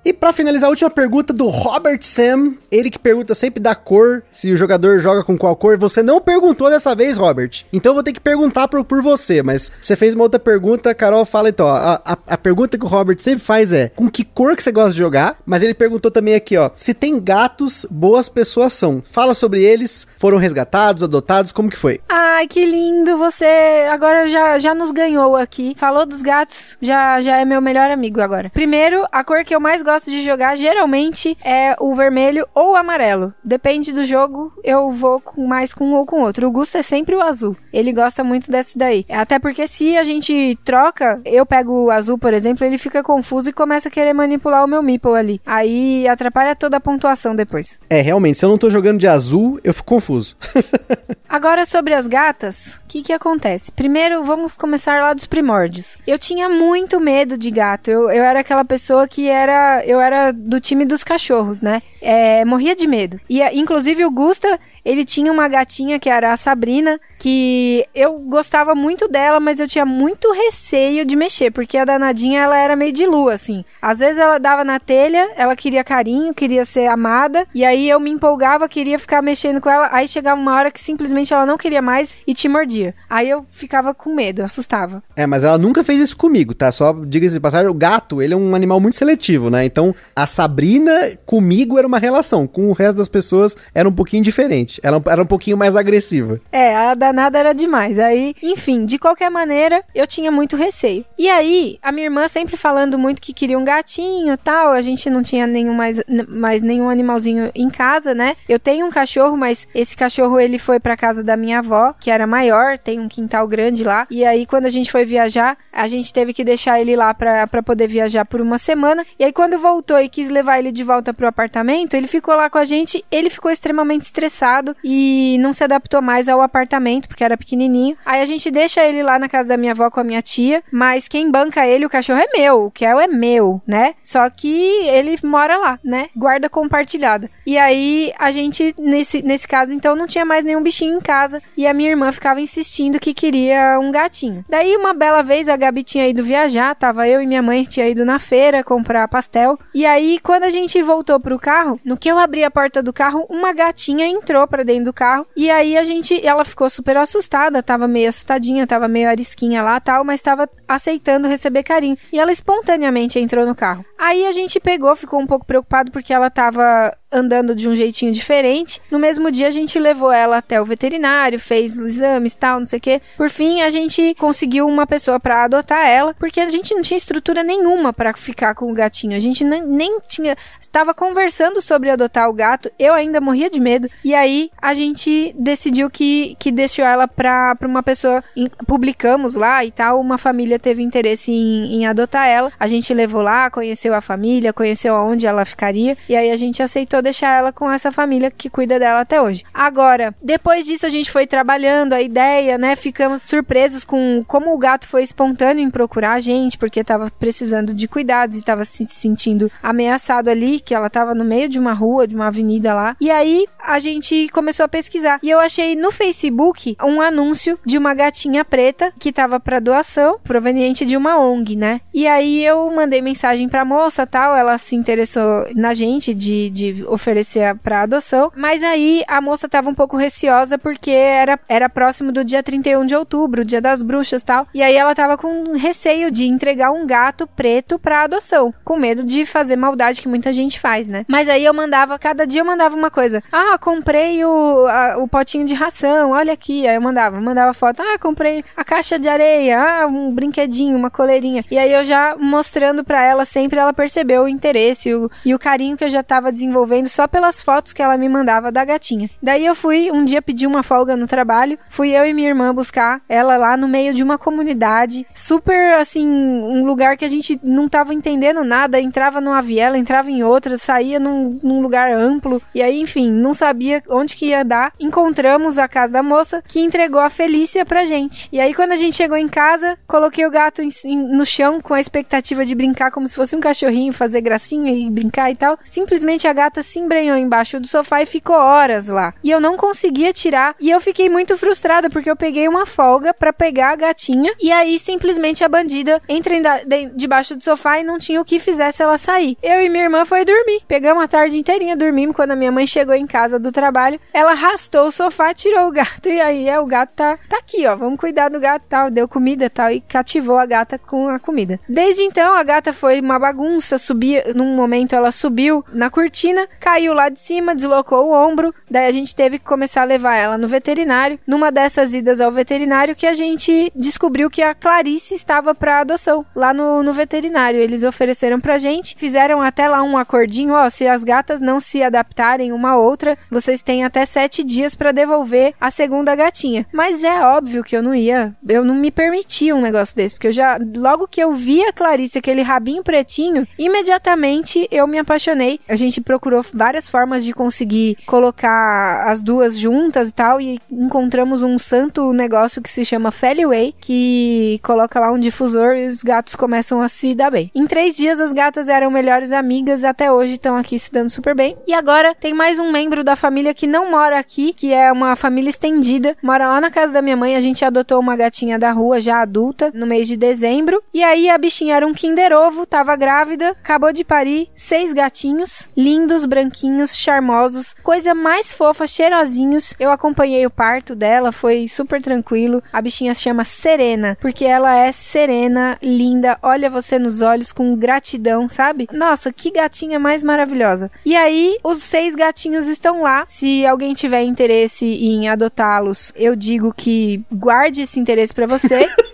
[0.05, 4.21] E para finalizar, a última pergunta do Robert Sam, ele que pergunta sempre da cor,
[4.33, 5.77] se o jogador joga com qual cor.
[5.77, 7.63] Você não perguntou dessa vez, Robert.
[7.71, 10.93] Então eu vou ter que perguntar por, por você, mas você fez uma outra pergunta,
[10.93, 11.69] Carol fala então.
[11.69, 14.73] A, a, a, pergunta que o Robert sempre faz é: com que cor que você
[14.73, 15.37] gosta de jogar?
[15.45, 19.01] Mas ele perguntou também aqui, ó, se tem gatos, boas pessoas são.
[19.09, 22.01] Fala sobre eles, foram resgatados, adotados, como que foi?
[22.09, 25.75] Ai, que lindo, você agora já, já nos ganhou aqui.
[25.77, 28.49] Falou dos gatos, já, já é meu melhor amigo agora.
[28.49, 32.71] Primeiro, a cor que eu mais gosto gosto de jogar geralmente é o vermelho ou
[32.71, 33.31] o amarelo.
[33.43, 36.47] Depende do jogo, eu vou com mais com um ou com outro.
[36.47, 37.55] O Gusto é sempre o azul.
[37.71, 39.05] Ele gosta muito desse daí.
[39.07, 43.49] Até porque se a gente troca, eu pego o azul, por exemplo, ele fica confuso
[43.49, 45.41] e começa a querer manipular o meu Meeple ali.
[45.45, 47.79] Aí atrapalha toda a pontuação depois.
[47.87, 50.35] É, realmente, se eu não tô jogando de azul, eu fico confuso.
[51.29, 53.71] Agora sobre as gatas, o que que acontece?
[53.71, 55.97] Primeiro, vamos começar lá dos primórdios.
[56.05, 57.89] Eu tinha muito medo de gato.
[57.89, 61.81] Eu, eu era aquela pessoa que era eu era do time dos cachorros, né?
[62.01, 63.19] É, morria de medo.
[63.29, 68.75] E, inclusive, o Gusta, ele tinha uma gatinha que era a Sabrina, que eu gostava
[68.75, 72.91] muito dela, mas eu tinha muito receio de mexer, porque a danadinha ela era meio
[72.91, 73.63] de lua, assim.
[73.81, 77.97] Às vezes ela dava na telha, ela queria carinho, queria ser amada, e aí eu
[77.97, 81.57] me empolgava, queria ficar mexendo com ela, aí chegava uma hora que simplesmente ela não
[81.57, 82.93] queria mais e te mordia.
[83.09, 85.01] Aí eu ficava com medo, assustava.
[85.15, 86.73] É, mas ela nunca fez isso comigo, tá?
[86.73, 89.63] Só diga-se de passagem, o gato, ele é um animal muito seletivo, né?
[89.63, 94.21] Então, a Sabrina comigo era uma relação, com o resto das pessoas era um pouquinho
[94.21, 94.81] diferente.
[94.83, 96.41] Ela era um pouquinho mais agressiva.
[96.51, 97.99] É, a da nada era demais.
[97.99, 101.05] Aí, enfim, de qualquer maneira, eu tinha muito receio.
[101.17, 104.71] E aí, a minha irmã sempre falando muito que queria um gatinho tal.
[104.71, 108.35] A gente não tinha nenhum mais, mais nenhum animalzinho em casa, né?
[108.49, 112.11] Eu tenho um cachorro, mas esse cachorro ele foi para casa da minha avó, que
[112.11, 114.07] era maior, tem um quintal grande lá.
[114.09, 117.63] E aí, quando a gente foi viajar, a gente teve que deixar ele lá pra
[117.63, 119.05] poder viajar por uma semana.
[119.19, 122.49] E aí, quando voltou e quis levar ele de volta pro apartamento, ele ficou lá
[122.49, 123.03] com a gente.
[123.11, 127.97] Ele ficou extremamente estressado e não se adaptou mais ao apartamento, porque era pequenininho.
[128.05, 130.63] Aí a gente deixa ele lá na casa da minha avó com a minha tia,
[130.71, 133.95] mas quem banca ele, o cachorro é meu, o Kel é meu, né?
[134.01, 136.09] Só que ele mora lá, né?
[136.15, 137.29] Guarda compartilhada.
[137.45, 141.41] E aí a gente, nesse, nesse caso, então, não tinha mais nenhum bichinho em casa
[141.57, 144.45] e a minha irmã ficava insistindo que queria um gatinho.
[144.49, 147.87] Daí, uma bela vez, a Gabi tinha ido viajar, tava eu e minha mãe tinha
[147.87, 149.59] ido na feira comprar pastel.
[149.73, 152.93] E aí, quando a gente voltou pro carro, no que eu abri a porta do
[152.93, 156.82] carro, uma gatinha entrou para dentro do carro e aí a gente, ela ficou super
[157.01, 161.97] assustada, tava meio assustadinha, tava meio arisquinha lá tal, mas tava aceitando receber carinho.
[162.11, 163.85] E ela espontaneamente entrou no carro.
[164.03, 168.11] Aí a gente pegou, ficou um pouco preocupado porque ela tava andando de um jeitinho
[168.11, 168.81] diferente.
[168.91, 172.79] No mesmo dia a gente levou ela até o veterinário, fez exames, tal, não sei
[172.79, 173.01] o quê.
[173.15, 176.97] Por fim, a gente conseguiu uma pessoa para adotar ela, porque a gente não tinha
[176.97, 179.15] estrutura nenhuma para ficar com o gatinho.
[179.15, 182.69] A gente nem, nem tinha estava conversando sobre adotar o gato.
[182.79, 183.87] Eu ainda morria de medo.
[184.03, 188.23] E aí a gente decidiu que que deixou ela para uma pessoa
[188.65, 192.51] publicamos lá e tal, uma família teve interesse em, em adotar ela.
[192.59, 196.61] A gente levou lá, conheceu a família, conheceu aonde ela ficaria e aí a gente
[196.61, 199.43] aceitou deixar ela com essa família que cuida dela até hoje.
[199.53, 202.75] Agora, depois disso a gente foi trabalhando a ideia, né?
[202.75, 207.73] Ficamos surpresos com como o gato foi espontâneo em procurar a gente, porque tava precisando
[207.73, 211.73] de cuidados e tava se sentindo ameaçado ali, que ela tava no meio de uma
[211.73, 212.95] rua, de uma avenida lá.
[212.99, 215.19] E aí a gente começou a pesquisar.
[215.21, 220.19] E eu achei no Facebook um anúncio de uma gatinha preta que tava para doação,
[220.23, 221.81] proveniente de uma ONG, né?
[221.93, 226.85] E aí eu mandei mensagem pra moça, tal, ela se interessou na gente de, de
[226.87, 232.11] oferecer para adoção, mas aí a moça tava um pouco receosa porque era, era próximo
[232.11, 236.11] do dia 31 de outubro, dia das bruxas tal, e aí ela tava com receio
[236.11, 240.59] de entregar um gato preto para adoção, com medo de fazer maldade que muita gente
[240.59, 241.05] faz, né?
[241.07, 245.07] Mas aí eu mandava, cada dia eu mandava uma coisa, ah, comprei o, a, o
[245.07, 249.07] potinho de ração, olha aqui, aí eu mandava, mandava foto, ah, comprei a caixa de
[249.07, 253.73] areia, ah, um brinquedinho, uma coleirinha, e aí eu já mostrando para ela sempre, ela
[253.73, 257.39] percebeu o interesse o, e o carinho que eu já tava desenvolvendo vendo só pelas
[257.41, 259.09] fotos que ela me mandava da gatinha.
[259.21, 262.53] Daí eu fui, um dia pedi uma folga no trabalho, fui eu e minha irmã
[262.53, 267.39] buscar ela lá no meio de uma comunidade, super assim, um lugar que a gente
[267.43, 272.41] não tava entendendo nada, entrava numa viela, entrava em outra, saía num, num lugar amplo,
[272.55, 274.73] e aí, enfim, não sabia onde que ia dar.
[274.79, 278.27] Encontramos a casa da moça que entregou a Felícia pra gente.
[278.31, 281.61] E aí, quando a gente chegou em casa, coloquei o gato em, em, no chão
[281.61, 285.35] com a expectativa de brincar como se fosse um cachorrinho, fazer gracinha e brincar e
[285.35, 285.57] tal.
[285.63, 289.13] Simplesmente a gata se embrenhou embaixo do sofá e ficou horas lá.
[289.23, 290.55] E eu não conseguia tirar.
[290.59, 294.33] E eu fiquei muito frustrada porque eu peguei uma folga para pegar a gatinha.
[294.41, 296.33] E aí simplesmente a bandida entra
[296.65, 299.37] de, debaixo do sofá e não tinha o que fizesse ela sair.
[299.43, 300.63] Eu e minha irmã foi dormir.
[300.67, 302.15] Pegamos a tarde inteirinha dormimos.
[302.15, 305.71] Quando a minha mãe chegou em casa do trabalho, ela arrastou o sofá, tirou o
[305.71, 306.09] gato.
[306.09, 307.75] E aí é, o gato tá, tá aqui, ó.
[307.75, 308.89] Vamos cuidar do gato tal.
[308.89, 309.69] Deu comida tal.
[309.69, 311.59] E cativou a gata com a comida.
[311.69, 313.42] Desde então, a gata foi uma bagunça.
[313.77, 314.31] Subia.
[314.35, 318.53] Num momento ela subiu na cortina, caiu lá de cima, deslocou o ombro.
[318.69, 321.19] Daí a gente teve que começar a levar ela no veterinário.
[321.25, 326.25] Numa dessas idas ao veterinário que a gente descobriu que a Clarice estava para adoção
[326.35, 327.59] lá no, no veterinário.
[327.59, 331.81] Eles ofereceram pra gente, fizeram até lá um acordinho, ó, se as gatas não se
[331.81, 336.65] adaptarem uma a outra, vocês têm até sete dias para devolver a segunda gatinha.
[336.71, 340.27] Mas é óbvio que eu não ia, eu não me permitia um negócio desse, porque
[340.27, 345.59] eu já, logo que eu vi a Clarice, aquele rabinho pretinho, Imediatamente eu me apaixonei.
[345.67, 351.41] A gente procurou várias formas de conseguir colocar as duas juntas e tal, e encontramos
[351.43, 356.35] um santo negócio que se chama Feliway, que coloca lá um difusor e os gatos
[356.35, 357.51] começam a se dar bem.
[357.55, 361.35] Em três dias as gatas eram melhores amigas, até hoje estão aqui se dando super
[361.35, 361.57] bem.
[361.67, 365.15] E agora tem mais um membro da família que não mora aqui, que é uma
[365.15, 367.35] família estendida, mora lá na casa da minha mãe.
[367.35, 370.81] A gente adotou uma gatinha da rua já adulta no mês de dezembro.
[370.93, 375.69] E aí a bichinha era um Kinder Ovo, tava grávida, acabou de parir seis gatinhos,
[375.75, 379.73] lindos, branquinhos, charmosos, coisa mais fofa, cheirosinhos.
[379.79, 382.61] Eu acompanhei o parto dela, foi super tranquilo.
[382.71, 387.75] A bichinha se chama Serena, porque ela é serena, linda, olha você nos olhos com
[387.75, 388.87] gratidão, sabe?
[388.91, 390.91] Nossa, que gatinha mais maravilhosa.
[391.05, 393.25] E aí, os seis gatinhos estão lá.
[393.25, 398.87] Se alguém tiver interesse em adotá-los, eu digo que guarde esse interesse para você.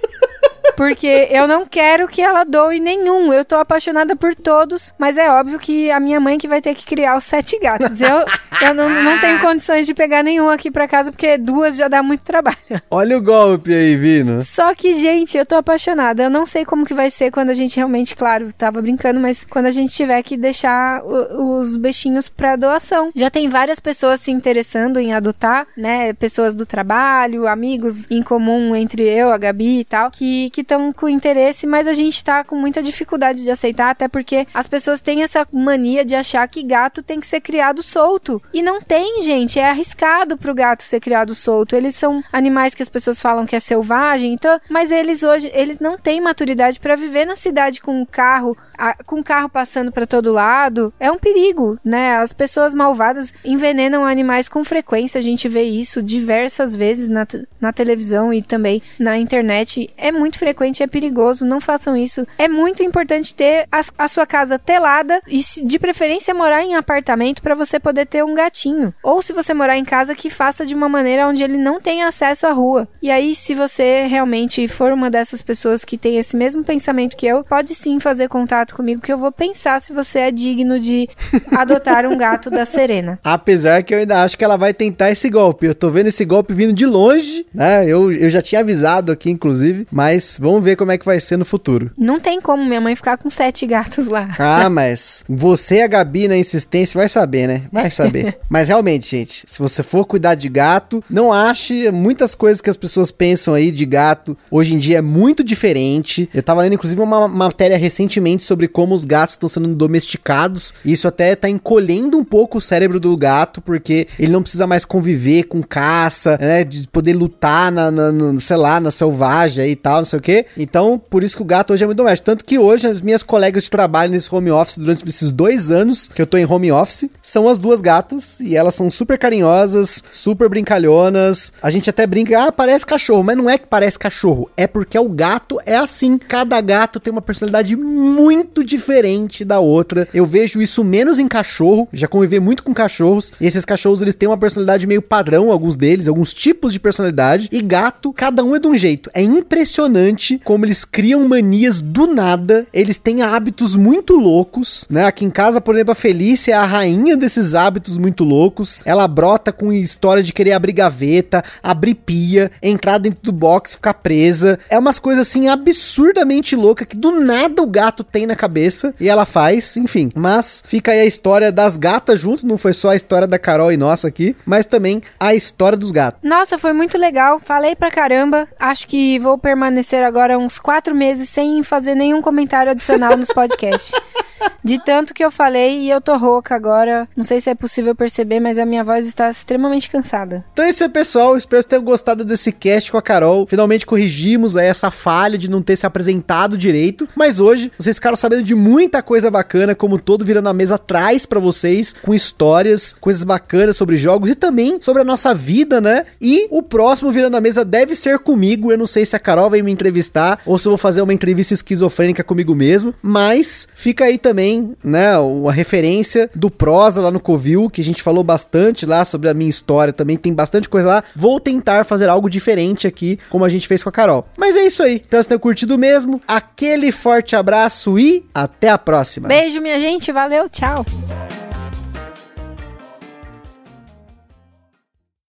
[0.76, 3.34] Porque eu não quero que ela doe nenhum.
[3.34, 6.74] Eu tô apaixonada por todos, mas é óbvio que a minha mãe que vai ter
[6.74, 8.00] que criar os sete gatos.
[8.02, 8.26] Eu,
[8.62, 12.02] eu não, não tenho condições de pegar nenhum aqui pra casa, porque duas já dá
[12.02, 12.58] muito trabalho.
[12.90, 14.42] Olha o golpe aí, Vino.
[14.44, 16.24] Só que, gente, eu tô apaixonada.
[16.24, 19.46] Eu não sei como que vai ser quando a gente realmente, claro, tava brincando, mas
[19.50, 23.12] quando a gente tiver que deixar o, os bichinhos pra doação.
[23.16, 26.14] Já tem várias pessoas se interessando em adotar, né?
[26.14, 30.92] Pessoas do trabalho, amigos em comum entre eu, a Gabi e tal, que, que estão
[30.92, 35.02] com interesse, mas a gente tá com muita dificuldade de aceitar, até porque as pessoas
[35.02, 38.42] têm essa mania de achar que gato tem que ser criado solto.
[38.54, 39.60] E não tem, gente.
[39.60, 41.76] É arriscado pro gato ser criado solto.
[41.76, 45.80] Eles são animais que as pessoas falam que é selvagem, então, mas eles hoje, eles
[45.80, 50.08] não têm maturidade para viver na cidade com um carro, a, com carro passando para
[50.08, 50.94] todo lado.
[51.00, 52.16] É um perigo, né?
[52.18, 55.20] As pessoas malvadas envenenam animais com frequência.
[55.20, 57.28] A gente vê isso diversas vezes na,
[57.60, 59.90] na televisão e também na internet.
[59.98, 62.26] É muito frequente é perigoso, não façam isso.
[62.38, 66.76] É muito importante ter a, a sua casa telada e, se, de preferência, morar em
[66.76, 68.94] apartamento para você poder ter um gatinho.
[69.04, 72.08] Ou se você morar em casa, que faça de uma maneira onde ele não tenha
[72.08, 72.88] acesso à rua.
[73.02, 77.28] E aí, se você realmente for uma dessas pessoas que tem esse mesmo pensamento que
[77.28, 81.10] eu, pode sim fazer contato comigo que eu vou pensar se você é digno de
[81.52, 83.20] adotar um gato da Serena.
[83.24, 85.66] Apesar que eu ainda acho que ela vai tentar esse golpe.
[85.66, 87.86] Eu tô vendo esse golpe vindo de longe, né?
[87.86, 91.38] Eu, eu já tinha avisado aqui, inclusive, mas Vamos ver como é que vai ser
[91.38, 91.92] no futuro.
[91.98, 94.28] Não tem como minha mãe ficar com sete gatos lá.
[94.38, 97.64] Ah, mas você e a Gabi na insistência vai saber, né?
[97.72, 98.38] Vai saber.
[98.50, 102.78] mas realmente, gente, se você for cuidar de gato, não ache muitas coisas que as
[102.78, 104.38] pessoas pensam aí de gato.
[104.52, 106.30] Hoje em dia é muito diferente.
[106.34, 110.74] Eu tava lendo, inclusive, uma matéria recentemente sobre como os gatos estão sendo domesticados.
[110.84, 114.86] Isso até tá encolhendo um pouco o cérebro do gato, porque ele não precisa mais
[114.86, 116.64] conviver com caça, né?
[116.64, 120.22] De poder lutar na, na no, sei lá, na selvagem e tal, não sei o
[120.22, 120.46] que.
[120.58, 122.26] Então, por isso que o gato hoje é muito doméstico.
[122.26, 126.08] Tanto que hoje as minhas colegas de trabalho nesse home office durante esses dois anos
[126.08, 130.04] que eu tô em home office são as duas gatas e elas são super carinhosas,
[130.10, 131.54] super brincalhonas.
[131.62, 134.98] A gente até brinca, ah, parece cachorro, mas não é que parece cachorro, é porque
[134.98, 136.18] o gato é assim.
[136.18, 140.08] Cada gato tem uma personalidade muito diferente da outra.
[140.14, 144.16] Eu vejo isso menos em cachorro, já convivi muito com cachorros, e esses cachorros eles
[144.16, 148.56] têm uma personalidade meio padrão, alguns deles, alguns tipos de personalidade, e gato, cada um
[148.56, 149.10] é de um jeito.
[149.14, 150.09] É impressionante
[150.44, 155.06] como eles criam manias do nada, eles têm hábitos muito loucos, né?
[155.06, 158.80] Aqui em casa, por exemplo, a Felícia é a rainha desses hábitos muito loucos.
[158.86, 163.94] Ela brota com história de querer abrir gaveta, abrir pia, entrar dentro do box, ficar
[163.96, 164.60] presa.
[164.70, 169.10] É umas coisas assim absurdamente loucas que do nada o gato tem na cabeça e
[169.10, 170.12] ela faz, enfim.
[170.16, 173.72] Mas fica aí a história das gatas junto, não foi só a história da Carol
[173.72, 176.22] e nossa aqui, mas também a história dos gatos.
[176.24, 177.40] Nossa, foi muito legal.
[177.44, 178.48] Falei pra caramba.
[178.60, 183.92] Acho que vou permanecer agora uns quatro meses sem fazer nenhum comentário adicional nos podcasts.
[184.64, 187.08] De tanto que eu falei e eu tô rouca agora.
[187.16, 190.44] Não sei se é possível perceber, mas a minha voz está extremamente cansada.
[190.54, 191.38] Então é isso aí, pessoal.
[191.38, 193.48] Espero que tenham gostado desse cast com a Carol.
[193.48, 197.08] Finalmente corrigimos aí essa falha de não ter se apresentado direito.
[197.16, 201.26] Mas hoje vocês ficaram sabendo de muita coisa bacana, como todo Virando a Mesa traz
[201.26, 206.06] para vocês, com histórias, coisas bacanas sobre jogos e também sobre a nossa vida, né?
[206.22, 208.72] E o próximo Virando a Mesa deve ser comigo.
[208.72, 211.14] Eu não sei se a Carol vai me entrevistar ou se eu vou fazer uma
[211.14, 212.94] entrevista esquizofrênica comigo mesmo.
[213.02, 215.14] Mas fica aí também também, né,
[215.48, 219.34] a referência do prosa lá no Covil, que a gente falou bastante lá sobre a
[219.34, 221.04] minha história, também tem bastante coisa lá.
[221.16, 224.28] Vou tentar fazer algo diferente aqui, como a gente fez com a Carol.
[224.38, 224.98] Mas é isso aí.
[224.98, 226.22] Espero que tenham curtido mesmo.
[226.28, 229.28] Aquele forte abraço e até a próxima.
[229.28, 230.12] Beijo, minha gente.
[230.12, 230.86] Valeu, tchau.